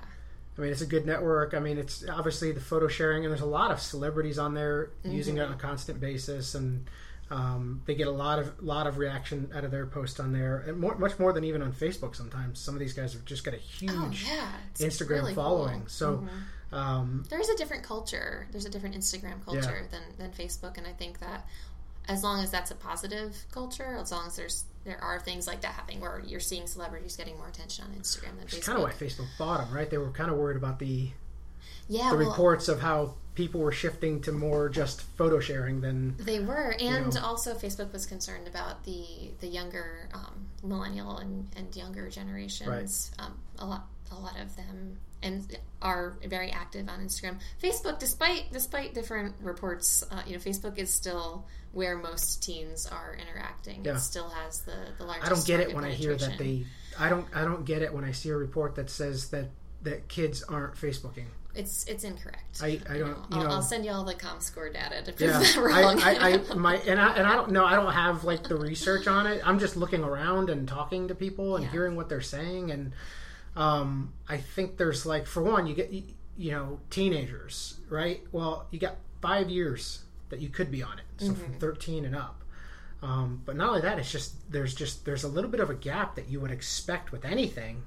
I 0.58 0.62
mean, 0.62 0.71
it's 0.71 0.82
a 0.82 0.88
good 0.88 1.06
network. 1.06 1.54
I 1.54 1.60
mean, 1.60 1.78
it's 1.78 2.04
obviously 2.10 2.52
the 2.52 2.60
photo 2.60 2.88
sharing, 2.88 3.23
and 3.23 3.32
there's 3.32 3.41
a 3.41 3.45
lot 3.45 3.69
of 3.69 3.80
celebrities 3.80 4.39
on 4.39 4.54
there 4.56 4.89
using 5.04 5.38
it 5.38 5.41
on 5.41 5.54
a 5.54 5.56
constant 5.56 6.00
basis, 6.02 6.56
and 6.56 6.89
um, 7.30 7.82
they 7.86 7.96
get 7.96 8.08
a 8.08 8.12
lot 8.12 8.40
of 8.40 8.62
lot 8.63 8.88
of 8.88 8.98
reaction 8.98 9.50
out 9.54 9.63
of 9.66 9.72
their 9.72 9.86
posts 9.86 10.20
on 10.20 10.32
there, 10.32 10.63
and 10.68 10.80
more, 10.80 10.96
much 10.98 11.20
more 11.20 11.34
than 11.34 11.44
even 11.44 11.62
on 11.62 11.74
Facebook. 11.74 12.16
Sometimes 12.16 12.60
some 12.60 12.74
of 12.74 12.80
these 12.80 12.94
guys 12.94 13.13
have 13.13 13.26
just 13.26 13.44
got 13.44 13.54
a 13.54 13.58
huge 13.58 13.92
Oh, 13.94 14.12
yeah. 14.26 14.52
Instagram 14.76 15.10
really 15.10 15.34
following. 15.34 15.80
cool. 15.82 15.90
So, 15.90 16.12
Mm-hmm. 16.18 16.76
um, 16.76 17.26
There's 17.30 17.50
a 17.50 17.56
different 17.58 17.84
culture. 17.84 18.48
There's 18.52 18.66
a 18.66 18.70
different 18.70 18.96
Instagram 18.96 19.44
culture 19.46 19.88
than, 19.92 20.02
than 20.18 20.32
Facebook, 20.32 20.78
and 20.78 20.88
I 20.88 20.94
think 20.94 21.20
that 21.20 21.48
as 22.10 22.24
long 22.24 22.42
as 22.42 22.50
that's 22.52 22.72
a 22.72 22.76
positive 22.76 23.36
culture, 23.52 23.98
as 24.00 24.12
long 24.12 24.28
as 24.28 24.36
there's 24.38 24.63
there 24.86 25.04
are 25.04 25.20
things 25.20 25.48
like 25.48 25.60
that 25.62 25.74
happening 25.74 26.00
where 26.00 26.22
you're 26.26 26.40
seeing 26.40 26.66
celebrities 26.66 27.18
getting 27.18 27.36
more 27.38 27.50
attention 27.50 27.84
on 27.84 27.92
Instagram 28.00 28.36
than 28.38 28.44
it's 28.46 28.56
Facebook. 28.56 28.66
kind 28.66 28.78
of 28.78 28.84
why 28.86 28.92
Facebook 28.92 29.28
bought 29.38 29.60
them, 29.60 29.76
right? 29.76 29.90
They 29.90 29.98
were 29.98 30.12
kind 30.12 30.32
of 30.32 30.38
worried 30.38 30.56
about 30.56 30.80
the 30.80 31.10
Yeah, 31.88 32.12
the 32.12 32.17
well- 32.17 32.30
reports 32.30 32.67
of 32.67 32.80
how 32.80 33.15
people 33.38 33.62
were 33.62 33.71
shifting 33.71 34.19
to 34.19 34.32
more 34.32 34.67
just 34.67 35.02
photo 35.15 35.39
sharing 35.39 35.80
than 35.80 36.15
They 36.17 36.39
were, 36.39 36.76
and 36.80 37.13
know. 37.13 37.21
also 37.21 37.54
Facebook 37.54 37.93
was 37.93 38.08
concerned 38.08 38.47
about 38.47 38.84
the 38.84 39.32
the 39.39 39.47
younger 39.47 40.10
um, 40.13 40.47
millennial 40.63 41.17
and, 41.17 41.47
and 41.56 41.73
younger 41.76 42.10
generations. 42.10 43.12
Um, 43.19 43.39
a 43.60 43.65
lot, 43.65 43.86
a 44.12 44.15
lot 44.15 44.39
of 44.39 44.56
them, 44.56 44.97
and 45.21 45.56
are 45.84 46.17
very 46.26 46.52
active 46.52 46.89
on 46.89 47.00
Instagram. 47.00 47.38
Facebook, 47.62 48.00
despite 48.00 48.52
despite 48.52 48.95
different 48.95 49.36
reports, 49.39 50.04
uh, 50.10 50.23
you 50.26 50.34
know, 50.34 50.39
Facebook 50.39 50.80
is 50.80 50.91
still 50.91 51.45
where 51.73 51.95
most 51.95 52.41
teens 52.41 52.88
are 52.88 53.15
interacting. 53.21 53.86
Yeah. 53.86 53.97
It 53.97 54.00
still 54.00 54.30
has 54.30 54.62
the 54.62 54.78
the 54.97 55.06
largest. 55.06 55.32
I 55.32 55.36
don't 55.36 55.45
get 55.45 55.60
it 55.60 55.76
when 55.76 55.86
I 55.86 55.91
hear 55.91 56.15
that 56.15 56.39
they. 56.39 56.65
I 57.00 57.10
don't. 57.10 57.28
I 57.36 57.43
don't 57.43 57.65
get 57.65 57.84
it 57.84 57.93
when 57.93 58.04
I 58.04 58.13
see 58.13 58.30
a 58.30 58.36
report 58.36 58.76
that 58.76 58.89
says 58.89 59.30
that 59.30 59.50
that 59.84 60.08
kids 60.08 60.41
aren't 60.41 60.73
Facebooking. 60.73 61.26
It's 61.58 61.86
it's 61.86 62.04
incorrect. 62.04 62.62
I- 62.62 62.80
I 62.89 62.98
don't- 63.00 63.00
know, 63.00 63.26
I'll, 63.38 63.43
know- 63.43 63.50
I'll 63.50 63.62
send 63.62 63.84
you 63.86 63.91
all 63.91 64.04
the 64.04 64.13
ComScore 64.13 64.72
data 64.72 65.02
to 65.04 65.12
prove 65.12 65.30
Yeah, 65.32 65.39
that 65.39 65.56
wrong. 65.58 66.02
I, 66.04 66.13
I, 66.15 66.34
I, 66.52 66.54
my, 66.56 66.76
and 66.78 67.00
I, 67.02 67.15
and 67.15 67.26
I 67.28 67.34
don't 67.36 67.52
know. 67.52 67.65
I 67.65 67.76
don't 67.76 67.91
have 67.91 68.24
like 68.24 68.43
the 68.43 68.56
research 68.56 69.08
on 69.08 69.26
it. 69.28 69.41
I'm 69.46 69.58
just 69.60 69.76
looking 69.76 70.04
around 70.04 70.50
and 70.50 70.67
talking 70.67 71.08
to 71.08 71.15
people 71.15 71.56
and 71.56 71.65
Yeah. 71.65 71.72
hearing 71.72 71.96
what 71.96 72.10
they're 72.10 72.22
saying. 72.22 72.70
And 72.72 72.93
um, 73.56 74.13
I 74.30 74.38
think 74.38 74.78
there's 74.78 75.06
like, 75.06 75.26
for 75.26 75.41
one, 75.41 75.65
you 75.65 75.74
get, 75.74 75.91
you, 75.91 76.52
know, 76.52 76.80
teenagers, 76.91 77.80
right? 77.89 78.22
Well, 78.32 78.67
you 78.70 78.80
got 78.80 78.98
five 79.22 79.50
years 79.50 80.04
that 80.30 80.39
you 80.39 80.50
could 80.50 80.70
be 80.72 80.84
on 80.84 81.00
it, 81.00 81.06
so 81.17 81.34
from 81.34 81.54
13 81.56 82.06
and 82.06 82.15
up. 82.15 82.43
Um, 83.02 83.41
but 83.46 83.56
not 83.56 83.70
only 83.70 83.82
that, 83.82 83.98
it's 84.00 84.12
just 84.12 84.52
there's 84.52 84.74
just 84.76 85.06
there's 85.06 85.24
a 85.24 85.28
little 85.28 85.50
bit 85.50 85.60
of 85.60 85.70
a 85.70 85.76
gap 85.76 86.15
that 86.15 86.30
you 86.30 86.39
would 86.39 86.52
expect 86.52 87.12
with 87.12 87.26
anything. 87.26 87.84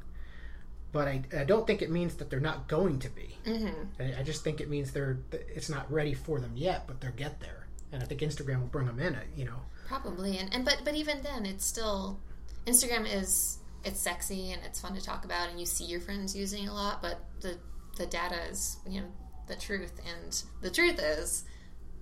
But 0.93 1.07
I, 1.09 1.23
I 1.39 1.45
don't 1.45 1.67
think 1.67 1.83
it 1.83 1.91
means 1.91 2.17
that 2.17 2.31
they're 2.31 2.41
not 2.41 2.67
going 2.67 2.99
to 3.01 3.11
be. 3.11 3.37
Mm-hmm. 3.47 4.03
I, 4.03 4.21
I 4.21 4.23
just 4.23 4.43
think 4.43 4.61
it 4.61 4.69
means 4.69 4.93
they're 4.93 5.19
it's 5.33 5.69
not 5.71 5.91
ready 5.91 6.15
for 6.15 6.41
them 6.41 6.53
yet, 6.57 6.87
but 6.87 7.01
they'll 7.01 7.13
get 7.13 7.41
there. 7.41 7.67
And 7.93 8.03
I 8.03 8.07
think 8.07 8.21
Instagram 8.21 8.61
will 8.61 8.67
bring 8.69 8.87
them 8.87 8.99
in. 9.01 9.15
uh, 9.15 9.21
You 9.37 9.45
know, 9.47 9.61
Probably, 9.87 10.39
and, 10.39 10.53
and 10.55 10.65
but 10.65 10.83
but 10.85 10.95
even 10.95 11.23
then, 11.23 11.47
it's 11.47 11.65
still 11.67 12.19
Instagram 12.67 13.07
is 13.13 13.59
it's 13.85 14.01
sexy 14.01 14.53
and 14.53 14.61
it's 14.65 14.81
fun 14.81 14.95
to 14.95 15.01
talk 15.01 15.25
about, 15.25 15.49
and 15.49 15.59
you 15.59 15.67
see 15.67 15.85
your 15.85 16.01
friends 16.01 16.37
using 16.37 16.69
a 16.69 16.75
lot. 16.75 17.03
But 17.03 17.21
the 17.41 17.59
the 17.97 18.07
data 18.07 18.37
is 18.51 18.79
you 18.89 19.01
know 19.01 19.09
the 19.47 19.57
truth, 19.57 19.93
and 20.07 20.43
the 20.61 20.71
truth 20.71 20.99
is 21.01 21.45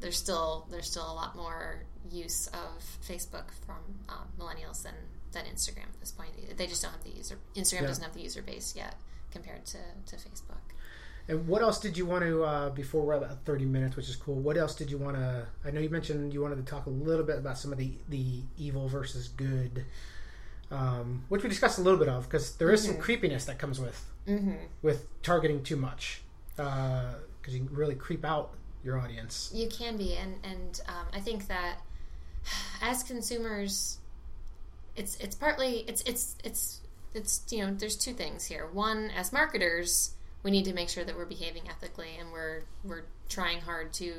there's 0.01 0.17
still 0.19 0.67
there's 0.71 0.91
still 0.91 1.11
a 1.11 1.15
lot 1.15 1.37
more 1.37 1.85
use 2.11 2.47
of 2.49 2.83
Facebook 3.07 3.51
from 3.67 3.77
um, 4.09 4.29
millennials 4.39 4.83
than 4.83 4.95
than 5.33 5.45
Instagram 5.47 5.85
at 5.95 6.01
this 6.01 6.11
point. 6.13 6.31
They 6.57 6.67
just 6.67 6.83
don't 6.83 6.93
have 6.93 7.05
the 7.05 7.11
user 7.11 7.37
Instagram 7.55 7.83
Yeah. 7.83 7.87
doesn't 7.89 8.05
have 8.05 8.15
the 8.15 8.23
user 8.23 8.43
base 8.43 8.75
yet 8.77 8.95
compared 9.31 9.65
to 9.67 9.79
to 10.07 10.17
Facebook. 10.17 10.63
and 11.29 11.47
what 11.47 11.61
else 11.61 11.79
did 11.79 11.97
you 11.99 12.07
want 12.07 12.25
to 12.25 12.43
uh, 12.45 12.71
before 12.71 13.03
we're 13.05 13.15
about 13.15 13.45
thirty 13.45 13.65
minutes, 13.67 13.97
which 13.97 14.09
is 14.09 14.17
cool? 14.17 14.37
What 14.37 14.57
else 14.57 14.75
did 14.75 14.91
you 14.91 14.99
want 14.99 15.17
to? 15.17 15.47
I 15.65 15.71
know 15.71 15.81
you 15.81 15.91
mentioned 15.91 16.33
you 16.33 16.41
wanted 16.43 16.57
to 16.57 16.63
talk 16.71 16.87
a 16.87 16.91
little 16.91 17.25
bit 17.25 17.39
about 17.39 17.59
some 17.59 17.73
of 17.73 17.79
the 17.79 17.93
the 18.09 18.43
evil 18.57 18.89
versus 18.89 19.29
good, 19.29 19.85
um, 20.71 21.25
which 21.29 21.43
we 21.43 21.49
discussed 21.49 21.79
a 21.79 21.83
little 21.83 21.99
bit 21.99 22.09
of 22.09 22.25
because 22.25 22.57
there 22.57 22.71
is 22.71 22.83
some 22.83 22.97
creepiness 22.99 23.45
that 23.47 23.59
comes 23.59 23.81
with 23.81 24.05
Mm-hmm. 24.27 24.57
with 24.83 25.07
targeting 25.23 25.63
too 25.63 25.77
much 25.77 26.21
because 26.55 27.15
you 27.55 27.65
can 27.65 27.75
really 27.75 27.95
creep 27.95 28.27
out 28.27 28.51
your 28.85 28.99
audience. 28.99 29.51
You 29.55 29.69
can 29.69 29.97
be, 29.97 30.17
and 30.17 30.35
and 30.45 30.81
um, 30.87 31.07
I 31.15 31.21
think 31.21 31.49
that 31.49 31.79
as 32.83 33.03
consumers, 33.03 33.99
it's 34.99 35.17
it's 35.17 35.37
partly 35.37 35.85
it's 35.87 36.03
it's 36.03 36.37
it's 36.45 36.81
it's 37.15 37.45
you 37.51 37.65
know 37.65 37.73
there's 37.73 37.97
two 37.97 38.13
things 38.13 38.45
here. 38.45 38.67
One, 38.73 39.11
as 39.17 39.33
marketers, 39.33 40.15
we 40.43 40.51
need 40.51 40.65
to 40.65 40.75
make 40.75 40.89
sure 40.89 41.05
that 41.05 41.17
we're 41.17 41.25
behaving 41.25 41.69
ethically 41.69 42.17
and 42.19 42.33
we're 42.33 42.63
we're 42.85 43.05
trying 43.29 43.61
hard 43.61 43.93
to 43.95 44.13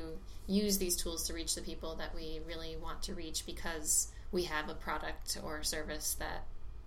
use 0.46 0.78
these 0.78 0.96
tools 0.96 1.26
to 1.26 1.34
reach 1.34 1.54
the 1.54 1.60
people 1.60 1.94
that 1.96 2.14
we 2.14 2.40
really 2.46 2.76
want 2.82 3.02
to 3.02 3.14
reach 3.14 3.46
because 3.46 4.08
we 4.32 4.44
have 4.44 4.68
a 4.68 4.74
product 4.74 5.38
or 5.44 5.62
service 5.62 6.14
that 6.14 6.44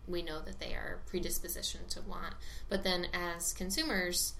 we 0.07 0.21
know 0.21 0.41
that 0.41 0.59
they 0.59 0.73
are 0.73 0.99
predispositioned 1.11 1.87
to 1.89 2.01
want. 2.01 2.33
But 2.67 2.83
then 2.83 3.07
as 3.13 3.53
consumers, 3.53 4.33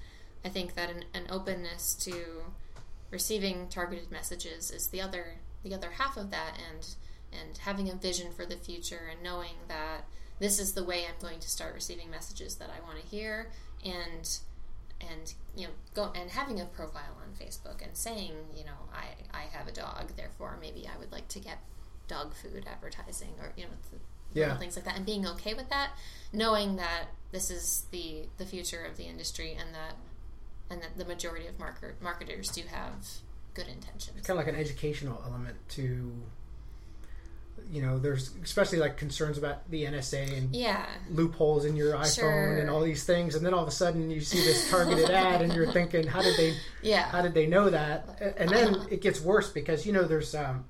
I 0.44 0.50
think 0.50 0.76
that 0.76 0.90
an, 0.90 1.06
an 1.14 1.28
openness 1.30 1.94
to 2.06 2.44
receiving 3.12 3.68
targeted 3.70 4.12
messages 4.12 4.72
is 4.72 4.88
the 4.88 5.00
other 5.00 5.36
the 5.64 5.74
other 5.74 5.92
half 5.92 6.18
of 6.18 6.32
that 6.32 6.58
and 6.58 6.86
and 7.40 7.58
having 7.60 7.90
a 7.90 7.96
vision 7.96 8.32
for 8.32 8.46
the 8.46 8.56
future 8.56 9.10
and 9.12 9.22
knowing 9.24 9.56
that 9.68 10.06
this 10.40 10.60
is 10.60 10.74
the 10.74 10.84
way 10.84 11.06
I'm 11.06 11.20
going 11.22 11.40
to 11.40 11.50
start 11.50 11.74
receiving 11.74 12.10
messages 12.10 12.56
that 12.56 12.70
I 12.70 12.86
want 12.86 13.00
to 13.02 13.06
hear 13.08 13.50
and 13.86 14.38
and 15.02 15.34
you 15.56 15.68
know 15.68 15.74
go 15.94 16.12
and 16.16 16.30
having 16.30 16.60
a 16.62 16.66
profile 16.66 17.18
on 17.22 17.34
Facebook 17.46 17.82
and 17.86 17.96
saying 17.96 18.34
you 18.56 18.64
know 18.64 18.78
I 18.94 19.38
I 19.38 19.44
have 19.58 19.68
a 19.68 19.72
dog 19.72 20.16
therefore 20.16 20.58
maybe 20.62 20.88
I 20.88 20.98
would 21.00 21.12
like 21.12 21.28
to 21.30 21.40
get 21.40 21.60
dog 22.08 22.34
food 22.34 22.66
advertising 22.72 23.34
or 23.40 23.54
you 23.56 23.64
know 23.66 23.70
Yeah. 24.34 24.58
things 24.58 24.76
like 24.76 24.86
that 24.86 24.96
and 24.98 25.06
being 25.06 25.28
okay 25.28 25.54
with 25.54 25.70
that 25.70 25.92
knowing 26.32 26.76
that 26.78 27.06
this 27.32 27.50
is 27.52 27.86
the 27.92 28.28
the 28.38 28.46
future 28.46 28.84
of 28.84 28.98
the 28.98 29.04
industry 29.04 29.56
and 29.60 29.74
that 29.76 29.96
and 30.70 30.82
that 30.82 30.98
the 30.98 31.06
majority 31.06 31.46
of 31.48 31.60
market, 31.60 32.02
marketers 32.02 32.50
do 32.50 32.64
have 32.72 32.94
good 33.54 33.68
intentions 33.68 34.26
kind 34.26 34.40
of 34.40 34.46
like 34.46 34.54
an 34.54 34.60
educational 34.60 35.22
element 35.26 35.58
to 35.70 36.12
you 37.72 37.82
know 37.82 37.98
there's 38.00 38.32
especially 38.44 38.78
like 38.80 38.98
concerns 38.98 39.38
about 39.38 39.70
the 39.72 39.84
NSA 39.86 40.38
and 40.38 40.56
yeah 40.56 40.86
loopholes 41.12 41.66
in 41.66 41.76
your 41.76 41.94
iPhone 41.94 42.14
Sure. 42.16 42.58
and 42.58 42.70
all 42.70 42.82
these 42.82 43.04
things 43.06 43.36
and 43.36 43.46
then 43.46 43.54
all 43.54 43.62
of 43.64 43.68
a 43.68 43.72
sudden 43.72 44.10
you 44.10 44.22
see 44.22 44.38
this 44.40 44.70
targeted 44.70 45.10
ad 45.10 45.42
and 45.42 45.54
you're 45.54 45.72
thinking 45.72 46.06
how 46.08 46.22
did 46.22 46.36
they 46.38 46.56
yeah 46.82 47.04
how 47.10 47.22
did 47.22 47.34
they 47.34 47.46
know 47.48 47.70
that 47.70 48.20
and 48.38 48.50
then 48.50 48.76
Uh-huh. 48.76 48.88
it 48.92 49.02
gets 49.02 49.20
worse 49.22 49.50
because 49.52 49.86
you 49.86 49.94
know 49.94 50.04
there's 50.06 50.34
um 50.36 50.66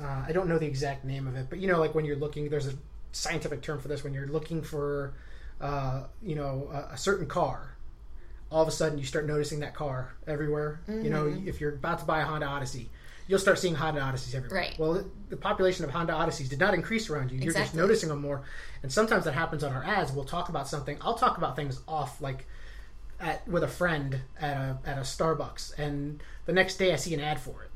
uh, 0.00 0.24
I 0.26 0.32
don't 0.32 0.48
know 0.48 0.58
the 0.58 0.66
exact 0.66 1.04
name 1.04 1.26
of 1.26 1.36
it 1.36 1.46
but 1.50 1.58
you 1.58 1.66
know 1.68 1.78
like 1.78 1.94
when 1.94 2.04
you're 2.04 2.16
looking 2.16 2.48
there's 2.48 2.66
a 2.66 2.74
scientific 3.12 3.60
term 3.62 3.80
for 3.80 3.88
this 3.88 4.02
when 4.04 4.14
you're 4.14 4.28
looking 4.28 4.62
for 4.62 5.12
uh, 5.60 6.04
you 6.22 6.34
know 6.36 6.68
a, 6.72 6.94
a 6.94 6.96
certain 6.98 7.26
car 7.26 7.76
all 8.50 8.62
of 8.62 8.68
a 8.68 8.72
sudden 8.72 8.98
you 8.98 9.04
start 9.04 9.26
noticing 9.26 9.60
that 9.60 9.74
car 9.74 10.14
everywhere 10.26 10.80
you 10.88 11.10
know 11.10 11.24
Mm-hmm. 11.24 11.48
if 11.48 11.60
you're 11.60 11.74
about 11.74 11.98
to 12.00 12.04
buy 12.04 12.20
a 12.20 12.24
Honda 12.24 12.46
Odyssey 12.46 12.88
you'll 13.30 13.38
start 13.38 13.60
seeing 13.60 13.76
Honda 13.76 14.00
Odysseys 14.00 14.34
everywhere. 14.34 14.62
Right. 14.62 14.78
well 14.78 15.04
the, 15.28 15.36
population 15.36 15.84
of 15.84 15.92
Honda 15.92 16.12
Odysseys 16.12 16.48
did 16.48 16.58
not 16.58 16.74
increase 16.74 17.08
around 17.08 17.30
you. 17.30 17.38
You're 17.38 17.54
just 17.54 17.76
noticing 17.76 18.08
them 18.08 18.20
more. 18.20 18.42
And 18.82 18.92
sometimes 18.92 19.24
that 19.24 19.34
happens 19.34 19.62
on 19.62 19.72
our 19.72 19.84
ads. 19.84 20.10
We'll 20.10 20.24
talk 20.24 20.48
about 20.48 20.66
something. 20.66 20.98
I'll 21.00 21.14
talk 21.14 21.38
about 21.38 21.54
things 21.54 21.80
off 21.86 22.20
like 22.20 22.46
at 23.20 23.46
with 23.46 23.62
a 23.62 23.68
friend 23.68 24.20
at 24.40 24.56
a 24.56 24.78
at 24.84 24.98
a 24.98 25.02
Starbucks, 25.02 25.78
and 25.78 26.20
the 26.46 26.52
next 26.52 26.76
day 26.76 26.92
I 26.92 26.96
see 26.96 27.14
an 27.14 27.20
ad 27.20 27.38
for 27.40 27.62
it, 27.62 27.70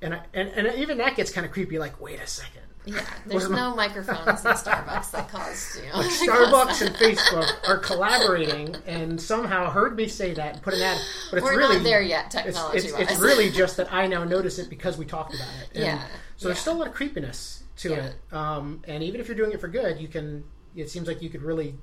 and 0.00 0.14
I, 0.14 0.22
and 0.32 0.48
and 0.48 0.78
even 0.78 0.96
that 0.98 1.16
gets 1.16 1.30
kind 1.30 1.44
of 1.44 1.52
creepy. 1.52 1.78
Like, 1.78 2.00
wait 2.00 2.20
a 2.20 2.26
second, 2.26 2.62
yeah 2.84 3.04
there's 3.26 3.48
no 3.50 3.74
microphones 3.74 4.44
in 4.44 4.52
starbucks 4.52 5.10
that 5.10 5.28
cause 5.28 5.78
you 5.82 5.88
know 5.90 5.98
Starbucks 6.08 6.86
and 6.86 6.94
Facebook 6.96 7.48
are 7.68 7.78
collaborating, 7.78 8.74
and 8.86 9.20
somehow 9.20 9.70
heard 9.70 9.96
me 9.96 10.08
say 10.08 10.32
that 10.34 10.54
and 10.54 10.62
put 10.62 10.74
an 10.74 10.80
ad, 10.82 10.98
but 11.30 11.38
it's 11.38 11.44
we're 11.44 11.56
really 11.56 11.76
not 11.76 11.84
there 11.84 12.02
yet 12.02 12.26
It's, 12.26 12.34
technology 12.34 12.78
it's, 12.78 12.92
wise 12.92 13.10
it's 13.10 13.20
really 13.20 13.50
just 13.50 13.76
that 13.76 13.92
I 13.92 14.06
now 14.06 14.24
notice 14.24 14.58
it 14.58 14.70
because 14.70 14.96
we 14.96 15.04
talked 15.04 15.34
about 15.34 15.48
it. 15.62 15.68
And 15.74 15.84
Yeah, 15.84 16.02
So 16.36 16.48
there's 16.48 16.58
yeah. 16.58 16.60
still 16.62 16.76
a 16.76 16.78
lot 16.78 16.86
of 16.88 16.94
creepiness 16.94 17.64
to 17.78 17.90
Yeah. 17.90 18.06
it, 18.06 18.16
um, 18.32 18.82
and 18.88 19.02
even 19.02 19.20
if 19.20 19.28
you're 19.28 19.36
doing 19.36 19.52
it 19.52 19.60
for 19.60 19.68
good, 19.68 20.00
you 20.00 20.08
can. 20.08 20.44
It 20.76 20.88
seems 20.90 21.08
like 21.08 21.20
you 21.22 21.28
could 21.30 21.42
really, 21.42 21.74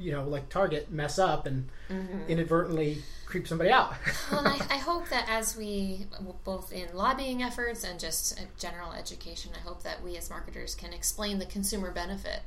you 0.00 0.10
know, 0.12 0.24
like 0.24 0.48
Target 0.48 0.90
mess 0.90 1.18
up 1.18 1.46
and 1.46 1.68
Mm-hmm. 1.90 2.28
inadvertently 2.28 3.02
creep 3.26 3.48
somebody 3.48 3.70
out. 3.70 3.94
well, 4.30 4.44
and 4.44 4.48
I, 4.62 4.66
I 4.76 4.78
hope 4.78 5.08
that 5.08 5.26
as 5.28 5.56
we, 5.56 6.06
both 6.44 6.72
in 6.72 6.86
lobbying 6.94 7.42
efforts 7.42 7.82
and 7.82 7.98
just 7.98 8.38
uh, 8.38 8.44
general 8.58 8.92
education, 8.92 9.50
I 9.56 9.60
hope 9.60 9.82
that 9.82 10.00
we 10.04 10.16
as 10.16 10.30
marketers 10.30 10.76
can 10.76 10.92
explain 10.92 11.40
the 11.40 11.46
consumer 11.46 11.90
benefit 11.90 12.42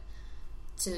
to 0.80 0.90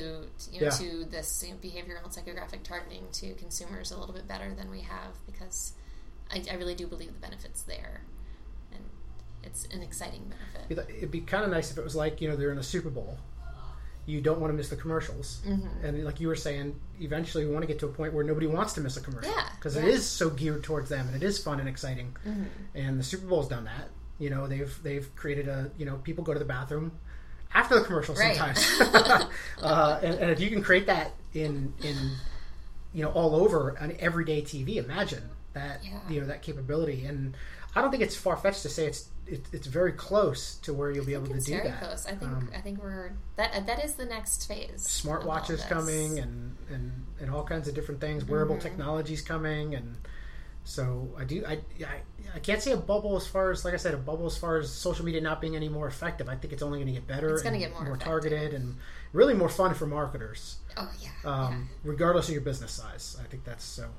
you 0.52 0.62
know, 0.62 0.68
Yeah. 0.68 0.70
to 0.70 1.06
this 1.06 1.44
you 1.46 1.54
know, 1.54 1.60
behavioral 1.60 2.08
psychographic 2.16 2.62
targeting 2.64 3.04
to 3.14 3.34
consumers 3.34 3.90
a 3.92 3.98
little 3.98 4.14
bit 4.14 4.28
better 4.28 4.54
than 4.54 4.70
we 4.70 4.82
have 4.82 5.14
because 5.26 5.74
I, 6.32 6.44
I 6.52 6.56
really 6.56 6.76
do 6.76 6.86
believe 6.88 7.14
the 7.14 7.20
benefits 7.20 7.64
there, 7.64 8.02
and 8.72 8.84
it's 9.44 9.66
an 9.74 9.82
exciting 9.82 10.32
benefit. 10.70 10.88
It'd 10.98 11.12
be 11.12 11.22
kind 11.22 11.44
of 11.44 11.50
nice 11.52 11.72
if 11.72 11.78
it 11.80 11.84
was 11.84 11.96
like 11.96 12.22
you 12.22 12.30
know 12.30 12.36
they're 12.36 12.52
in 12.52 12.58
a 12.60 12.64
Super 12.64 12.90
Bowl. 12.92 13.18
You 14.08 14.22
don't 14.22 14.40
want 14.40 14.52
to 14.54 14.56
miss 14.58 14.70
the 14.70 14.76
commercials, 14.76 15.42
Mm-hmm. 15.48 15.86
and 15.86 16.04
like 16.06 16.20
you 16.20 16.28
were 16.28 16.36
saying, 16.36 16.80
eventually 17.00 17.46
we 17.46 17.52
want 17.52 17.64
to 17.64 17.68
get 17.68 17.80
to 17.80 17.86
a 17.88 17.90
point 17.90 18.14
where 18.14 18.24
nobody 18.24 18.46
wants 18.48 18.74
to 18.74 18.82
miss 18.82 18.98
a 18.98 19.02
commercial 19.02 19.34
because 19.58 19.76
yeah. 19.76 19.82
Mm-hmm. 19.82 19.90
it 19.90 19.96
is 19.96 20.06
so 20.08 20.30
geared 20.30 20.64
towards 20.64 20.90
them 20.90 21.08
and 21.08 21.16
it 21.16 21.24
is 21.26 21.42
fun 21.44 21.60
and 21.60 21.68
exciting. 21.68 22.16
And 22.76 23.00
the 23.00 23.04
Super 23.04 23.26
Bowl's 23.28 23.48
done 23.50 23.66
that. 23.66 23.90
You 24.20 24.30
know 24.30 24.48
they've 24.48 24.74
they've 24.84 25.14
created 25.16 25.48
a 25.48 25.72
you 25.78 25.86
know 25.86 25.96
people 25.98 26.24
go 26.24 26.34
to 26.34 26.40
the 26.40 26.46
bathroom 26.46 26.92
after 27.54 27.78
the 27.80 27.84
commercial 27.86 28.16
Right. 28.16 28.36
sometimes, 28.38 28.80
uh, 29.62 30.00
and, 30.04 30.16
and 30.16 30.32
if 30.32 30.40
you 30.40 30.50
can 30.50 30.62
create 30.62 30.86
that 30.88 31.12
in 31.34 31.74
in 31.84 31.96
you 32.94 33.04
know 33.04 33.10
all 33.12 33.36
over 33.36 33.78
on 33.80 33.94
everyday 34.00 34.42
TV, 34.42 34.78
imagine 34.78 35.24
that 35.54 35.84
Yeah. 35.84 36.00
you 36.10 36.22
know 36.22 36.28
that 36.28 36.42
capability. 36.44 37.06
And 37.06 37.36
I 37.76 37.82
don't 37.82 37.92
think 37.92 38.04
it's 38.04 38.16
far 38.16 38.38
fetched 38.38 38.62
to 38.64 38.70
say 38.70 38.86
it's 38.86 39.10
it, 39.28 39.46
it's 39.52 39.68
very 39.68 39.92
close 39.92 40.56
to 40.58 40.74
where 40.74 40.92
you'll 40.92 41.06
be 41.06 41.14
able 41.14 41.28
to 41.28 41.40
do 41.40 41.52
very 41.58 41.70
that. 41.70 41.80
close. 41.82 42.06
I 42.06 42.12
think 42.12 42.32
Um, 42.32 42.50
I 42.56 42.60
think 42.62 42.82
we're 42.82 43.12
that 43.38 43.66
that 43.66 43.84
is 43.84 43.96
the 43.96 44.06
next 44.06 44.48
phase. 44.48 44.86
Smartwatches 44.88 45.68
coming 45.68 46.20
and, 46.20 46.56
and 46.70 47.06
and 47.20 47.32
all 47.32 47.44
kinds 47.44 47.68
of 47.68 47.76
different 47.76 48.02
things. 48.02 48.26
Wearable 48.26 48.58
technologies 48.58 49.22
coming 49.22 49.74
and 49.76 49.98
So 50.64 51.10
I 51.18 51.24
do. 51.26 51.44
I, 51.46 51.60
I 51.86 52.02
I 52.36 52.40
can't 52.40 52.62
say 52.62 52.72
a 52.72 52.78
bubble 52.78 53.16
as 53.16 53.28
far 53.28 53.52
as 53.52 53.64
like 53.64 53.74
I 53.74 53.78
said 53.78 53.94
a 53.94 53.98
bubble 53.98 54.26
as 54.26 54.38
far 54.38 54.58
as 54.58 54.72
social 54.72 55.06
media 55.06 55.22
not 55.22 55.40
being 55.42 55.56
any 55.56 55.70
more 55.70 55.88
effective. 55.88 56.28
I 56.28 56.36
think 56.36 56.54
it's 56.54 56.64
only 56.64 56.80
going 56.80 56.88
to 56.88 56.94
get 57.00 57.08
better. 57.08 57.34
It's 57.34 57.44
gonna 57.44 57.60
get 57.60 57.72
more 57.72 57.84
effective. 57.84 58.06
targeted 58.08 58.54
and 58.54 58.76
really 59.14 59.34
more 59.36 59.50
fun 59.50 59.74
for 59.76 59.86
marketers, 59.88 60.58
Oh 60.76 60.90
yeah. 61.00 61.10
um, 61.24 61.70
regardless 61.84 62.28
of 62.28 62.34
your 62.34 62.42
business 62.42 62.72
size. 62.72 63.16
I 63.22 63.26
think 63.28 63.44
that's 63.44 63.64
so. 63.64 63.90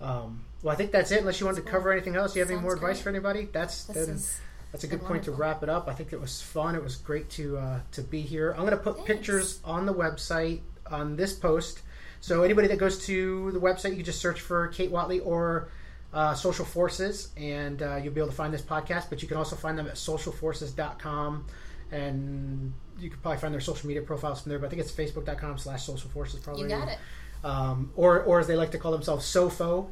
Um, 0.00 0.44
well, 0.62 0.72
I 0.72 0.76
think 0.76 0.92
that's 0.92 1.10
it. 1.10 1.20
Unless 1.20 1.40
you 1.40 1.46
wanted 1.46 1.64
to 1.64 1.70
cover 1.70 1.92
anything 1.92 2.16
else, 2.16 2.32
Do 2.32 2.38
you 2.38 2.44
have 2.44 2.50
any 2.52 2.60
more 2.60 2.74
advice 2.74 2.96
great. 2.96 3.02
for 3.02 3.08
anybody? 3.10 3.48
That's 3.52 3.84
This 3.84 4.06
then, 4.06 4.14
is 4.16 4.40
that's 4.72 4.84
a 4.84 4.86
good 4.86 5.02
point 5.02 5.24
to 5.24 5.32
wrap 5.32 5.62
it 5.62 5.68
up. 5.68 5.88
I 5.88 5.94
think 5.94 6.12
it 6.12 6.20
was 6.20 6.42
fun. 6.42 6.74
It 6.74 6.82
was 6.82 6.96
great 6.96 7.30
to 7.30 7.56
uh, 7.56 7.80
to 7.92 8.02
be 8.02 8.20
here. 8.20 8.52
I'm 8.52 8.60
going 8.60 8.70
to 8.70 8.76
put 8.76 8.96
Thanks. 8.96 9.06
pictures 9.06 9.60
on 9.64 9.86
the 9.86 9.94
website 9.94 10.60
on 10.90 11.16
this 11.16 11.32
post. 11.32 11.82
So 12.20 12.42
anybody 12.42 12.68
that 12.68 12.78
goes 12.78 13.04
to 13.06 13.50
the 13.52 13.60
website, 13.60 13.96
you 13.96 14.02
just 14.02 14.20
search 14.20 14.40
for 14.40 14.68
Kate 14.68 14.90
Whatley 14.90 15.24
or 15.24 15.68
uh, 16.12 16.34
Social 16.34 16.64
Forces, 16.64 17.30
and 17.36 17.82
uh, 17.82 17.96
you'll 17.96 18.12
be 18.12 18.20
able 18.20 18.30
to 18.30 18.36
find 18.36 18.52
this 18.52 18.62
podcast. 18.62 19.08
But 19.08 19.22
you 19.22 19.28
can 19.28 19.36
also 19.36 19.56
find 19.56 19.78
them 19.78 19.86
at 19.86 19.94
socialforces.com, 19.94 21.46
and 21.92 22.72
you 22.98 23.10
can 23.10 23.18
probably 23.20 23.38
find 23.38 23.54
their 23.54 23.60
social 23.60 23.86
media 23.86 24.02
profiles 24.02 24.42
from 24.42 24.50
there. 24.50 24.58
But 24.58 24.66
I 24.66 24.70
think 24.70 24.82
it's 24.82 24.92
facebook.com 24.92 25.58
slash 25.58 25.84
social 25.84 26.10
forces. 26.10 26.40
Probably 26.40 26.64
you 26.64 26.68
got 26.68 26.88
it. 26.88 26.98
Um, 27.44 27.92
or 27.94 28.20
or 28.22 28.40
as 28.40 28.46
they 28.46 28.56
like 28.56 28.72
to 28.72 28.78
call 28.78 28.90
themselves, 28.92 29.24
SOFO. 29.26 29.88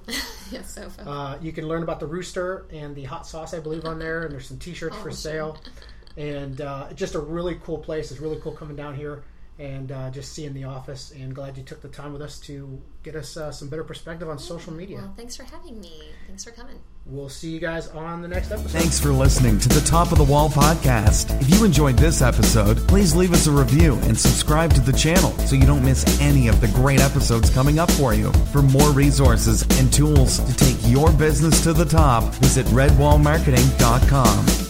yes, 0.50 0.74
so 0.74 0.88
fun. 0.90 1.06
Uh, 1.06 1.38
you 1.40 1.52
can 1.52 1.68
learn 1.68 1.82
about 1.82 2.00
the 2.00 2.06
rooster 2.06 2.66
and 2.72 2.94
the 2.96 3.04
hot 3.04 3.26
sauce, 3.26 3.54
I 3.54 3.60
believe, 3.60 3.84
on 3.84 3.98
there, 3.98 4.22
and 4.24 4.32
there's 4.32 4.46
some 4.48 4.58
T-shirts 4.58 4.96
for 4.96 5.10
Oh, 5.10 5.12
sale, 5.12 5.58
and 6.16 6.60
uh, 6.60 6.92
just 6.94 7.14
a 7.14 7.20
really 7.20 7.60
cool 7.64 7.78
place. 7.78 8.10
It's 8.10 8.20
really 8.20 8.40
cool 8.40 8.52
coming 8.52 8.74
down 8.76 8.96
here 8.96 9.22
and 9.58 9.90
uh, 9.90 10.10
just 10.10 10.32
seeing 10.32 10.52
the 10.52 10.64
office. 10.64 11.12
And 11.12 11.34
glad 11.34 11.56
you 11.56 11.62
took 11.62 11.80
the 11.80 11.88
time 11.88 12.12
with 12.12 12.22
us 12.22 12.38
to 12.40 12.80
get 13.02 13.16
us 13.16 13.36
uh, 13.36 13.52
some 13.52 13.68
better 13.68 13.84
perspective 13.84 14.28
on 14.28 14.38
social 14.38 14.72
media. 14.72 14.98
Well, 14.98 15.14
thanks 15.16 15.36
for 15.36 15.44
having 15.44 15.80
me. 15.80 16.02
Thanks 16.26 16.44
for 16.44 16.50
coming. 16.50 16.78
We'll 17.06 17.28
see 17.28 17.50
you 17.50 17.60
guys 17.60 17.88
on 17.88 18.20
the 18.20 18.28
next 18.28 18.50
episode. 18.50 18.70
Thanks 18.70 18.98
for 18.98 19.10
listening 19.10 19.58
to 19.60 19.68
the 19.68 19.80
Top 19.82 20.10
of 20.10 20.18
the 20.18 20.24
Wall 20.24 20.48
podcast. 20.48 21.40
If 21.40 21.54
you 21.54 21.64
enjoyed 21.64 21.96
this 21.96 22.20
episode, 22.20 22.78
please 22.88 23.14
leave 23.14 23.32
us 23.32 23.46
a 23.46 23.52
review 23.52 23.94
and 24.02 24.18
subscribe 24.18 24.74
to 24.74 24.80
the 24.80 24.92
channel 24.92 25.30
so 25.46 25.54
you 25.54 25.66
don't 25.66 25.84
miss 25.84 26.20
any 26.20 26.48
of 26.48 26.60
the 26.60 26.68
great 26.68 27.00
episodes 27.00 27.48
coming 27.48 27.78
up 27.78 27.90
for 27.92 28.12
you. 28.12 28.32
For 28.52 28.60
more 28.60 28.90
resources 28.90 29.62
and 29.78 29.92
tools 29.92 30.40
to 30.40 30.56
take 30.56 30.76
your 30.82 31.12
business 31.12 31.62
to 31.62 31.72
the 31.72 31.84
top, 31.84 32.24
visit 32.34 32.66
redwallmarketing.com. 32.66 34.65